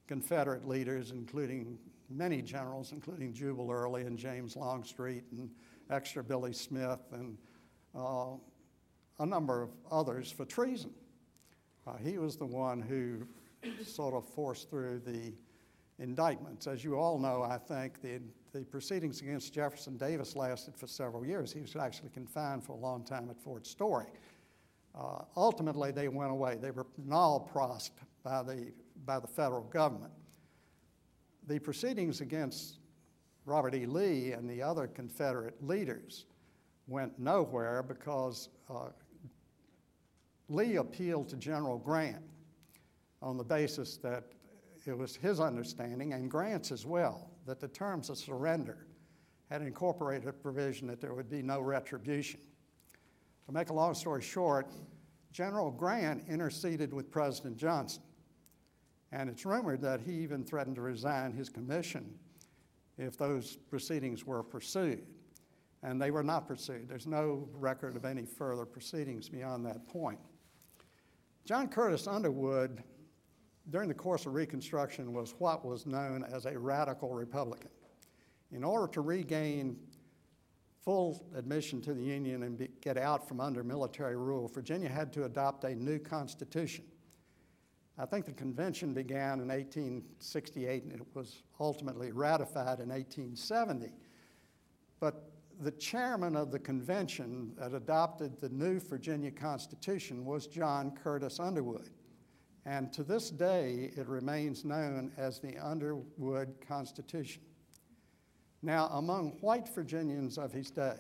Confederate 0.07 0.67
leaders, 0.67 1.11
including 1.11 1.77
many 2.09 2.41
generals, 2.41 2.93
including 2.93 3.35
Jubal 3.35 3.71
Early 3.71 4.05
and 4.05 4.19
James 4.19 4.57
Longstreet 4.57 5.25
and 5.31 5.51
Extra 5.91 6.25
Billy 6.25 6.55
Smith 6.55 7.01
and 7.13 7.37
uh, 7.95 8.31
a 9.19 9.27
number 9.27 9.61
of 9.61 9.69
others 9.91 10.33
for 10.33 10.47
treason. 10.47 10.95
Uh, 11.87 11.97
he 12.03 12.17
was 12.17 12.37
the 12.37 12.47
one 12.47 12.81
who 12.81 13.27
sort 13.85 14.15
of 14.15 14.27
forced 14.27 14.71
through 14.71 15.01
the 15.05 15.33
indictments. 15.99 16.67
As 16.67 16.85
you 16.85 16.97
all 16.97 17.19
know, 17.19 17.43
I 17.43 17.59
think 17.59 18.01
the, 18.03 18.21
the 18.53 18.65
proceedings 18.65 19.21
against 19.21 19.53
Jefferson 19.53 19.97
Davis 19.97 20.35
lasted 20.35 20.77
for 20.77 20.87
several 20.87 21.25
years. 21.25 21.53
He 21.53 21.61
was 21.61 21.77
actually 21.77 22.11
confined 22.11 22.65
for 22.65 22.73
a 22.73 22.79
long 22.79 23.05
time 23.05 23.31
at 23.31 23.41
Fort 23.41 23.67
Story. 23.67 24.07
Uh, 24.95 25.23
ultimately, 25.37 25.91
they 25.91 26.09
went 26.09 26.31
away. 26.31 26.59
They 26.61 26.71
were 26.71 26.87
nolle 27.07 27.51
prossed 27.51 27.93
by 28.23 28.43
the, 28.43 28.73
by 29.07 29.19
the 29.21 29.27
federal 29.27 29.63
government. 29.63 30.13
The 31.49 31.59
proceedings 31.59 32.21
against 32.21 32.79
Robert 33.47 33.75
E. 33.75 33.87
Lee 33.87 34.33
and 34.33 34.49
the 34.49 34.63
other 34.63 34.87
Confederate 34.87 35.63
leaders 35.67 36.27
went 36.87 37.19
nowhere 37.19 37.83
because 37.83 38.49
uh, 38.69 38.91
Lee 40.49 40.77
appealed 40.77 41.29
to 41.31 41.37
General 41.37 41.79
Grant 41.79 42.23
on 43.23 43.37
the 43.37 43.45
basis 43.45 43.97
that 43.99 44.25
it 44.85 44.99
was 44.99 45.15
his 45.15 45.41
understanding, 45.41 46.13
and 46.13 46.31
Grant's 46.31 46.73
as 46.73 46.85
well, 46.85 47.31
that 47.47 47.61
the 47.61 47.69
terms 47.69 48.11
of 48.11 48.19
surrender 48.19 48.87
had 49.49 49.63
incorporated 49.63 50.29
a 50.29 50.33
provision 50.33 50.89
that 50.89 51.01
there 51.01 51.15
would 51.15 51.31
be 51.31 51.43
no 51.43 51.61
retribution. 51.61 52.41
To 53.47 53.53
make 53.53 53.71
a 53.71 53.73
long 53.73 53.95
story 53.95 54.23
short, 54.23 54.67
General 55.31 55.71
Grant 55.71 56.25
interceded 56.29 56.93
with 56.93 57.11
President 57.11 57.57
Johnson, 57.57 58.03
and 59.13 59.29
it's 59.31 59.47
rumored 59.47 59.81
that 59.83 60.01
he 60.01 60.13
even 60.15 60.45
threatened 60.45 60.77
to 60.77 60.83
resign 60.83 61.33
his 61.33 61.49
commission 61.49 62.19
if 62.99 63.17
those 63.17 63.57
proceedings 63.57 64.27
were 64.27 64.43
pursued. 64.43 65.03
And 65.85 66.01
they 66.01 66.11
were 66.11 66.23
not 66.23 66.47
pursued. 66.47 66.89
There's 66.89 67.07
no 67.07 67.49
record 67.53 67.97
of 67.97 68.05
any 68.05 68.25
further 68.25 68.65
proceedings 68.65 69.29
beyond 69.29 69.67
that 69.67 69.87
point. 69.89 70.19
John 71.45 71.69
Curtis 71.69 72.07
Underwood 72.07 72.85
during 73.71 73.89
the 73.89 73.95
course 73.95 74.27
of 74.27 74.35
Reconstruction 74.35 75.13
was 75.13 75.35
what 75.39 75.65
was 75.65 75.87
known 75.87 76.25
as 76.25 76.47
a 76.47 76.59
radical 76.59 77.11
Republican. 77.11 77.71
In 78.51 78.65
order 78.65 78.87
to 78.93 79.01
regain 79.01 79.77
full 80.85 81.25
admission 81.35 81.81
to 81.83 81.95
the 81.95 82.03
Union 82.03 82.43
and 82.43 82.59
be, 82.59 82.69
get 82.81 82.99
out 82.99 83.27
from 83.27 83.41
under 83.41 83.63
military 83.63 84.17
rule, 84.17 84.49
Virginia 84.49 84.89
had 84.89 85.13
to 85.13 85.25
adopt 85.25 85.65
a 85.65 85.75
new 85.75 85.99
constitution. 85.99 86.85
I 87.99 88.07
think 88.07 88.25
the 88.25 88.33
convention 88.33 88.95
began 88.95 89.41
in 89.41 89.49
1868 89.49 90.85
and 90.85 90.93
it 90.93 91.07
was 91.15 91.43
ultimately 91.61 92.11
ratified 92.11 92.81
in 92.81 92.89
1870. 92.89 93.93
But 94.99 95.31
the 95.61 95.71
chairman 95.73 96.37
of 96.37 96.51
the 96.51 96.59
convention 96.59 97.53
that 97.59 97.75
adopted 97.75 98.41
the 98.41 98.49
new 98.49 98.81
Virginia 98.81 99.31
Constitution 99.31 100.25
was 100.25 100.47
John 100.47 100.93
Curtis 101.03 101.39
Underwood. 101.39 101.91
And 102.65 102.93
to 102.93 103.03
this 103.03 103.31
day, 103.31 103.93
it 103.97 104.09
remains 104.09 104.65
known 104.65 105.11
as 105.17 105.41
the 105.41 105.59
Underwood 105.59 106.55
Constitution. 106.67 107.43
Now, 108.63 108.87
among 108.93 109.39
white 109.41 109.69
Virginians 109.69 110.39
of 110.39 110.53
his 110.53 110.71
day, 110.71 110.99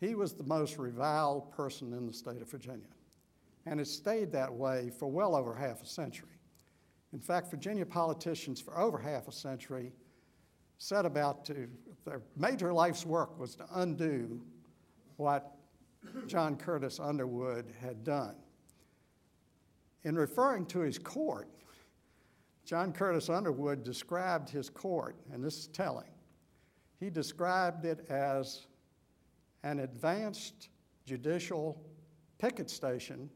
he 0.00 0.14
was 0.14 0.32
the 0.32 0.44
most 0.44 0.78
reviled 0.78 1.52
person 1.52 1.92
in 1.92 2.06
the 2.06 2.12
state 2.12 2.40
of 2.40 2.50
Virginia. 2.50 2.88
And 3.66 3.78
it 3.78 3.86
stayed 3.86 4.32
that 4.32 4.52
way 4.52 4.90
for 4.98 5.06
well 5.06 5.36
over 5.36 5.54
half 5.54 5.82
a 5.82 5.86
century. 5.86 6.28
In 7.12 7.20
fact, 7.20 7.50
Virginia 7.50 7.84
politicians 7.84 8.60
for 8.60 8.76
over 8.78 8.98
half 8.98 9.28
a 9.28 9.32
century 9.32 9.92
set 10.78 11.06
about 11.06 11.44
to, 11.44 11.68
their 12.04 12.22
major 12.36 12.72
life's 12.72 13.06
work 13.06 13.38
was 13.38 13.54
to 13.54 13.66
undo 13.74 14.40
what 15.16 15.54
John 16.26 16.56
Curtis 16.56 16.98
Underwood 16.98 17.72
had 17.80 18.02
done. 18.02 18.34
In 20.04 20.16
referring 20.16 20.66
to 20.66 20.80
his 20.80 20.98
court, 20.98 21.48
John 22.64 22.92
Curtis 22.92 23.28
Underwood 23.28 23.84
described 23.84 24.48
his 24.48 24.68
court, 24.68 25.16
and 25.32 25.42
this 25.42 25.58
is 25.58 25.66
telling. 25.68 26.10
He 26.98 27.10
described 27.10 27.84
it 27.84 28.06
as 28.08 28.66
an 29.64 29.80
advanced 29.80 30.68
judicial 31.04 31.80
picket 32.38 32.70
station 32.70 33.28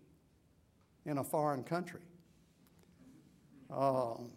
in 1.05 1.19
a 1.19 1.25
foreign 1.25 1.63
country. 1.63 2.01
Um, 3.71 4.31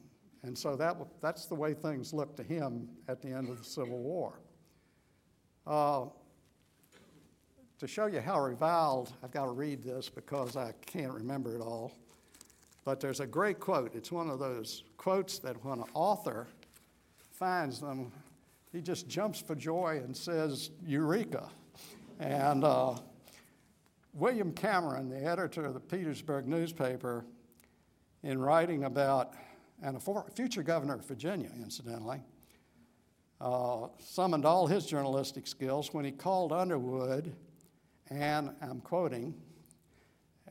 and 0.43 0.57
so 0.57 0.75
that, 0.75 0.97
that's 1.21 1.45
the 1.45 1.55
way 1.55 1.73
things 1.73 2.13
looked 2.13 2.37
to 2.37 2.43
him 2.43 2.87
at 3.07 3.21
the 3.21 3.29
end 3.29 3.49
of 3.49 3.57
the 3.57 3.63
Civil 3.63 3.99
War. 3.99 4.39
Uh, 5.67 6.05
to 7.79 7.87
show 7.87 8.07
you 8.07 8.19
how 8.19 8.39
reviled, 8.39 9.13
I've 9.23 9.31
got 9.31 9.45
to 9.45 9.51
read 9.51 9.83
this 9.83 10.09
because 10.09 10.57
I 10.57 10.73
can't 10.85 11.13
remember 11.13 11.55
it 11.55 11.61
all. 11.61 11.93
But 12.89 12.99
there's 12.99 13.19
a 13.19 13.27
great 13.27 13.59
quote. 13.59 13.93
It's 13.93 14.11
one 14.11 14.31
of 14.31 14.39
those 14.39 14.81
quotes 14.97 15.37
that 15.39 15.63
when 15.63 15.77
an 15.77 15.85
author 15.93 16.47
finds 17.29 17.79
them, 17.79 18.11
he 18.71 18.81
just 18.81 19.07
jumps 19.07 19.39
for 19.39 19.53
joy 19.53 20.01
and 20.03 20.17
says, 20.17 20.71
Eureka. 20.83 21.51
And 22.19 22.63
uh, 22.63 22.95
William 24.15 24.51
Cameron, 24.53 25.07
the 25.07 25.23
editor 25.23 25.65
of 25.65 25.75
the 25.75 25.79
Petersburg 25.79 26.47
newspaper, 26.47 27.25
in 28.23 28.41
writing 28.41 28.85
about, 28.85 29.35
and 29.83 29.95
a 29.95 30.23
future 30.33 30.63
governor 30.63 30.95
of 30.95 31.05
Virginia, 31.05 31.51
incidentally, 31.61 32.21
uh, 33.39 33.89
summoned 33.99 34.45
all 34.45 34.65
his 34.65 34.87
journalistic 34.87 35.45
skills 35.45 35.93
when 35.93 36.05
he 36.05 36.11
called 36.11 36.51
Underwood, 36.51 37.35
and 38.09 38.49
I'm 38.63 38.81
quoting, 38.81 39.35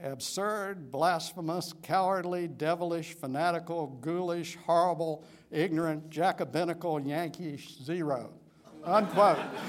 absurd, 0.03 0.91
blasphemous, 0.91 1.75
cowardly, 1.83 2.49
devilish, 2.49 3.15
fanatical, 3.15 3.99
ghoulish, 4.01 4.57
horrible, 4.67 5.25
ignorant, 5.51 6.11
Jacobinical, 6.11 7.07
Yankee 7.07 7.57
zero. 7.83 8.33
Unquote. 8.85 9.39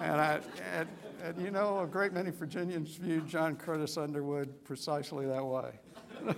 and, 0.00 0.20
I, 0.20 0.40
and, 0.74 0.88
and 1.22 1.42
you 1.42 1.50
know, 1.50 1.80
a 1.80 1.86
great 1.86 2.12
many 2.12 2.30
Virginians 2.30 2.96
viewed 2.96 3.26
John 3.28 3.56
Curtis 3.56 3.96
Underwood 3.96 4.64
precisely 4.64 5.26
that 5.26 5.44
way. 5.44 5.70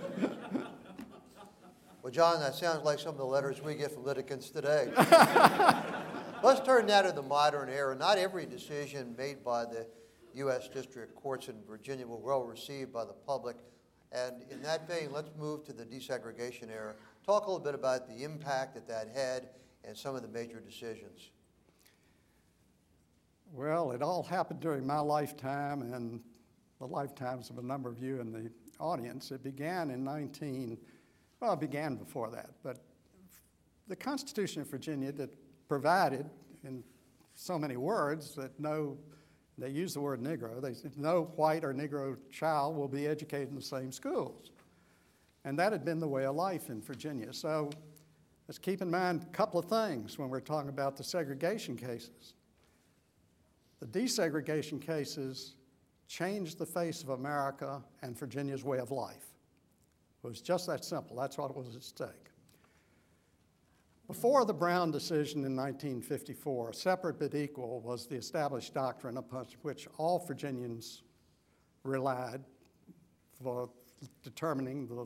well, 2.01 2.11
John, 2.11 2.39
that 2.39 2.55
sounds 2.55 2.83
like 2.83 2.99
some 2.99 3.11
of 3.11 3.17
the 3.17 3.25
letters 3.25 3.61
we 3.61 3.75
get 3.75 3.91
from 3.91 4.03
litigants 4.03 4.49
today. 4.49 4.91
Let's 6.43 6.59
turn 6.65 6.87
now 6.87 7.03
to 7.03 7.11
the 7.11 7.21
modern 7.21 7.69
era. 7.69 7.95
Not 7.95 8.17
every 8.17 8.47
decision 8.47 9.15
made 9.17 9.43
by 9.43 9.65
the 9.65 9.85
U.S. 10.35 10.67
District 10.67 11.15
Courts 11.15 11.47
in 11.47 11.55
Virginia 11.67 12.05
were 12.05 12.17
well 12.17 12.43
received 12.43 12.91
by 12.93 13.05
the 13.05 13.13
public. 13.13 13.57
And 14.11 14.43
in 14.49 14.61
that 14.63 14.87
vein, 14.87 15.09
let's 15.11 15.31
move 15.37 15.63
to 15.65 15.73
the 15.73 15.85
desegregation 15.85 16.69
era. 16.69 16.95
Talk 17.25 17.45
a 17.45 17.51
little 17.51 17.63
bit 17.63 17.75
about 17.75 18.07
the 18.07 18.23
impact 18.23 18.75
that 18.75 18.87
that 18.87 19.09
had 19.13 19.49
and 19.83 19.95
some 19.97 20.15
of 20.15 20.21
the 20.21 20.27
major 20.27 20.59
decisions. 20.59 21.29
Well, 23.53 23.91
it 23.91 24.01
all 24.01 24.23
happened 24.23 24.59
during 24.59 24.85
my 24.85 24.99
lifetime 24.99 25.81
and 25.81 26.21
the 26.79 26.87
lifetimes 26.87 27.49
of 27.49 27.57
a 27.57 27.61
number 27.61 27.89
of 27.89 28.01
you 28.01 28.19
in 28.19 28.31
the 28.31 28.49
audience. 28.79 29.31
It 29.31 29.43
began 29.43 29.91
in 29.91 30.03
19, 30.03 30.77
well, 31.39 31.53
it 31.53 31.59
began 31.59 31.95
before 31.95 32.29
that, 32.31 32.51
but 32.63 32.79
the 33.87 33.95
Constitution 33.95 34.61
of 34.61 34.69
Virginia 34.69 35.11
that 35.11 35.29
provided 35.67 36.29
in 36.63 36.83
so 37.33 37.59
many 37.59 37.77
words 37.77 38.35
that 38.35 38.57
no 38.59 38.97
they 39.61 39.69
use 39.69 39.93
the 39.93 40.01
word 40.01 40.21
Negro. 40.21 40.61
They 40.61 40.73
said 40.73 40.97
no 40.97 41.31
white 41.35 41.63
or 41.63 41.73
Negro 41.73 42.17
child 42.31 42.75
will 42.75 42.87
be 42.87 43.07
educated 43.07 43.49
in 43.49 43.55
the 43.55 43.61
same 43.61 43.91
schools. 43.91 44.51
And 45.45 45.57
that 45.59 45.71
had 45.71 45.85
been 45.85 45.99
the 45.99 46.07
way 46.07 46.25
of 46.25 46.35
life 46.35 46.69
in 46.69 46.81
Virginia. 46.81 47.33
So 47.33 47.69
let's 48.47 48.57
keep 48.57 48.81
in 48.81 48.89
mind 48.89 49.23
a 49.23 49.31
couple 49.31 49.59
of 49.59 49.65
things 49.65 50.17
when 50.17 50.29
we're 50.29 50.39
talking 50.39 50.69
about 50.69 50.97
the 50.97 51.03
segregation 51.03 51.75
cases. 51.75 52.33
The 53.79 53.87
desegregation 53.87 54.81
cases 54.81 55.55
changed 56.07 56.57
the 56.57 56.65
face 56.65 57.01
of 57.03 57.09
America 57.09 57.81
and 58.01 58.17
Virginia's 58.17 58.63
way 58.63 58.79
of 58.79 58.91
life. 58.91 59.27
It 60.23 60.27
was 60.27 60.41
just 60.41 60.67
that 60.67 60.85
simple. 60.85 61.15
That's 61.15 61.37
what 61.37 61.55
was 61.55 61.75
at 61.75 61.83
stake. 61.83 62.09
Before 64.07 64.45
the 64.45 64.53
Brown 64.53 64.91
decision 64.91 65.45
in 65.45 65.55
1954, 65.55 66.73
separate 66.73 67.19
but 67.19 67.33
equal 67.33 67.79
was 67.81 68.07
the 68.07 68.15
established 68.15 68.73
doctrine 68.73 69.17
upon 69.17 69.45
which 69.61 69.87
all 69.97 70.19
Virginians 70.25 71.03
relied 71.83 72.43
for 73.41 73.69
determining 74.23 74.87
the, 74.87 75.05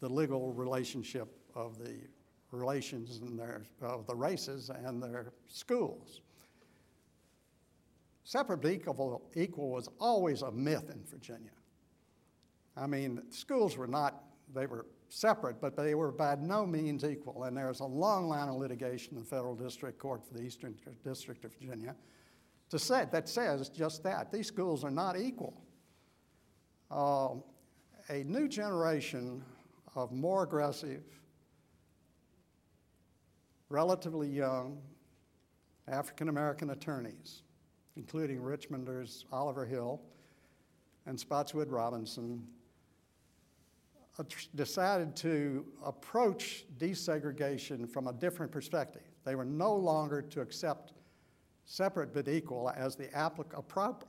the 0.00 0.08
legal 0.08 0.52
relationship 0.52 1.28
of 1.54 1.78
the 1.78 1.94
relations 2.50 3.18
and 3.18 3.38
their, 3.38 3.62
of 3.80 4.06
the 4.06 4.14
races 4.14 4.70
and 4.70 5.02
their 5.02 5.32
schools. 5.48 6.20
Separate 8.24 8.58
but 8.58 8.70
equal, 8.70 9.22
equal 9.34 9.70
was 9.70 9.88
always 9.98 10.42
a 10.42 10.50
myth 10.50 10.90
in 10.90 11.02
Virginia. 11.04 11.50
I 12.76 12.86
mean, 12.86 13.22
schools 13.30 13.76
were 13.76 13.86
not, 13.86 14.22
they 14.54 14.66
were 14.66 14.86
separate, 15.08 15.60
but 15.60 15.76
they 15.76 15.94
were 15.94 16.12
by 16.12 16.36
no 16.36 16.66
means 16.66 17.04
equal. 17.04 17.44
And 17.44 17.56
there's 17.56 17.80
a 17.80 17.84
long 17.84 18.28
line 18.28 18.48
of 18.48 18.56
litigation 18.56 19.14
in 19.14 19.20
the 19.20 19.24
Federal 19.24 19.54
District 19.54 19.98
Court 19.98 20.26
for 20.26 20.34
the 20.34 20.42
Eastern 20.42 20.74
District 21.04 21.44
of 21.44 21.52
Virginia 21.54 21.94
to 22.70 22.78
say, 22.78 23.06
that 23.10 23.28
says 23.28 23.68
just 23.68 24.02
that. 24.02 24.30
These 24.30 24.46
schools 24.46 24.84
are 24.84 24.90
not 24.90 25.18
equal. 25.18 25.62
Uh, 26.90 27.34
a 28.10 28.24
new 28.24 28.48
generation 28.48 29.42
of 29.94 30.12
more 30.12 30.42
aggressive, 30.42 31.02
relatively 33.68 34.28
young 34.28 34.78
African 35.86 36.28
American 36.28 36.70
attorneys, 36.70 37.42
including 37.96 38.40
Richmonders 38.40 39.24
Oliver 39.32 39.64
Hill 39.64 40.00
and 41.06 41.18
Spotswood 41.18 41.70
Robinson, 41.70 42.46
decided 44.54 45.14
to 45.16 45.64
approach 45.84 46.64
desegregation 46.78 47.88
from 47.88 48.08
a 48.08 48.12
different 48.12 48.50
perspective. 48.50 49.02
They 49.24 49.34
were 49.34 49.44
no 49.44 49.74
longer 49.74 50.22
to 50.22 50.40
accept 50.40 50.92
separate 51.66 52.14
but 52.14 52.28
equal 52.28 52.72
as 52.74 52.96
the 52.96 53.10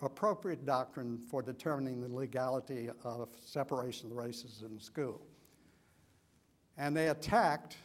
appropriate 0.01 0.65
doctrine 0.65 1.17
for 1.17 1.41
determining 1.41 1.99
the 1.99 2.07
legality 2.07 2.89
of 3.03 3.29
separation 3.43 4.05
of 4.05 4.15
the 4.15 4.21
races 4.21 4.63
in 4.65 4.79
school. 4.79 5.21
And 6.77 6.95
they 6.95 7.09
attacked 7.09 7.75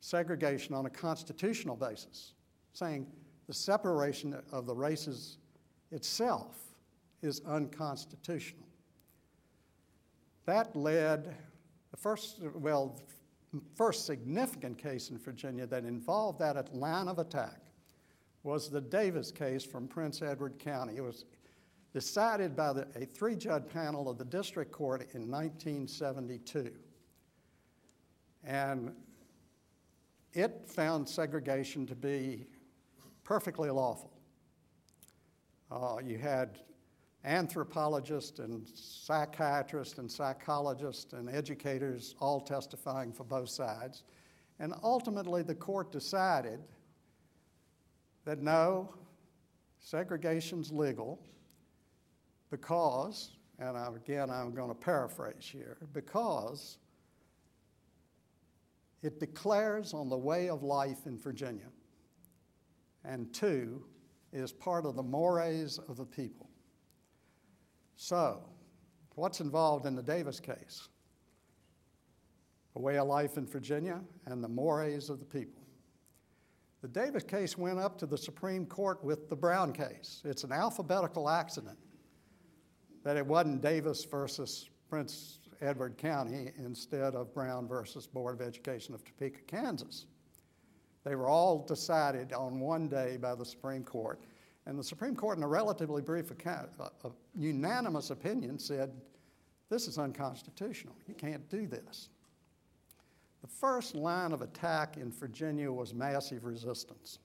segregation 0.00 0.74
on 0.74 0.84
a 0.84 0.90
constitutional 0.90 1.76
basis, 1.76 2.34
saying 2.74 3.06
the 3.46 3.54
separation 3.54 4.38
of 4.52 4.66
the 4.66 4.74
races 4.74 5.38
itself 5.90 6.58
is 7.22 7.40
unconstitutional. 7.46 8.67
That 10.48 10.74
led, 10.74 11.36
the 11.90 11.96
first, 11.98 12.40
well, 12.54 12.98
first 13.74 14.06
significant 14.06 14.78
case 14.78 15.10
in 15.10 15.18
Virginia 15.18 15.66
that 15.66 15.84
involved 15.84 16.38
that 16.38 16.74
line 16.74 17.06
of 17.06 17.18
attack 17.18 17.60
was 18.44 18.70
the 18.70 18.80
Davis 18.80 19.30
case 19.30 19.62
from 19.62 19.86
Prince 19.86 20.22
Edward 20.22 20.58
County. 20.58 20.96
It 20.96 21.02
was 21.02 21.26
decided 21.92 22.56
by 22.56 22.72
the, 22.72 22.88
a 22.96 23.04
three 23.04 23.36
judge 23.36 23.68
panel 23.68 24.08
of 24.08 24.16
the 24.16 24.24
district 24.24 24.72
court 24.72 25.02
in 25.12 25.30
1972. 25.30 26.72
And 28.42 28.94
it 30.32 30.62
found 30.66 31.06
segregation 31.06 31.86
to 31.88 31.94
be 31.94 32.46
perfectly 33.22 33.68
lawful. 33.68 34.14
Uh, 35.70 35.98
you 36.02 36.16
had 36.16 36.60
anthropologists 37.24 38.38
and 38.38 38.66
psychiatrists 38.68 39.98
and 39.98 40.10
psychologists 40.10 41.12
and 41.12 41.28
educators 41.28 42.14
all 42.20 42.40
testifying 42.40 43.12
for 43.12 43.24
both 43.24 43.48
sides. 43.48 44.04
And 44.60 44.72
ultimately, 44.82 45.42
the 45.42 45.54
court 45.54 45.92
decided 45.92 46.60
that 48.24 48.40
no, 48.40 48.94
segregation's 49.78 50.70
legal 50.72 51.20
because, 52.50 53.36
and 53.58 53.76
again, 53.96 54.30
I'm 54.30 54.54
going 54.54 54.68
to 54.68 54.74
paraphrase 54.74 55.48
here, 55.50 55.78
because 55.92 56.78
it 59.02 59.20
declares 59.20 59.94
on 59.94 60.08
the 60.08 60.16
way 60.16 60.48
of 60.48 60.62
life 60.62 61.06
in 61.06 61.18
Virginia, 61.18 61.68
and 63.04 63.32
two, 63.32 63.84
is 64.32 64.52
part 64.52 64.84
of 64.84 64.96
the 64.96 65.02
mores 65.02 65.78
of 65.88 65.96
the 65.96 66.04
people. 66.04 66.47
So, 68.00 68.38
what's 69.16 69.40
involved 69.40 69.84
in 69.84 69.96
the 69.96 70.02
Davis 70.04 70.38
case? 70.38 70.88
A 72.76 72.80
way 72.80 72.96
of 72.96 73.08
life 73.08 73.36
in 73.36 73.44
Virginia 73.44 74.00
and 74.24 74.42
the 74.42 74.48
mores 74.48 75.10
of 75.10 75.18
the 75.18 75.24
people. 75.24 75.64
The 76.80 76.86
Davis 76.86 77.24
case 77.24 77.58
went 77.58 77.80
up 77.80 77.98
to 77.98 78.06
the 78.06 78.16
Supreme 78.16 78.66
Court 78.66 79.02
with 79.02 79.28
the 79.28 79.34
Brown 79.34 79.72
case. 79.72 80.22
It's 80.24 80.44
an 80.44 80.52
alphabetical 80.52 81.28
accident 81.28 81.76
that 83.02 83.16
it 83.16 83.26
wasn't 83.26 83.62
Davis 83.62 84.04
versus 84.04 84.70
Prince 84.88 85.40
Edward 85.60 85.98
County 85.98 86.52
instead 86.56 87.16
of 87.16 87.34
Brown 87.34 87.66
versus 87.66 88.06
Board 88.06 88.40
of 88.40 88.46
Education 88.46 88.94
of 88.94 89.04
Topeka, 89.04 89.40
Kansas. 89.48 90.06
They 91.02 91.16
were 91.16 91.28
all 91.28 91.66
decided 91.66 92.32
on 92.32 92.60
one 92.60 92.88
day 92.88 93.16
by 93.16 93.34
the 93.34 93.44
Supreme 93.44 93.82
Court. 93.82 94.20
And 94.68 94.78
the 94.78 94.84
Supreme 94.84 95.16
Court, 95.16 95.38
in 95.38 95.42
a 95.42 95.48
relatively 95.48 96.02
brief 96.02 96.30
account, 96.30 96.68
a, 96.78 96.82
a 96.82 96.84
uh, 96.84 96.90
uh, 97.04 97.10
unanimous 97.34 98.10
opinion, 98.10 98.58
said 98.58 98.92
this 99.70 99.88
is 99.88 99.96
unconstitutional. 99.96 100.94
You 101.06 101.14
can't 101.14 101.48
do 101.48 101.66
this. 101.66 102.10
The 103.40 103.48
first 103.48 103.94
line 103.94 104.32
of 104.32 104.42
attack 104.42 104.98
in 104.98 105.10
Virginia 105.10 105.72
was 105.72 105.94
massive 105.94 106.44
resistance. 106.44 107.18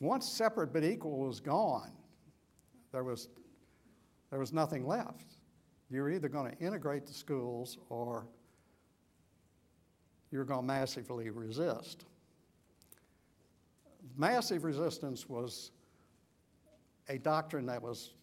Once 0.00 0.28
separate 0.28 0.70
but 0.70 0.84
equal 0.84 1.16
was 1.16 1.40
gone, 1.40 1.92
there 2.92 3.04
was, 3.04 3.28
there 4.28 4.38
was 4.38 4.52
nothing 4.52 4.86
left. 4.86 5.32
You're 5.88 6.10
either 6.10 6.28
going 6.28 6.54
to 6.54 6.58
integrate 6.58 7.06
the 7.06 7.14
schools 7.14 7.78
or 7.88 8.26
you're 10.30 10.44
going 10.44 10.60
to 10.60 10.66
massively 10.66 11.30
resist. 11.30 12.04
Massive 14.16 14.64
resistance 14.64 15.28
was 15.28 15.72
a 17.08 17.18
doctrine 17.18 17.66
that 17.66 17.82
was 17.82 18.14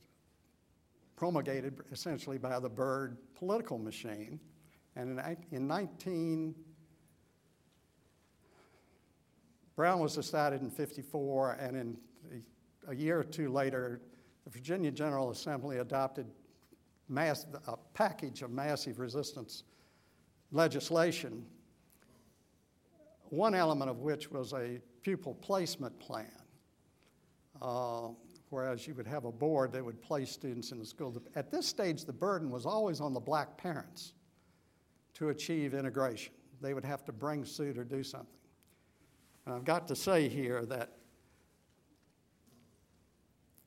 promulgated 1.16 1.82
essentially 1.92 2.38
by 2.38 2.60
the 2.60 2.70
Byrd 2.70 3.18
political 3.36 3.78
machine. 3.78 4.40
And 4.96 5.20
in, 5.20 5.38
in 5.52 5.68
19, 5.68 6.56
Brown 9.76 10.00
was 10.00 10.16
decided 10.16 10.62
in 10.62 10.70
54, 10.70 11.54
and 11.54 11.76
in 11.76 11.98
a 12.88 12.96
year 12.96 13.20
or 13.20 13.24
two 13.24 13.50
later, 13.50 14.02
the 14.44 14.50
Virginia 14.50 14.92
General 14.92 15.32
Assembly 15.32 15.78
adopted 15.78 16.28
mass, 17.08 17.46
a 17.68 17.78
package 17.94 18.42
of 18.42 18.52
massive 18.52 19.00
resistance 19.00 19.64
legislation, 20.52 21.46
one 23.32 23.56
element 23.56 23.90
of 23.90 24.00
which 24.00 24.30
was 24.30 24.54
a 24.54 24.80
pupil 25.02 25.34
placement 25.36 25.98
plan, 26.00 26.32
uh, 27.62 28.10
whereas 28.50 28.86
you 28.86 28.94
would 28.94 29.08
have 29.08 29.24
a 29.24 29.32
board 29.32 29.72
that 29.72 29.84
would 29.84 30.02
place 30.02 30.30
students 30.30 30.72
in 30.74 30.80
the 30.80 30.86
school. 30.86 31.20
At 31.36 31.50
this 31.50 31.66
stage, 31.66 32.04
the 32.04 32.14
burden 32.14 32.52
was 32.52 32.66
always 32.66 33.00
on 33.00 33.14
the 33.14 33.20
black 33.22 33.58
parents 33.58 34.14
to 35.14 35.30
achieve 35.30 35.74
integration. 35.74 36.34
They 36.62 36.74
would 36.74 36.84
have 36.84 37.06
to 37.06 37.14
bring 37.14 37.46
suit 37.46 37.78
or 37.78 37.86
do 37.86 38.04
something. 38.04 38.28
And 39.46 39.56
I've 39.56 39.66
got 39.66 39.88
to 39.88 39.96
say 39.96 40.28
here 40.28 40.66
that 40.66 40.92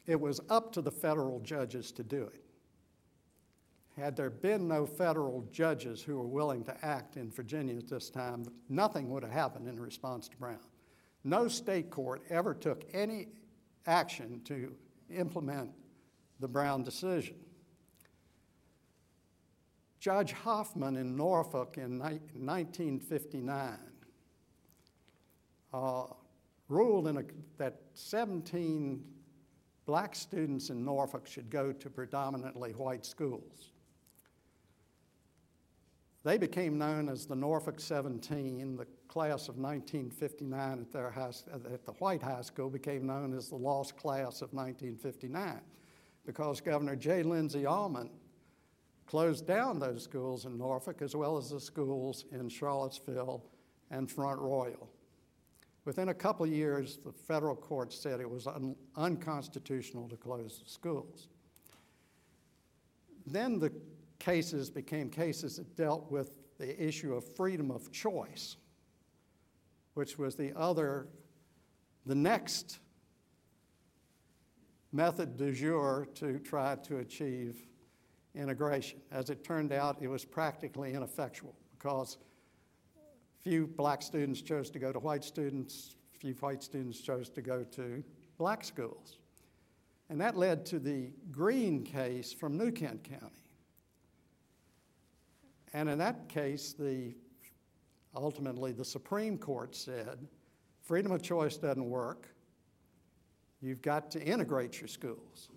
it 0.07 0.21
was 0.21 0.43
up 0.51 0.73
to 0.75 0.83
the 0.83 0.91
federal 0.91 1.41
judges 1.41 1.91
to 1.93 2.03
do 2.03 2.23
it. 2.23 2.45
Had 3.97 4.17
there 4.17 4.31
been 4.31 4.67
no 4.67 4.87
federal 4.87 5.47
judges 5.53 6.03
who 6.03 6.17
were 6.17 6.27
willing 6.27 6.65
to 6.65 6.77
act 6.85 7.17
in 7.17 7.31
Virginia 7.31 7.77
at 7.77 7.89
this 7.89 8.11
time, 8.11 8.45
nothing 8.69 9.09
would 9.11 9.23
have 9.23 9.33
happened 9.33 9.69
in 9.69 9.79
response 9.79 10.29
to 10.29 10.37
Brown. 10.37 10.59
No 11.23 11.47
state 11.47 11.91
court 11.91 12.23
ever 12.29 12.55
took 12.55 12.85
any 12.93 13.29
action 13.87 14.41
to 14.45 14.75
implement 15.11 15.71
the 16.41 16.49
Brown 16.49 16.83
decision. 16.83 17.37
Judge 20.01 20.33
Hoffman 20.33 20.97
in 20.97 21.17
Norfolk 21.17 21.79
in 21.79 21.99
1959 21.99 23.79
uh, 25.73 26.05
ruled 26.69 27.09
a, 27.09 27.25
that 27.57 27.81
17 27.95 29.03
black 29.87 30.15
students 30.15 30.69
in 30.71 30.85
Norfolk 30.85 31.27
should 31.27 31.49
go 31.49 31.73
to 31.73 31.89
predominantly 31.89 32.73
white 32.73 33.07
schools. 33.07 33.71
They 36.25 36.39
became 36.39 36.79
known 36.79 37.11
as 37.11 37.27
the 37.27 37.37
Norfolk 37.37 37.79
17. 37.79 38.77
The 38.77 38.87
class 39.09 39.49
of 39.49 39.59
1959 39.59 40.81
at, 40.81 40.91
their 40.91 41.11
high, 41.11 41.33
at 41.53 41.85
the 41.85 41.93
White 41.93 42.23
High 42.23 42.41
School 42.41 42.71
became 42.71 43.07
known 43.07 43.37
as 43.37 43.51
the 43.51 43.57
Lost 43.57 43.97
Class 43.99 44.41
of 44.41 44.53
1959 44.55 45.61
because 46.25 46.63
Governor 46.63 46.97
J. 46.97 47.23
Lindsay 47.23 47.67
Almond 47.67 48.09
closed 49.07 49.47
down 49.47 49.79
those 49.79 50.03
schools 50.03 50.47
in 50.47 50.57
Norfolk 50.57 51.03
as 51.03 51.15
well 51.15 51.37
as 51.37 51.51
the 51.51 51.61
schools 51.61 52.25
in 52.33 52.49
Charlottesville 52.49 53.45
and 53.91 54.11
Front 54.11 54.41
Royal. 54.41 54.89
Within 55.85 56.09
a 56.09 56.15
couple 56.15 56.47
years, 56.47 56.99
the 57.05 57.13
federal 57.13 57.55
court 57.55 57.93
said 57.93 58.21
it 58.21 58.31
was 58.31 58.47
un- 58.47 58.75
unconstitutional 58.97 60.09
to 60.09 60.17
close 60.17 60.63
the 60.65 60.71
schools. 60.71 61.29
Then 63.27 63.59
the 63.59 63.71
cases 64.25 64.71
became 64.71 65.11
cases 65.11 65.57
that 65.57 65.77
dealt 65.77 66.11
with 66.11 66.31
the 66.59 66.83
issue 66.83 67.15
of 67.15 67.25
freedom 67.37 67.71
of 67.71 67.93
choice, 67.93 68.57
which 69.93 70.19
was 70.19 70.35
the 70.35 70.51
other, 70.57 71.09
the 72.07 72.15
next 72.15 72.79
method 74.93 75.37
du 75.37 75.53
jour 75.53 76.09
to 76.15 76.39
try 76.39 76.75
to 76.77 76.99
achieve 76.99 77.67
integration. 78.35 78.99
As 79.13 79.29
it 79.29 79.45
turned 79.45 79.73
out, 79.73 79.99
it 80.01 80.09
was 80.09 80.25
practically 80.25 80.95
ineffectual 80.95 81.55
because 81.77 82.17
few 83.43 83.67
black 83.67 84.01
students 84.01 84.41
chose 84.41 84.71
to 84.71 84.79
go 84.79 84.91
to 84.91 84.99
white 85.01 85.23
students, 85.23 85.97
few 86.19 86.33
white 86.35 86.63
students 86.63 87.01
chose 87.01 87.29
to 87.29 87.43
go 87.43 87.63
to 87.63 88.03
black 88.39 88.65
schools. 88.65 89.19
And 90.09 90.19
that 90.23 90.35
led 90.35 90.65
to 90.67 90.79
the 90.79 91.11
Green 91.31 91.85
case 91.85 92.33
from 92.33 92.57
New 92.57 92.71
Kent 92.71 93.05
County. 93.05 93.44
And 95.75 95.89
in 95.89 95.99
that 95.99 96.29
case, 96.29 96.73
the, 96.73 97.15
ultimately 98.15 98.73
the 98.73 98.85
Supreme 98.85 99.37
Court 99.37 99.75
said 99.75 100.27
freedom 100.83 101.11
of 101.11 101.21
choice 101.21 101.57
doesn't 101.57 101.91
work. 101.91 102.29
You've 103.61 103.83
got 103.83 104.11
to 104.13 104.23
integrate 104.23 104.81
your 104.81 104.89
schools. 104.89 105.49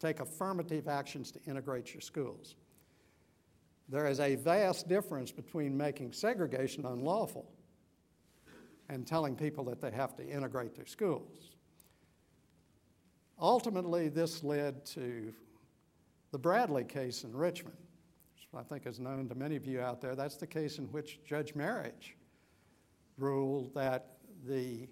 Take 0.00 0.20
affirmative 0.20 0.88
actions 0.88 1.30
to 1.32 1.42
integrate 1.46 1.94
your 1.94 2.00
schools. 2.00 2.56
There 3.88 4.06
is 4.06 4.18
a 4.20 4.34
vast 4.36 4.88
difference 4.88 5.30
between 5.30 5.76
making 5.76 6.12
segregation 6.12 6.86
unlawful 6.86 7.50
and 8.88 9.06
telling 9.06 9.36
people 9.36 9.64
that 9.64 9.80
they 9.80 9.90
have 9.90 10.14
to 10.16 10.26
integrate 10.26 10.74
their 10.74 10.86
schools. 10.86 11.56
Ultimately, 13.38 14.08
this 14.08 14.42
led 14.42 14.84
to 14.86 15.32
the 16.32 16.38
Bradley 16.38 16.84
case 16.84 17.24
in 17.24 17.34
Richmond. 17.34 17.76
I 18.56 18.62
think 18.62 18.86
is 18.86 19.00
known 19.00 19.28
to 19.28 19.34
many 19.34 19.56
of 19.56 19.66
you 19.66 19.80
out 19.80 20.00
there. 20.00 20.14
That's 20.14 20.36
the 20.36 20.46
case 20.46 20.78
in 20.78 20.84
which 20.86 21.18
Judge 21.24 21.54
Merhige 21.54 22.12
ruled 23.18 23.74
that 23.74 24.18
the 24.46 24.86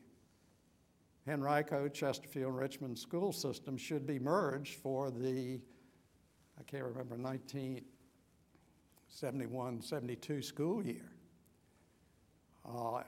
Henrico, 1.28 1.86
Chesterfield, 1.88 2.56
Richmond 2.56 2.98
school 2.98 3.32
system 3.32 3.76
should 3.76 4.04
be 4.06 4.18
merged 4.18 4.80
for 4.80 5.12
the, 5.12 5.60
I 6.58 6.62
can't 6.64 6.82
remember, 6.82 7.16
1971 7.16 9.82
72 9.82 10.42
school 10.42 10.84
year. 10.84 11.12
Uh, 12.68 13.02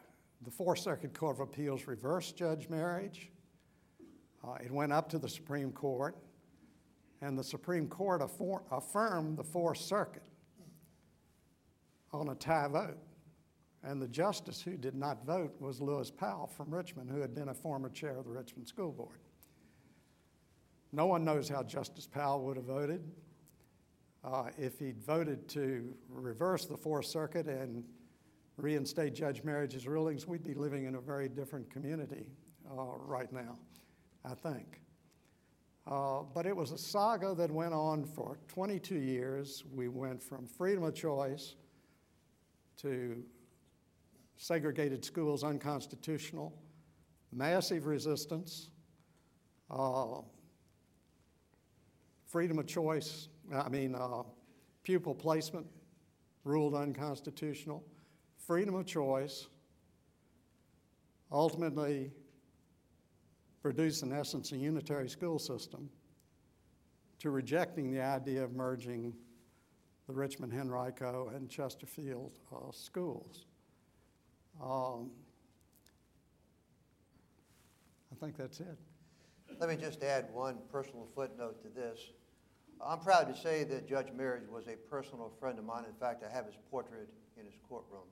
the 0.45 0.51
Fourth 0.51 0.79
Circuit 0.81 1.15
Court 1.15 1.37
of 1.37 1.41
Appeals 1.41 1.87
reversed 1.87 2.37
Judge 2.37 2.69
Merhige. 2.69 3.29
Uh, 4.47 4.59
it 4.65 4.71
went 4.71 4.93
up 4.93 5.09
to 5.09 5.19
the 5.19 5.29
Supreme 5.29 5.73
Court, 5.73 6.15
and 7.23 7.39
the 7.39 7.45
Supreme 7.45 7.89
Court 7.89 8.23
affirmed 8.71 9.37
the 9.37 9.45
Fourth 9.45 9.79
Circuit 9.79 10.23
on 12.15 12.29
a 12.29 12.35
tie 12.35 12.69
vote. 12.69 12.99
And 13.83 14.01
the 14.01 14.09
justice 14.09 14.63
who 14.63 14.77
did 14.77 14.95
not 14.95 15.27
vote 15.27 15.55
was 15.61 15.81
Lewis 15.81 16.11
Powell 16.11 16.47
from 16.47 16.73
Richmond, 16.73 17.11
who 17.11 17.21
had 17.21 17.35
been 17.35 17.49
a 17.49 17.55
former 17.55 17.91
chair 17.91 18.17
of 18.17 18.25
the 18.25 18.31
Richmond 18.31 18.67
School 18.67 18.93
Board. 18.93 19.19
No 20.93 21.07
one 21.07 21.25
knows 21.25 21.49
how 21.49 21.63
Justice 21.63 22.07
Powell 22.07 22.45
would 22.45 22.57
have 22.57 22.67
voted. 22.67 23.03
Uh, 24.25 24.45
if 24.57 24.79
he'd 24.79 25.03
voted 25.03 25.49
to 25.49 25.93
reverse 26.09 26.65
the 26.65 26.77
Fourth 26.77 27.05
Circuit 27.05 27.47
and 27.47 27.85
reinstate 28.57 29.15
Judge 29.15 29.43
Merhige's 29.45 29.87
rulings, 29.87 30.27
we'd 30.27 30.45
be 30.45 30.55
living 30.55 30.85
in 30.87 30.95
a 30.95 31.01
very 31.01 31.29
different 31.29 31.69
community 31.69 32.29
uh, 32.71 32.97
right 32.97 33.31
now, 33.33 33.59
I 34.25 34.35
think. 34.35 34.81
Uh, 35.87 36.21
but 36.33 36.47
it 36.47 36.57
was 36.57 36.71
a 36.71 36.79
saga 36.79 37.35
that 37.35 37.51
went 37.51 37.75
on 37.75 38.05
for 38.05 38.39
22 38.49 38.95
years. 38.95 39.63
We 39.71 39.89
went 39.89 40.23
from 40.23 40.47
freedom 40.47 40.85
of 40.85 40.95
choice 40.95 41.57
to 42.79 43.23
segregated 44.37 45.05
schools 45.05 45.45
unconstitutional, 45.45 46.53
massive 47.33 47.87
resistance, 47.87 48.71
uh, 49.71 50.21
freedom 52.27 52.59
of 52.59 52.67
choice, 52.67 53.29
I 53.55 53.69
mean, 53.69 53.95
uh, 53.95 54.23
pupil 54.83 55.15
placement 55.15 55.67
ruled 56.45 56.75
unconstitutional, 56.75 57.85
freedom 58.37 58.75
of 58.75 58.87
choice, 58.87 59.47
ultimately 61.33 62.13
produced, 63.63 64.03
in 64.03 64.13
essence, 64.13 64.53
a 64.53 64.57
unitary 64.57 65.09
school 65.09 65.39
system 65.39 65.89
to 67.19 67.31
rejecting 67.31 67.91
the 67.91 68.03
idea 68.03 68.45
of 68.45 68.53
merging 68.53 69.15
the 70.07 70.13
Richmond 70.13 70.53
Henrico 70.53 71.31
and 71.35 71.49
Chesterfield 71.49 72.39
uh, 72.53 72.71
schools. 72.73 73.47
Um, 74.63 75.11
I 78.13 78.17
think 78.21 78.37
that's 78.37 78.61
it. 78.61 78.79
Let 79.59 79.69
me 79.69 79.77
just 79.77 80.03
add 80.03 80.27
one 80.33 80.59
personal 80.71 81.09
footnote 81.15 81.63
to 81.63 81.69
this. 81.69 81.99
I'm 82.85 82.99
proud 82.99 83.35
to 83.35 83.41
say 83.41 83.65
that 83.65 83.89
Judge 83.89 84.09
Merhige 84.09 84.49
was 84.49 84.67
a 84.67 84.77
personal 84.91 85.33
friend 85.41 85.59
of 85.59 85.65
mine. 85.65 85.85
In 85.89 85.95
fact, 85.95 86.23
I 86.29 86.35
have 86.35 86.47
his 86.47 86.57
portrait 86.71 87.09
in 87.39 87.47
his 87.47 87.55
courtroom. 87.69 88.03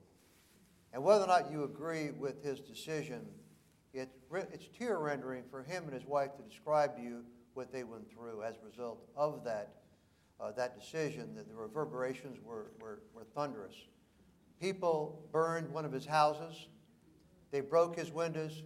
And 0.93 1.03
whether 1.03 1.23
or 1.23 1.27
not 1.27 1.51
you 1.51 1.63
agree 1.63 2.11
with 2.11 2.43
his 2.43 2.59
decision, 2.59 3.25
it, 3.93 4.09
it's 4.51 4.67
tear 4.77 4.99
rendering 4.99 5.43
for 5.49 5.63
him 5.63 5.83
and 5.85 5.93
his 5.93 6.05
wife 6.05 6.35
to 6.37 6.43
describe 6.43 6.95
to 6.95 7.01
you 7.01 7.23
what 7.53 7.71
they 7.71 7.83
went 7.83 8.09
through 8.11 8.43
as 8.43 8.55
a 8.61 8.65
result 8.65 9.07
of 9.15 9.43
that, 9.43 9.82
uh, 10.39 10.51
that 10.51 10.79
decision, 10.79 11.35
that 11.35 11.47
the 11.47 11.55
reverberations 11.55 12.37
were, 12.43 12.71
were, 12.79 13.01
were 13.13 13.25
thunderous. 13.35 13.75
People 14.59 15.27
burned 15.31 15.69
one 15.71 15.85
of 15.85 15.91
his 15.91 16.05
houses, 16.05 16.67
they 17.51 17.61
broke 17.61 17.97
his 17.97 18.11
windows, 18.11 18.63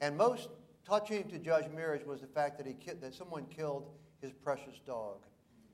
and 0.00 0.16
most 0.16 0.48
touching 0.84 1.28
to 1.28 1.38
Judge 1.38 1.70
Mears 1.74 2.04
was 2.06 2.20
the 2.20 2.26
fact 2.26 2.58
that, 2.58 2.66
he, 2.66 2.76
that 3.00 3.14
someone 3.14 3.46
killed 3.46 3.90
his 4.20 4.32
precious 4.32 4.80
dog. 4.86 5.18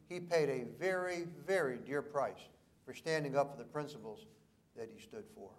He 0.09 0.21
paid 0.21 0.49
a 0.49 0.65
very, 0.79 1.27
very 1.47 1.79
dear 1.79 2.03
price 2.03 2.49
for 2.85 2.95
standing 2.95 3.37
up 3.37 3.53
for 3.53 3.59
the 3.59 3.69
principles 3.69 4.27
that 4.77 4.89
he 4.95 5.03
stood 5.03 5.25
for. 5.35 5.51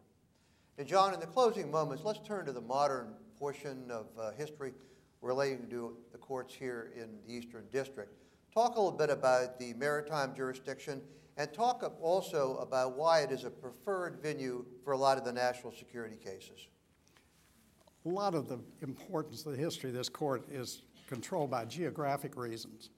Now, 0.78 0.86
John, 0.86 1.14
in 1.14 1.20
the 1.20 1.28
closing 1.28 1.70
moments, 1.70 2.04
let's 2.04 2.26
turn 2.26 2.46
to 2.46 2.52
the 2.52 2.62
modern 2.62 3.14
portion 3.38 3.92
of 3.92 4.08
uh, 4.18 4.32
history 4.32 4.74
relating 5.22 5.68
to 5.70 5.98
the 6.12 6.18
courts 6.18 6.54
here 6.54 6.92
in 6.96 7.10
the 7.28 7.34
Eastern 7.34 7.66
District. 7.72 8.12
Talk 8.54 8.76
a 8.76 8.82
little 8.82 8.98
bit 8.98 9.10
about 9.12 9.60
the 9.60 9.74
maritime 9.74 10.34
jurisdiction 10.36 11.02
and 11.38 11.54
talk 11.54 11.96
also 12.02 12.58
about 12.58 12.98
why 12.98 13.22
it 13.22 13.32
is 13.32 13.44
a 13.46 13.50
preferred 13.50 14.20
venue 14.22 14.66
for 14.84 14.94
a 14.94 14.98
lot 14.98 15.18
of 15.18 15.24
the 15.24 15.32
national 15.32 15.72
security 15.72 16.18
cases. 16.18 16.68
A 18.06 18.10
lot 18.10 18.34
of 18.34 18.48
the 18.48 18.60
importance 18.82 19.46
of 19.46 19.52
the 19.54 19.58
history 19.58 19.92
of 19.92 19.96
this 19.96 20.10
court 20.10 20.50
is 20.52 20.82
controlled 21.08 21.52
by 21.52 21.66
geographic 21.66 22.36
reasons. 22.36 22.90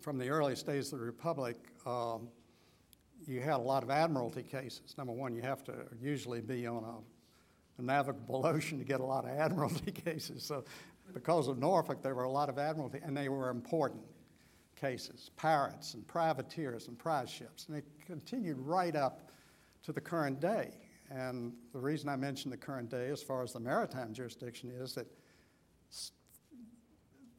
From 0.00 0.18
the 0.18 0.28
earliest 0.28 0.66
days 0.66 0.92
of 0.92 0.98
the 0.98 1.04
Republic, 1.04 1.56
um, 1.86 2.28
you 3.26 3.40
had 3.40 3.54
a 3.54 3.58
lot 3.58 3.82
of 3.82 3.90
admiralty 3.90 4.42
cases. 4.42 4.94
Number 4.98 5.12
one, 5.12 5.34
you 5.34 5.42
have 5.42 5.64
to 5.64 5.74
usually 6.00 6.40
be 6.40 6.66
on 6.66 6.84
a, 6.84 7.80
a 7.80 7.84
navigable 7.84 8.46
ocean 8.46 8.78
to 8.78 8.84
get 8.84 9.00
a 9.00 9.04
lot 9.04 9.24
of 9.24 9.30
admiralty 9.30 9.92
cases. 10.04 10.42
So, 10.42 10.64
because 11.14 11.46
of 11.46 11.58
Norfolk, 11.58 12.02
there 12.02 12.14
were 12.14 12.24
a 12.24 12.30
lot 12.30 12.48
of 12.48 12.58
admiralty, 12.58 12.98
and 13.02 13.16
they 13.16 13.28
were 13.28 13.48
important 13.48 14.02
cases 14.76 15.30
pirates 15.36 15.94
and 15.94 16.06
privateers 16.06 16.88
and 16.88 16.98
prize 16.98 17.30
ships. 17.30 17.66
And 17.68 17.76
it 17.78 17.84
continued 18.06 18.58
right 18.58 18.94
up 18.94 19.30
to 19.82 19.92
the 19.92 20.00
current 20.00 20.40
day. 20.40 20.70
And 21.10 21.52
the 21.72 21.78
reason 21.78 22.08
I 22.08 22.16
mention 22.16 22.50
the 22.50 22.56
current 22.56 22.90
day, 22.90 23.08
as 23.08 23.22
far 23.22 23.42
as 23.42 23.52
the 23.52 23.60
maritime 23.60 24.12
jurisdiction, 24.12 24.70
is 24.70 24.94
that 24.94 25.06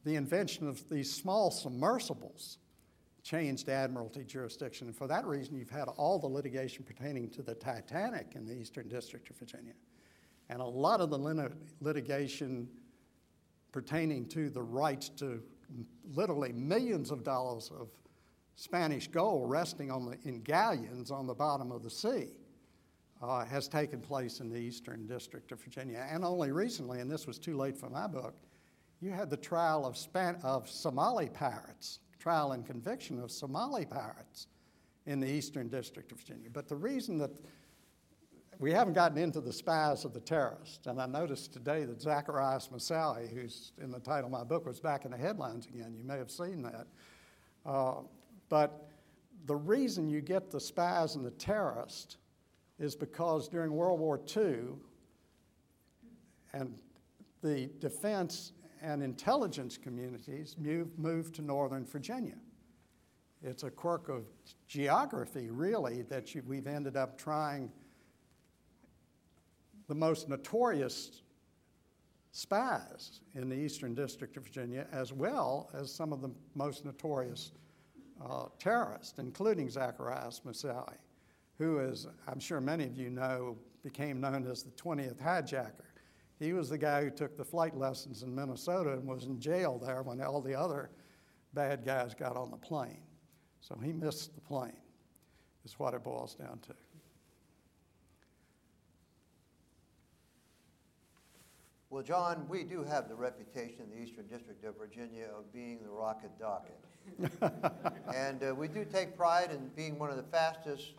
the 0.04 0.16
invention 0.16 0.66
of 0.66 0.88
these 0.88 1.12
small 1.12 1.50
submersibles 1.50 2.58
changed 3.22 3.68
admiralty 3.68 4.24
jurisdiction. 4.24 4.86
And 4.86 4.96
for 4.96 5.06
that 5.06 5.26
reason, 5.26 5.56
you've 5.56 5.68
had 5.68 5.88
all 5.88 6.18
the 6.18 6.26
litigation 6.26 6.82
pertaining 6.82 7.28
to 7.30 7.42
the 7.42 7.54
Titanic 7.54 8.32
in 8.34 8.46
the 8.46 8.54
Eastern 8.54 8.88
District 8.88 9.28
of 9.28 9.36
Virginia. 9.36 9.74
And 10.48 10.62
a 10.62 10.64
lot 10.64 11.02
of 11.02 11.10
the 11.10 11.52
litigation 11.82 12.68
pertaining 13.70 14.26
to 14.28 14.48
the 14.48 14.62
rights 14.62 15.10
to 15.10 15.42
literally 16.14 16.52
millions 16.52 17.10
of 17.10 17.24
dollars 17.24 17.70
of 17.78 17.88
Spanish 18.56 19.08
gold 19.08 19.48
resting 19.48 19.90
on 19.90 20.06
the, 20.06 20.18
in 20.28 20.42
galleons 20.42 21.10
on 21.10 21.26
the 21.26 21.34
bottom 21.34 21.70
of 21.70 21.82
the 21.82 21.90
sea 21.90 22.28
uh, 23.22 23.44
has 23.44 23.68
taken 23.68 24.00
place 24.00 24.40
in 24.40 24.48
the 24.48 24.58
Eastern 24.58 25.06
District 25.06 25.52
of 25.52 25.62
Virginia. 25.62 26.06
And 26.10 26.24
only 26.24 26.50
recently, 26.50 27.00
and 27.00 27.10
this 27.10 27.26
was 27.26 27.38
too 27.38 27.56
late 27.56 27.76
for 27.76 27.88
my 27.88 28.06
book, 28.06 28.34
you 29.00 29.10
had 29.10 29.30
the 29.30 29.36
trial 29.36 29.86
of, 29.86 29.96
Span- 29.96 30.40
of 30.42 30.68
Somali 30.68 31.28
pirates, 31.28 32.00
trial 32.18 32.52
and 32.52 32.66
conviction 32.66 33.20
of 33.20 33.30
Somali 33.30 33.86
pirates 33.86 34.48
in 35.06 35.20
the 35.20 35.28
Eastern 35.28 35.68
District 35.68 36.10
of 36.12 36.18
Virginia. 36.18 36.48
But 36.52 36.68
the 36.68 36.76
reason 36.76 37.16
that 37.18 37.30
we 38.58 38.72
haven't 38.72 38.94
gotten 38.94 39.18
into 39.18 39.40
the 39.40 39.52
spies 39.52 40.04
of 40.04 40.12
the 40.12 40.20
terrorists, 40.20 40.86
and 40.86 41.00
I 41.00 41.06
noticed 41.06 41.52
today 41.52 41.84
that 41.84 42.00
Zacharias 42.00 42.68
Moussaoui, 42.72 43.32
who's 43.32 43.72
in 43.80 43.90
the 43.90 44.00
title 44.00 44.26
of 44.26 44.32
my 44.32 44.42
book, 44.42 44.66
was 44.66 44.80
back 44.80 45.04
in 45.04 45.12
the 45.12 45.16
headlines 45.16 45.66
again. 45.66 45.94
You 45.96 46.04
may 46.04 46.18
have 46.18 46.30
seen 46.30 46.62
that. 46.62 46.86
Uh, 47.64 48.00
but 48.48 48.88
the 49.46 49.54
reason 49.54 50.08
you 50.08 50.20
get 50.20 50.50
the 50.50 50.58
spies 50.58 51.14
and 51.14 51.24
the 51.24 51.30
terrorists 51.32 52.16
is 52.80 52.96
because 52.96 53.48
during 53.48 53.72
World 53.72 54.00
War 54.00 54.20
II, 54.36 54.74
and 56.52 56.74
the 57.42 57.70
defense 57.78 58.52
and 58.82 59.02
intelligence 59.02 59.76
communities 59.76 60.56
moved, 60.58 60.98
moved 60.98 61.34
to 61.36 61.42
Northern 61.42 61.84
Virginia. 61.84 62.38
It's 63.42 63.62
a 63.62 63.70
quirk 63.70 64.08
of 64.08 64.24
geography, 64.66 65.50
really, 65.50 66.02
that 66.02 66.34
you, 66.34 66.42
we've 66.46 66.66
ended 66.66 66.96
up 66.96 67.16
trying 67.16 67.70
the 69.88 69.94
most 69.94 70.28
notorious 70.28 71.22
spies 72.32 73.20
in 73.34 73.48
the 73.48 73.56
Eastern 73.56 73.94
District 73.94 74.36
of 74.36 74.44
Virginia, 74.44 74.86
as 74.92 75.12
well 75.12 75.70
as 75.74 75.92
some 75.92 76.12
of 76.12 76.20
the 76.20 76.30
most 76.54 76.84
notorious 76.84 77.52
uh, 78.24 78.44
terrorists, 78.58 79.18
including 79.18 79.68
Zacharias 79.70 80.42
Moussaoui, 80.46 80.96
who, 81.56 81.80
as 81.80 82.06
I'm 82.26 82.38
sure 82.38 82.60
many 82.60 82.84
of 82.84 82.96
you 82.96 83.10
know, 83.10 83.56
became 83.82 84.20
known 84.20 84.46
as 84.46 84.62
the 84.62 84.70
20th 84.72 85.16
hijacker. 85.16 85.84
He 86.38 86.52
was 86.52 86.68
the 86.68 86.78
guy 86.78 87.02
who 87.02 87.10
took 87.10 87.36
the 87.36 87.44
flight 87.44 87.76
lessons 87.76 88.22
in 88.22 88.32
Minnesota 88.32 88.92
and 88.92 89.06
was 89.06 89.24
in 89.24 89.40
jail 89.40 89.78
there 89.78 90.02
when 90.02 90.20
all 90.20 90.40
the 90.40 90.54
other 90.54 90.90
bad 91.54 91.84
guys 91.84 92.14
got 92.14 92.36
on 92.36 92.50
the 92.50 92.56
plane. 92.56 93.02
So 93.60 93.76
he 93.82 93.92
missed 93.92 94.34
the 94.34 94.40
plane, 94.40 94.76
is 95.64 95.78
what 95.78 95.94
it 95.94 96.04
boils 96.04 96.34
down 96.34 96.60
to. 96.60 96.74
Well, 101.90 102.02
John, 102.02 102.44
we 102.50 102.64
do 102.64 102.84
have 102.84 103.08
the 103.08 103.14
reputation 103.14 103.84
in 103.84 103.90
the 103.90 104.04
Eastern 104.04 104.26
District 104.26 104.62
of 104.64 104.76
Virginia 104.76 105.24
of 105.36 105.50
being 105.54 105.78
the 105.82 105.88
rocket 105.88 106.30
docket. 106.38 106.78
and 108.14 108.42
uh, 108.42 108.54
we 108.54 108.68
do 108.68 108.84
take 108.84 109.16
pride 109.16 109.50
in 109.50 109.68
being 109.74 109.98
one 109.98 110.10
of 110.10 110.18
the 110.18 110.22
fastest 110.24 110.92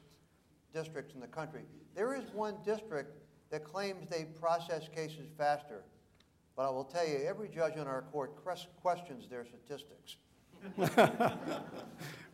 districts 0.74 1.14
in 1.14 1.20
the 1.20 1.28
country. 1.28 1.62
There 1.96 2.16
is 2.16 2.32
one 2.34 2.56
district 2.66 3.20
that 3.52 3.64
claims 3.64 4.08
they 4.10 4.26
process 4.40 4.88
cases 4.94 5.28
faster. 5.38 5.84
But 6.56 6.68
I 6.68 6.72
will 6.72 6.86
tell 6.86 7.08
you, 7.08 7.20
every 7.24 7.50
judge 7.50 7.76
in 7.76 7.86
our 7.88 8.02
court 8.12 8.36
questions 8.82 9.28
their 9.30 9.46
statistics. 9.46 10.18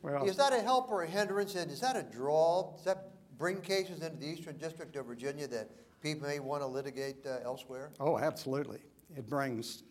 well, 0.01 0.25
is 0.25 0.37
that 0.37 0.53
a 0.53 0.61
help 0.61 0.89
or 0.89 1.03
a 1.03 1.07
hindrance? 1.07 1.55
And 1.55 1.69
is 1.69 1.81
that 1.81 1.97
a 1.97 2.03
draw? 2.03 2.71
Does 2.75 2.85
that 2.85 3.11
bring 3.37 3.61
cases 3.61 4.01
into 4.01 4.17
the 4.17 4.27
Eastern 4.27 4.57
District 4.57 4.95
of 4.95 5.05
Virginia 5.05 5.47
that 5.47 5.69
people 6.01 6.27
may 6.27 6.39
want 6.39 6.61
to 6.61 6.67
litigate 6.67 7.25
uh, 7.25 7.37
elsewhere? 7.43 7.91
Oh, 7.99 8.17
absolutely. 8.17 8.79
It 9.15 9.27
brings 9.27 9.83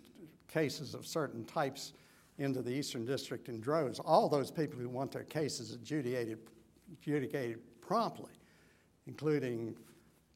cases 0.49 0.95
of 0.95 1.07
certain 1.07 1.45
types 1.45 1.93
into 2.39 2.63
the 2.63 2.71
Eastern 2.71 3.05
District 3.05 3.49
in 3.49 3.61
droves. 3.61 4.01
All 4.01 4.29
those 4.29 4.51
people 4.51 4.79
who 4.79 4.89
want 4.89 5.13
their 5.13 5.25
cases 5.25 5.73
adjudicated, 5.73 6.39
adjudicated 6.93 7.61
promptly, 7.81 8.33
including 9.07 9.77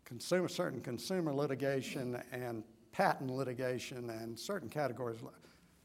consumer, 0.05 0.49
certain 0.49 0.81
consumer 0.81 1.33
litigation 1.33 2.23
and 2.33 2.63
patent 2.93 3.31
litigation 3.31 4.11
and 4.11 4.39
certain 4.39 4.69
categories 4.69 5.19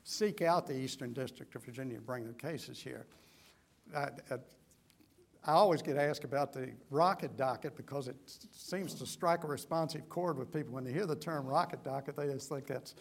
seek 0.03 0.41
out 0.41 0.67
the 0.67 0.75
Eastern 0.75 1.13
District 1.13 1.53
of 1.55 1.63
Virginia 1.63 1.95
to 1.95 2.01
bring 2.01 2.23
their 2.23 2.33
cases 2.33 2.81
here. 2.81 3.05
I, 3.95 4.09
I, 4.31 4.37
I 5.45 5.51
always 5.51 5.81
get 5.81 5.97
asked 5.97 6.23
about 6.23 6.53
the 6.53 6.71
rocket 6.89 7.35
docket 7.35 7.75
because 7.75 8.07
it 8.07 8.15
seems 8.51 8.93
to 8.95 9.05
strike 9.05 9.43
a 9.43 9.47
responsive 9.47 10.07
chord 10.07 10.37
with 10.37 10.53
people. 10.53 10.73
When 10.73 10.85
they 10.85 10.93
hear 10.93 11.05
the 11.05 11.17
term 11.17 11.45
rocket 11.45 11.83
docket, 11.83 12.15
they 12.15 12.27
just 12.27 12.47
think 12.47 12.65
that's, 12.65 12.95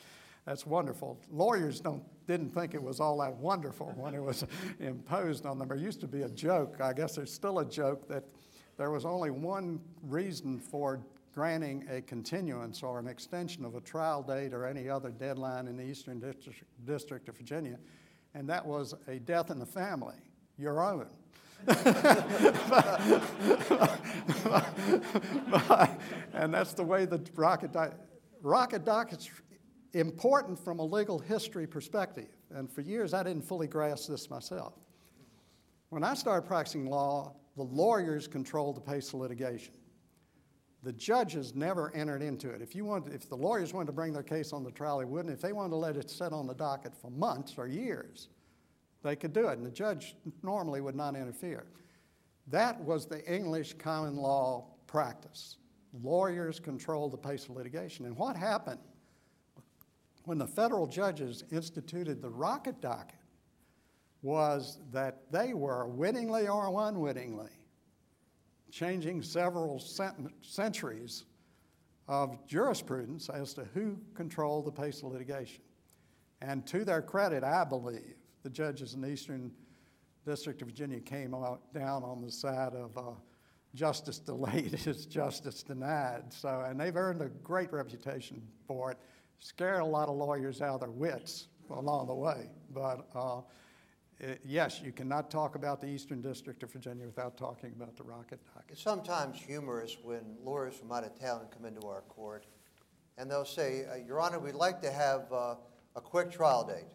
that's 0.44 0.66
wonderful. 0.66 1.20
Lawyers 1.30 1.78
don't, 1.78 2.02
didn't 2.26 2.50
think 2.50 2.74
it 2.74 2.82
was 2.82 2.98
all 2.98 3.18
that 3.18 3.36
wonderful 3.36 3.92
when 3.96 4.14
it 4.14 4.22
was 4.22 4.44
imposed 4.80 5.46
on 5.46 5.58
them. 5.58 5.68
There 5.68 5.76
used 5.76 6.00
to 6.00 6.08
be 6.08 6.22
a 6.22 6.28
joke, 6.28 6.80
I 6.80 6.92
guess 6.92 7.14
there's 7.14 7.32
still 7.32 7.60
a 7.60 7.64
joke, 7.64 8.08
that 8.08 8.24
there 8.76 8.90
was 8.90 9.04
only 9.04 9.30
one 9.30 9.80
reason 10.02 10.58
for 10.58 11.00
granting 11.32 11.86
a 11.88 12.00
continuance 12.02 12.82
or 12.82 12.98
an 12.98 13.06
extension 13.06 13.64
of 13.64 13.76
a 13.76 13.80
trial 13.80 14.20
date 14.20 14.52
or 14.52 14.66
any 14.66 14.88
other 14.88 15.10
deadline 15.10 15.68
in 15.68 15.76
the 15.76 15.84
Eastern 15.84 16.18
District, 16.18 16.64
District 16.84 17.28
of 17.28 17.36
Virginia, 17.36 17.78
and 18.34 18.48
that 18.48 18.66
was 18.66 18.94
a 19.06 19.20
death 19.20 19.50
in 19.50 19.60
the 19.60 19.66
family, 19.66 20.16
your 20.58 20.82
own. 20.82 21.06
and 26.34 26.52
that's 26.52 26.72
the 26.72 26.82
way 26.82 27.04
the 27.04 27.20
rocket, 27.36 27.72
di- 27.72 27.92
rocket 28.42 28.84
dockets 28.84 29.30
important 29.94 30.58
from 30.58 30.80
a 30.80 30.84
legal 30.84 31.18
history 31.18 31.66
perspective. 31.66 32.28
And 32.50 32.70
for 32.70 32.80
years, 32.80 33.14
I 33.14 33.22
didn't 33.22 33.42
fully 33.42 33.66
grasp 33.66 34.08
this 34.08 34.28
myself. 34.28 34.74
When 35.90 36.02
I 36.02 36.14
started 36.14 36.48
practicing 36.48 36.86
law, 36.86 37.34
the 37.56 37.62
lawyers 37.62 38.26
controlled 38.26 38.76
the 38.76 38.80
pace 38.80 39.08
of 39.08 39.20
litigation. 39.20 39.74
The 40.82 40.92
judges 40.92 41.54
never 41.54 41.94
entered 41.94 42.22
into 42.22 42.50
it. 42.50 42.60
If, 42.60 42.74
you 42.74 42.84
wanted, 42.84 43.14
if 43.14 43.28
the 43.28 43.36
lawyers 43.36 43.72
wanted 43.72 43.86
to 43.86 43.92
bring 43.92 44.12
their 44.12 44.24
case 44.24 44.52
on 44.52 44.64
the 44.64 44.72
trial, 44.72 44.98
they 44.98 45.04
wouldn't. 45.04 45.32
If 45.32 45.40
they 45.40 45.52
wanted 45.52 45.70
to 45.70 45.76
let 45.76 45.96
it 45.96 46.10
sit 46.10 46.32
on 46.32 46.46
the 46.46 46.54
docket 46.54 46.96
for 46.96 47.10
months 47.10 47.54
or 47.56 47.68
years, 47.68 48.28
they 49.02 49.16
could 49.16 49.32
do 49.32 49.48
it, 49.48 49.58
and 49.58 49.66
the 49.66 49.70
judge 49.70 50.16
normally 50.42 50.80
would 50.80 50.94
not 50.94 51.16
interfere. 51.16 51.66
That 52.48 52.80
was 52.82 53.06
the 53.06 53.24
English 53.32 53.74
common 53.74 54.16
law 54.16 54.66
practice. 54.86 55.56
Lawyers 56.02 56.58
controlled 56.58 57.12
the 57.12 57.18
pace 57.18 57.44
of 57.44 57.50
litigation. 57.56 58.06
And 58.06 58.16
what 58.16 58.36
happened 58.36 58.80
when 60.24 60.38
the 60.38 60.46
federal 60.46 60.86
judges 60.86 61.44
instituted 61.50 62.22
the 62.22 62.30
rocket 62.30 62.80
docket 62.80 63.18
was 64.22 64.78
that 64.92 65.30
they 65.32 65.52
were 65.52 65.86
wittingly 65.88 66.46
or 66.48 66.88
unwittingly 66.88 67.50
changing 68.70 69.22
several 69.22 69.78
cent- 69.78 70.32
centuries 70.40 71.24
of 72.08 72.44
jurisprudence 72.46 73.28
as 73.28 73.52
to 73.54 73.64
who 73.74 73.98
controlled 74.14 74.64
the 74.64 74.72
pace 74.72 75.02
of 75.02 75.12
litigation. 75.12 75.62
And 76.40 76.66
to 76.68 76.84
their 76.84 77.02
credit, 77.02 77.44
I 77.44 77.64
believe, 77.64 78.16
the 78.42 78.50
judges 78.50 78.94
in 78.94 79.00
the 79.00 79.08
Eastern 79.08 79.50
District 80.24 80.60
of 80.62 80.68
Virginia 80.68 81.00
came 81.00 81.34
out, 81.34 81.72
down 81.72 82.02
on 82.04 82.20
the 82.20 82.30
side 82.30 82.74
of 82.74 82.96
uh, 82.96 83.12
justice 83.74 84.18
delayed 84.18 84.74
is 84.86 85.06
justice 85.06 85.62
denied. 85.62 86.24
So, 86.32 86.64
and 86.66 86.78
they've 86.78 86.96
earned 86.96 87.22
a 87.22 87.28
great 87.42 87.72
reputation 87.72 88.42
for 88.66 88.92
it. 88.92 88.98
Scared 89.38 89.80
a 89.80 89.84
lot 89.84 90.08
of 90.08 90.16
lawyers 90.16 90.60
out 90.60 90.74
of 90.74 90.80
their 90.80 90.90
wits 90.90 91.48
along 91.70 92.06
the 92.06 92.14
way. 92.14 92.50
But 92.72 93.08
uh, 93.14 93.40
it, 94.20 94.40
yes, 94.44 94.80
you 94.82 94.92
cannot 94.92 95.30
talk 95.30 95.56
about 95.56 95.80
the 95.80 95.88
Eastern 95.88 96.20
District 96.20 96.62
of 96.62 96.72
Virginia 96.72 97.06
without 97.06 97.36
talking 97.36 97.72
about 97.74 97.96
the 97.96 98.04
rocket 98.04 98.40
docket. 98.46 98.70
It's 98.70 98.82
sometimes 98.82 99.38
humorous 99.38 99.96
when 100.02 100.36
lawyers 100.44 100.74
from 100.74 100.92
out 100.92 101.04
of 101.04 101.18
town 101.18 101.46
come 101.52 101.64
into 101.64 101.86
our 101.88 102.02
court 102.02 102.46
and 103.18 103.30
they'll 103.30 103.44
say, 103.44 103.84
uh, 103.90 103.96
Your 103.96 104.20
Honor, 104.20 104.38
we'd 104.38 104.54
like 104.54 104.80
to 104.82 104.92
have 104.92 105.32
uh, 105.32 105.56
a 105.96 106.00
quick 106.00 106.30
trial 106.30 106.64
date. 106.64 106.86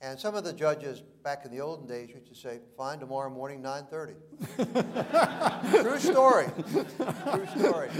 And 0.00 0.18
some 0.18 0.36
of 0.36 0.44
the 0.44 0.52
judges 0.52 1.02
back 1.24 1.44
in 1.44 1.50
the 1.50 1.60
olden 1.60 1.88
days 1.88 2.10
used 2.10 2.28
to 2.28 2.34
say, 2.34 2.60
fine, 2.76 3.00
tomorrow 3.00 3.28
morning, 3.30 3.60
9.30. 3.60 4.14
True 5.82 5.98
story. 5.98 6.46
True 7.32 7.46
story. 7.58 7.90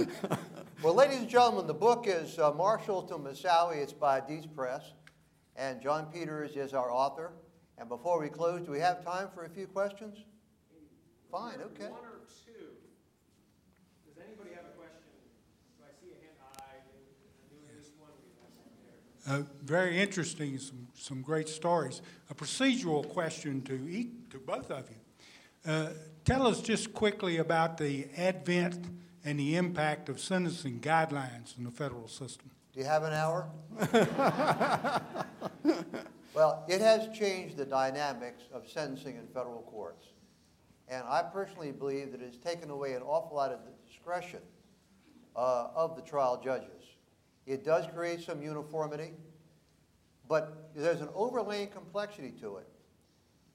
Well, 0.80 0.94
ladies 0.94 1.18
and 1.18 1.28
gentlemen, 1.28 1.66
the 1.66 1.74
book 1.74 2.05
is 2.07 2.38
uh, 2.38 2.53
Marshall 2.53 3.03
to 3.03 3.14
Moussaoui. 3.14 3.78
It's 3.78 3.92
by 3.92 4.20
Dietz 4.20 4.46
Press. 4.46 4.92
And 5.57 5.82
John 5.82 6.07
Peters 6.12 6.55
is 6.55 6.72
our 6.72 6.92
author. 6.92 7.32
And 7.78 7.88
before 7.88 8.20
we 8.20 8.28
close, 8.28 8.64
do 8.64 8.70
we 8.70 8.78
have 8.78 9.05
time 9.05 9.26
for 9.34 9.44
a 9.44 9.49
few 9.49 9.66
questions? 9.66 10.18
Fine, 11.32 11.59
okay. 11.74 11.90
One 11.90 12.07
or 12.07 12.22
two. 12.46 12.78
Does 14.07 14.22
anybody 14.22 14.55
have 14.55 14.70
a 14.70 14.74
question? 14.78 15.03
Do 15.76 15.84
I 15.84 15.90
see 15.99 16.14
a 16.14 16.18
hand? 16.22 16.38
I, 16.46 16.78
I 16.78 16.78
knew 17.51 17.59
at 17.66 17.74
least 17.74 17.99
one 17.99 18.14
of 18.14 18.22
you 18.22 18.30
had 18.38 18.55
one 18.55 18.70
there. 18.86 19.03
Uh, 19.29 19.43
very 19.62 20.01
interesting, 20.01 20.57
some, 20.59 20.89
some 20.95 21.20
great 21.20 21.51
stories. 21.51 22.01
A 22.31 22.35
procedural 22.35 23.07
question 23.07 23.61
to 23.62 23.74
each, 23.87 24.09
to 24.31 24.39
both 24.39 24.70
of 24.70 24.89
you. 24.89 25.70
Uh, 25.70 25.91
tell 26.24 26.47
us 26.47 26.62
just 26.62 26.95
quickly 26.95 27.37
about 27.37 27.76
the 27.76 28.07
advent 28.16 28.87
and 29.24 29.39
the 29.39 29.57
impact 29.57 30.09
of 30.09 30.18
sentencing 30.18 30.81
guidelines 30.81 31.59
in 31.59 31.64
the 31.64 31.70
federal 31.70 32.09
system. 32.09 32.51
Do 32.72 32.81
you 32.81 32.87
have 32.87 33.03
an 33.03 33.12
hour? 33.12 33.51
well, 36.35 36.64
it 36.66 36.81
has 36.81 37.14
changed 37.14 37.59
the 37.59 37.66
dynamics 37.66 38.45
of 38.51 38.66
sentencing 38.66 39.16
in 39.16 39.26
federal 39.26 39.61
courts. 39.70 40.07
And 40.89 41.05
I 41.07 41.22
personally 41.22 41.72
believe 41.72 42.12
that 42.12 42.22
it 42.22 42.26
has 42.26 42.39
taken 42.39 42.70
away 42.70 42.95
an 42.95 43.03
awful 43.03 43.37
lot 43.37 43.53
of 43.53 43.59
the 43.66 43.72
discretion 43.87 44.41
uh, 45.37 45.68
of 45.74 45.97
the 45.97 46.03
trial 46.03 46.41
judges. 46.43 46.78
It 47.49 47.64
does 47.64 47.86
create 47.94 48.20
some 48.20 48.42
uniformity, 48.42 49.12
but 50.28 50.70
there's 50.76 51.01
an 51.01 51.09
overlaying 51.14 51.68
complexity 51.68 52.30
to 52.42 52.59
it. 52.59 52.68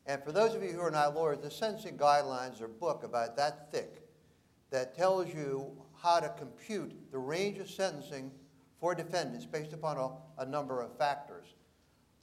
And 0.08 0.24
for 0.24 0.32
those 0.32 0.56
of 0.56 0.64
you 0.64 0.72
who 0.72 0.82
are 0.82 0.90
not 0.90 1.14
lawyers, 1.14 1.38
the 1.44 1.52
sentencing 1.52 1.96
guidelines 1.96 2.60
are 2.60 2.66
a 2.66 2.70
book 2.70 3.04
about 3.04 3.38
that 3.38 3.72
thick 3.72 4.02
that 4.72 4.98
tells 4.98 5.32
you 5.32 5.72
how 5.96 6.20
to 6.20 6.30
compute 6.30 7.12
the 7.12 7.20
range 7.20 7.60
of 7.60 7.70
sentencing 7.70 8.32
for 8.80 8.96
defendants 8.96 9.46
based 9.46 9.74
upon 9.74 9.98
a, 9.98 10.42
a 10.42 10.46
number 10.48 10.82
of 10.82 10.98
factors. 10.98 11.54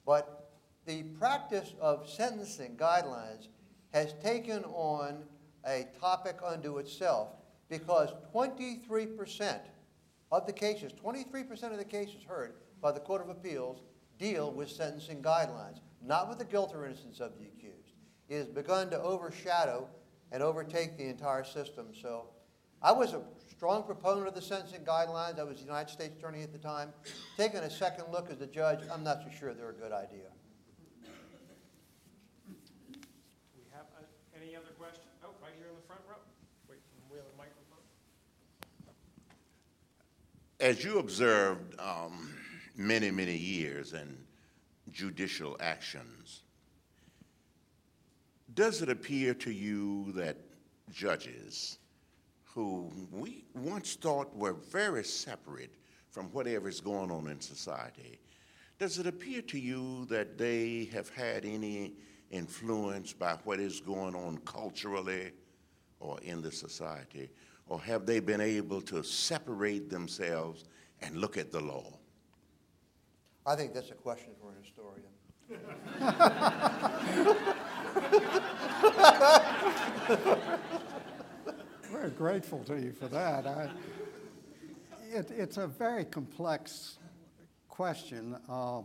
But 0.05 0.51
the 0.85 1.03
practice 1.03 1.73
of 1.79 2.09
sentencing 2.09 2.75
guidelines 2.75 3.47
has 3.93 4.13
taken 4.21 4.65
on 4.65 5.23
a 5.65 5.87
topic 5.97 6.35
unto 6.45 6.79
itself 6.79 7.29
because 7.69 8.09
23% 8.35 9.59
of 10.31 10.45
the 10.45 10.53
cases, 10.53 10.93
23% 10.93 11.71
of 11.71 11.77
the 11.77 11.85
cases 11.85 12.23
heard 12.27 12.53
by 12.81 12.91
the 12.91 12.99
Court 12.99 13.21
of 13.21 13.29
Appeals 13.29 13.81
deal 14.17 14.51
with 14.51 14.69
sentencing 14.69 15.21
guidelines, 15.21 15.79
not 16.01 16.29
with 16.29 16.37
the 16.37 16.45
guilt 16.45 16.71
or 16.73 16.85
innocence 16.85 17.19
of 17.19 17.33
the 17.37 17.45
accused. 17.45 17.95
It 18.29 18.37
has 18.37 18.47
begun 18.47 18.89
to 18.91 19.01
overshadow 19.01 19.89
and 20.31 20.41
overtake 20.41 20.97
the 20.97 21.05
entire 21.05 21.43
system. 21.43 21.87
So 21.99 22.27
I 22.81 22.93
was 22.93 23.13
a 23.13 23.21
strong 23.49 23.83
proponent 23.83 24.27
of 24.27 24.33
the 24.33 24.41
sentencing 24.41 24.85
guidelines. 24.85 25.37
I 25.37 25.43
was 25.43 25.57
the 25.57 25.65
United 25.65 25.91
States 25.91 26.15
Attorney 26.17 26.43
at 26.43 26.53
the 26.53 26.57
time. 26.57 26.93
Taking 27.35 27.59
a 27.59 27.69
second 27.69 28.05
look 28.11 28.31
as 28.31 28.39
a 28.39 28.47
judge, 28.47 28.79
I'm 28.91 29.03
not 29.03 29.21
so 29.23 29.29
sure 29.37 29.53
they're 29.53 29.71
a 29.71 29.73
good 29.73 29.91
idea. 29.91 30.31
We 32.47 33.65
have 33.73 33.85
uh, 33.99 34.03
any 34.41 34.55
other 34.55 34.71
questions? 34.79 35.05
Oh, 35.23 35.35
right 35.43 35.51
here 35.57 35.67
in 35.67 35.75
the 35.75 35.85
front 35.85 36.01
row. 36.07 36.15
Wait, 36.69 36.79
we 37.11 37.17
have 37.17 37.27
a 37.27 37.37
microphone. 37.37 37.61
As 40.61 40.83
you 40.83 40.99
observed 40.99 41.73
um, 41.79 42.35
many, 42.77 43.09
many 43.09 43.35
years 43.35 43.93
in 43.93 44.15
judicial 44.91 45.57
actions, 45.59 46.43
does 48.53 48.83
it 48.83 48.89
appear 48.89 49.33
to 49.33 49.51
you 49.51 50.11
that 50.11 50.37
judges 50.91 51.79
who 52.43 52.91
we 53.11 53.43
once 53.55 53.95
thought 53.95 54.35
were 54.37 54.53
very 54.53 55.03
separate 55.03 55.73
from 56.11 56.27
whatever 56.27 56.69
is 56.69 56.79
going 56.79 57.09
on 57.09 57.27
in 57.27 57.41
society, 57.41 58.19
does 58.77 58.99
it 58.99 59.07
appear 59.07 59.41
to 59.41 59.57
you 59.57 60.05
that 60.11 60.37
they 60.37 60.89
have 60.93 61.09
had 61.09 61.43
any 61.43 61.93
influence 62.29 63.13
by 63.13 63.33
what 63.45 63.59
is 63.59 63.81
going 63.81 64.13
on 64.13 64.37
culturally 64.39 65.31
or 65.99 66.19
in 66.21 66.39
the 66.39 66.51
society? 66.51 67.31
Or 67.71 67.79
have 67.83 68.05
they 68.05 68.19
been 68.19 68.41
able 68.41 68.81
to 68.81 69.01
separate 69.01 69.89
themselves 69.89 70.65
and 71.01 71.15
look 71.15 71.37
at 71.37 71.53
the 71.53 71.61
law? 71.61 71.97
I 73.47 73.55
think 73.55 73.73
that's 73.73 73.91
a 73.91 73.93
question 73.93 74.31
for 74.41 74.51
an 74.51 74.57
historian. 74.61 75.07
We're 81.93 82.09
grateful 82.09 82.61
to 82.65 82.75
you 82.77 82.91
for 82.91 83.07
that. 83.07 83.47
I, 83.47 83.69
it, 85.09 85.31
it's 85.31 85.55
a 85.55 85.67
very 85.67 86.03
complex 86.03 86.97
question. 87.69 88.35
Uh, 88.49 88.79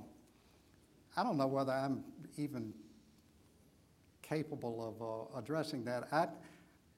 I 1.17 1.25
don't 1.25 1.37
know 1.37 1.49
whether 1.49 1.73
I'm 1.73 2.05
even 2.37 2.73
capable 4.23 4.89
of 4.89 5.03
uh, 5.03 5.41
addressing 5.41 5.83
that. 5.87 6.07
I, 6.13 6.29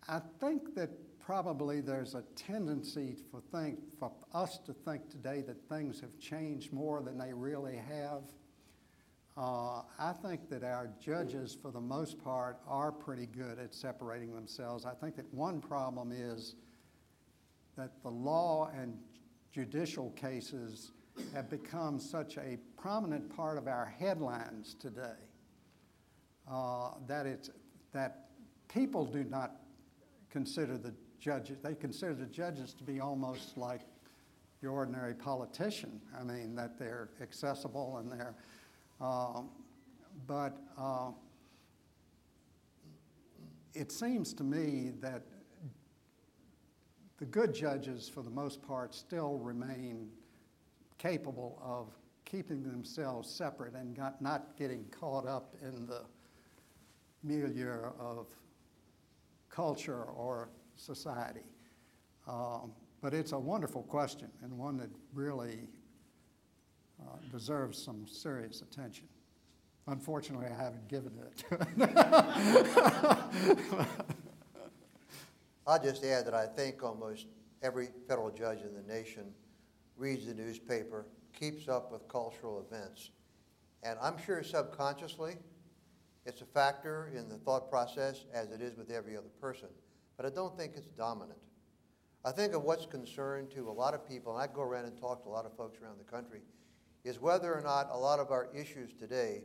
I 0.06 0.20
think 0.38 0.74
that 0.74 0.90
probably 1.28 1.82
there's 1.82 2.14
a 2.14 2.22
tendency 2.34 3.14
for, 3.30 3.42
think, 3.52 3.78
for 3.98 4.10
us 4.32 4.56
to 4.64 4.72
think 4.72 5.10
today 5.10 5.42
that 5.42 5.62
things 5.68 6.00
have 6.00 6.18
changed 6.18 6.72
more 6.72 7.02
than 7.02 7.18
they 7.18 7.34
really 7.34 7.76
have. 7.76 8.22
Uh, 9.36 9.82
I 9.98 10.14
think 10.22 10.48
that 10.48 10.64
our 10.64 10.88
judges, 10.98 11.54
for 11.60 11.70
the 11.70 11.82
most 11.82 12.18
part, 12.24 12.56
are 12.66 12.90
pretty 12.90 13.26
good 13.26 13.58
at 13.58 13.74
separating 13.74 14.34
themselves. 14.34 14.86
I 14.86 14.94
think 14.94 15.16
that 15.16 15.26
one 15.34 15.60
problem 15.60 16.12
is 16.12 16.54
that 17.76 18.02
the 18.02 18.08
law 18.08 18.70
and 18.74 18.96
judicial 19.52 20.12
cases 20.12 20.92
have 21.34 21.50
become 21.50 22.00
such 22.00 22.38
a 22.38 22.56
prominent 22.80 23.36
part 23.36 23.58
of 23.58 23.68
our 23.68 23.84
headlines 23.84 24.76
today 24.80 25.20
uh, 26.50 26.92
that 27.06 27.26
it's 27.26 27.50
that 27.92 28.30
people 28.72 29.04
do 29.04 29.24
not 29.24 29.56
consider 30.30 30.78
the 30.78 30.94
judges. 31.18 31.58
They 31.62 31.74
consider 31.74 32.14
the 32.14 32.26
judges 32.26 32.74
to 32.74 32.84
be 32.84 33.00
almost 33.00 33.56
like 33.56 33.82
your 34.62 34.72
ordinary 34.72 35.14
politician. 35.14 36.00
I 36.18 36.24
mean 36.24 36.54
that 36.56 36.78
they're 36.78 37.10
accessible 37.20 37.98
and 37.98 38.10
they're 38.10 38.34
um, 39.00 39.50
but 40.26 40.58
uh, 40.76 41.10
it 43.74 43.92
seems 43.92 44.34
to 44.34 44.42
me 44.42 44.92
that 45.00 45.22
the 47.18 47.26
good 47.26 47.54
judges, 47.54 48.08
for 48.08 48.22
the 48.22 48.30
most 48.30 48.62
part, 48.62 48.94
still 48.94 49.38
remain 49.38 50.08
capable 50.98 51.60
of 51.64 51.92
keeping 52.24 52.62
themselves 52.62 53.30
separate 53.30 53.74
and 53.74 53.96
got, 53.96 54.20
not 54.20 54.56
getting 54.56 54.84
caught 54.90 55.26
up 55.26 55.54
in 55.62 55.86
the 55.86 56.02
milieu 57.22 57.90
of 57.98 58.26
culture 59.48 60.04
or 60.04 60.48
society. 60.78 61.44
Um, 62.26 62.72
but 63.00 63.14
it's 63.14 63.32
a 63.32 63.38
wonderful 63.38 63.82
question 63.84 64.28
and 64.42 64.56
one 64.56 64.76
that 64.78 64.90
really 65.12 65.68
uh, 67.00 67.16
deserves 67.30 67.82
some 67.82 68.06
serious 68.06 68.62
attention. 68.62 69.06
Unfortunately, 69.86 70.46
I 70.46 70.62
haven't 70.62 70.88
given 70.88 71.12
it. 71.18 71.44
I'll 75.66 75.82
just 75.82 76.04
add 76.04 76.26
that 76.26 76.34
I 76.34 76.46
think 76.46 76.82
almost 76.82 77.26
every 77.62 77.88
federal 78.06 78.30
judge 78.30 78.60
in 78.62 78.74
the 78.74 78.92
nation 78.92 79.24
reads 79.96 80.26
the 80.26 80.34
newspaper, 80.34 81.06
keeps 81.38 81.68
up 81.68 81.92
with 81.92 82.08
cultural 82.08 82.66
events. 82.68 83.10
And 83.82 83.98
I'm 84.02 84.18
sure 84.18 84.42
subconsciously, 84.42 85.36
it's 86.26 86.42
a 86.42 86.46
factor 86.46 87.10
in 87.16 87.28
the 87.28 87.36
thought 87.36 87.70
process 87.70 88.24
as 88.34 88.50
it 88.50 88.60
is 88.60 88.76
with 88.76 88.90
every 88.90 89.16
other 89.16 89.30
person. 89.40 89.68
But 90.18 90.26
I 90.26 90.30
don't 90.30 90.54
think 90.58 90.72
it's 90.76 90.88
dominant. 90.88 91.38
I 92.24 92.32
think 92.32 92.52
of 92.52 92.64
what's 92.64 92.84
concerned 92.84 93.52
to 93.52 93.70
a 93.70 93.72
lot 93.72 93.94
of 93.94 94.06
people, 94.06 94.36
and 94.36 94.42
I 94.42 94.52
go 94.52 94.62
around 94.62 94.86
and 94.86 94.98
talk 95.00 95.22
to 95.22 95.28
a 95.28 95.30
lot 95.30 95.46
of 95.46 95.56
folks 95.56 95.78
around 95.80 95.98
the 95.98 96.04
country, 96.04 96.40
is 97.04 97.20
whether 97.20 97.54
or 97.54 97.62
not 97.62 97.88
a 97.92 97.96
lot 97.96 98.18
of 98.18 98.32
our 98.32 98.48
issues 98.52 98.92
today 98.92 99.44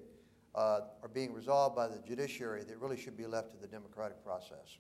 uh, 0.55 0.79
are 1.03 1.09
being 1.13 1.31
resolved 1.31 1.75
by 1.75 1.87
the 1.87 1.99
judiciary 1.99 2.63
that 2.63 2.79
really 2.79 2.97
should 2.97 3.15
be 3.15 3.27
left 3.27 3.51
to 3.51 3.57
the 3.57 3.67
democratic 3.67 4.23
process. 4.23 4.79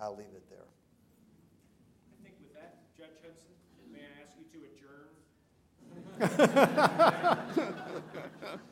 I'll 0.00 0.16
leave 0.16 0.26
it 0.34 0.50
there. 0.50 0.66
I 2.12 2.22
think 2.24 2.34
with 2.40 2.52
that, 2.54 2.78
Judge 2.98 3.20
Hudson, 3.22 3.52
may 3.92 4.00
I 4.00 4.10
ask 4.24 4.34
you 4.36 4.44
to 4.52 4.58
adjourn? 7.62 8.58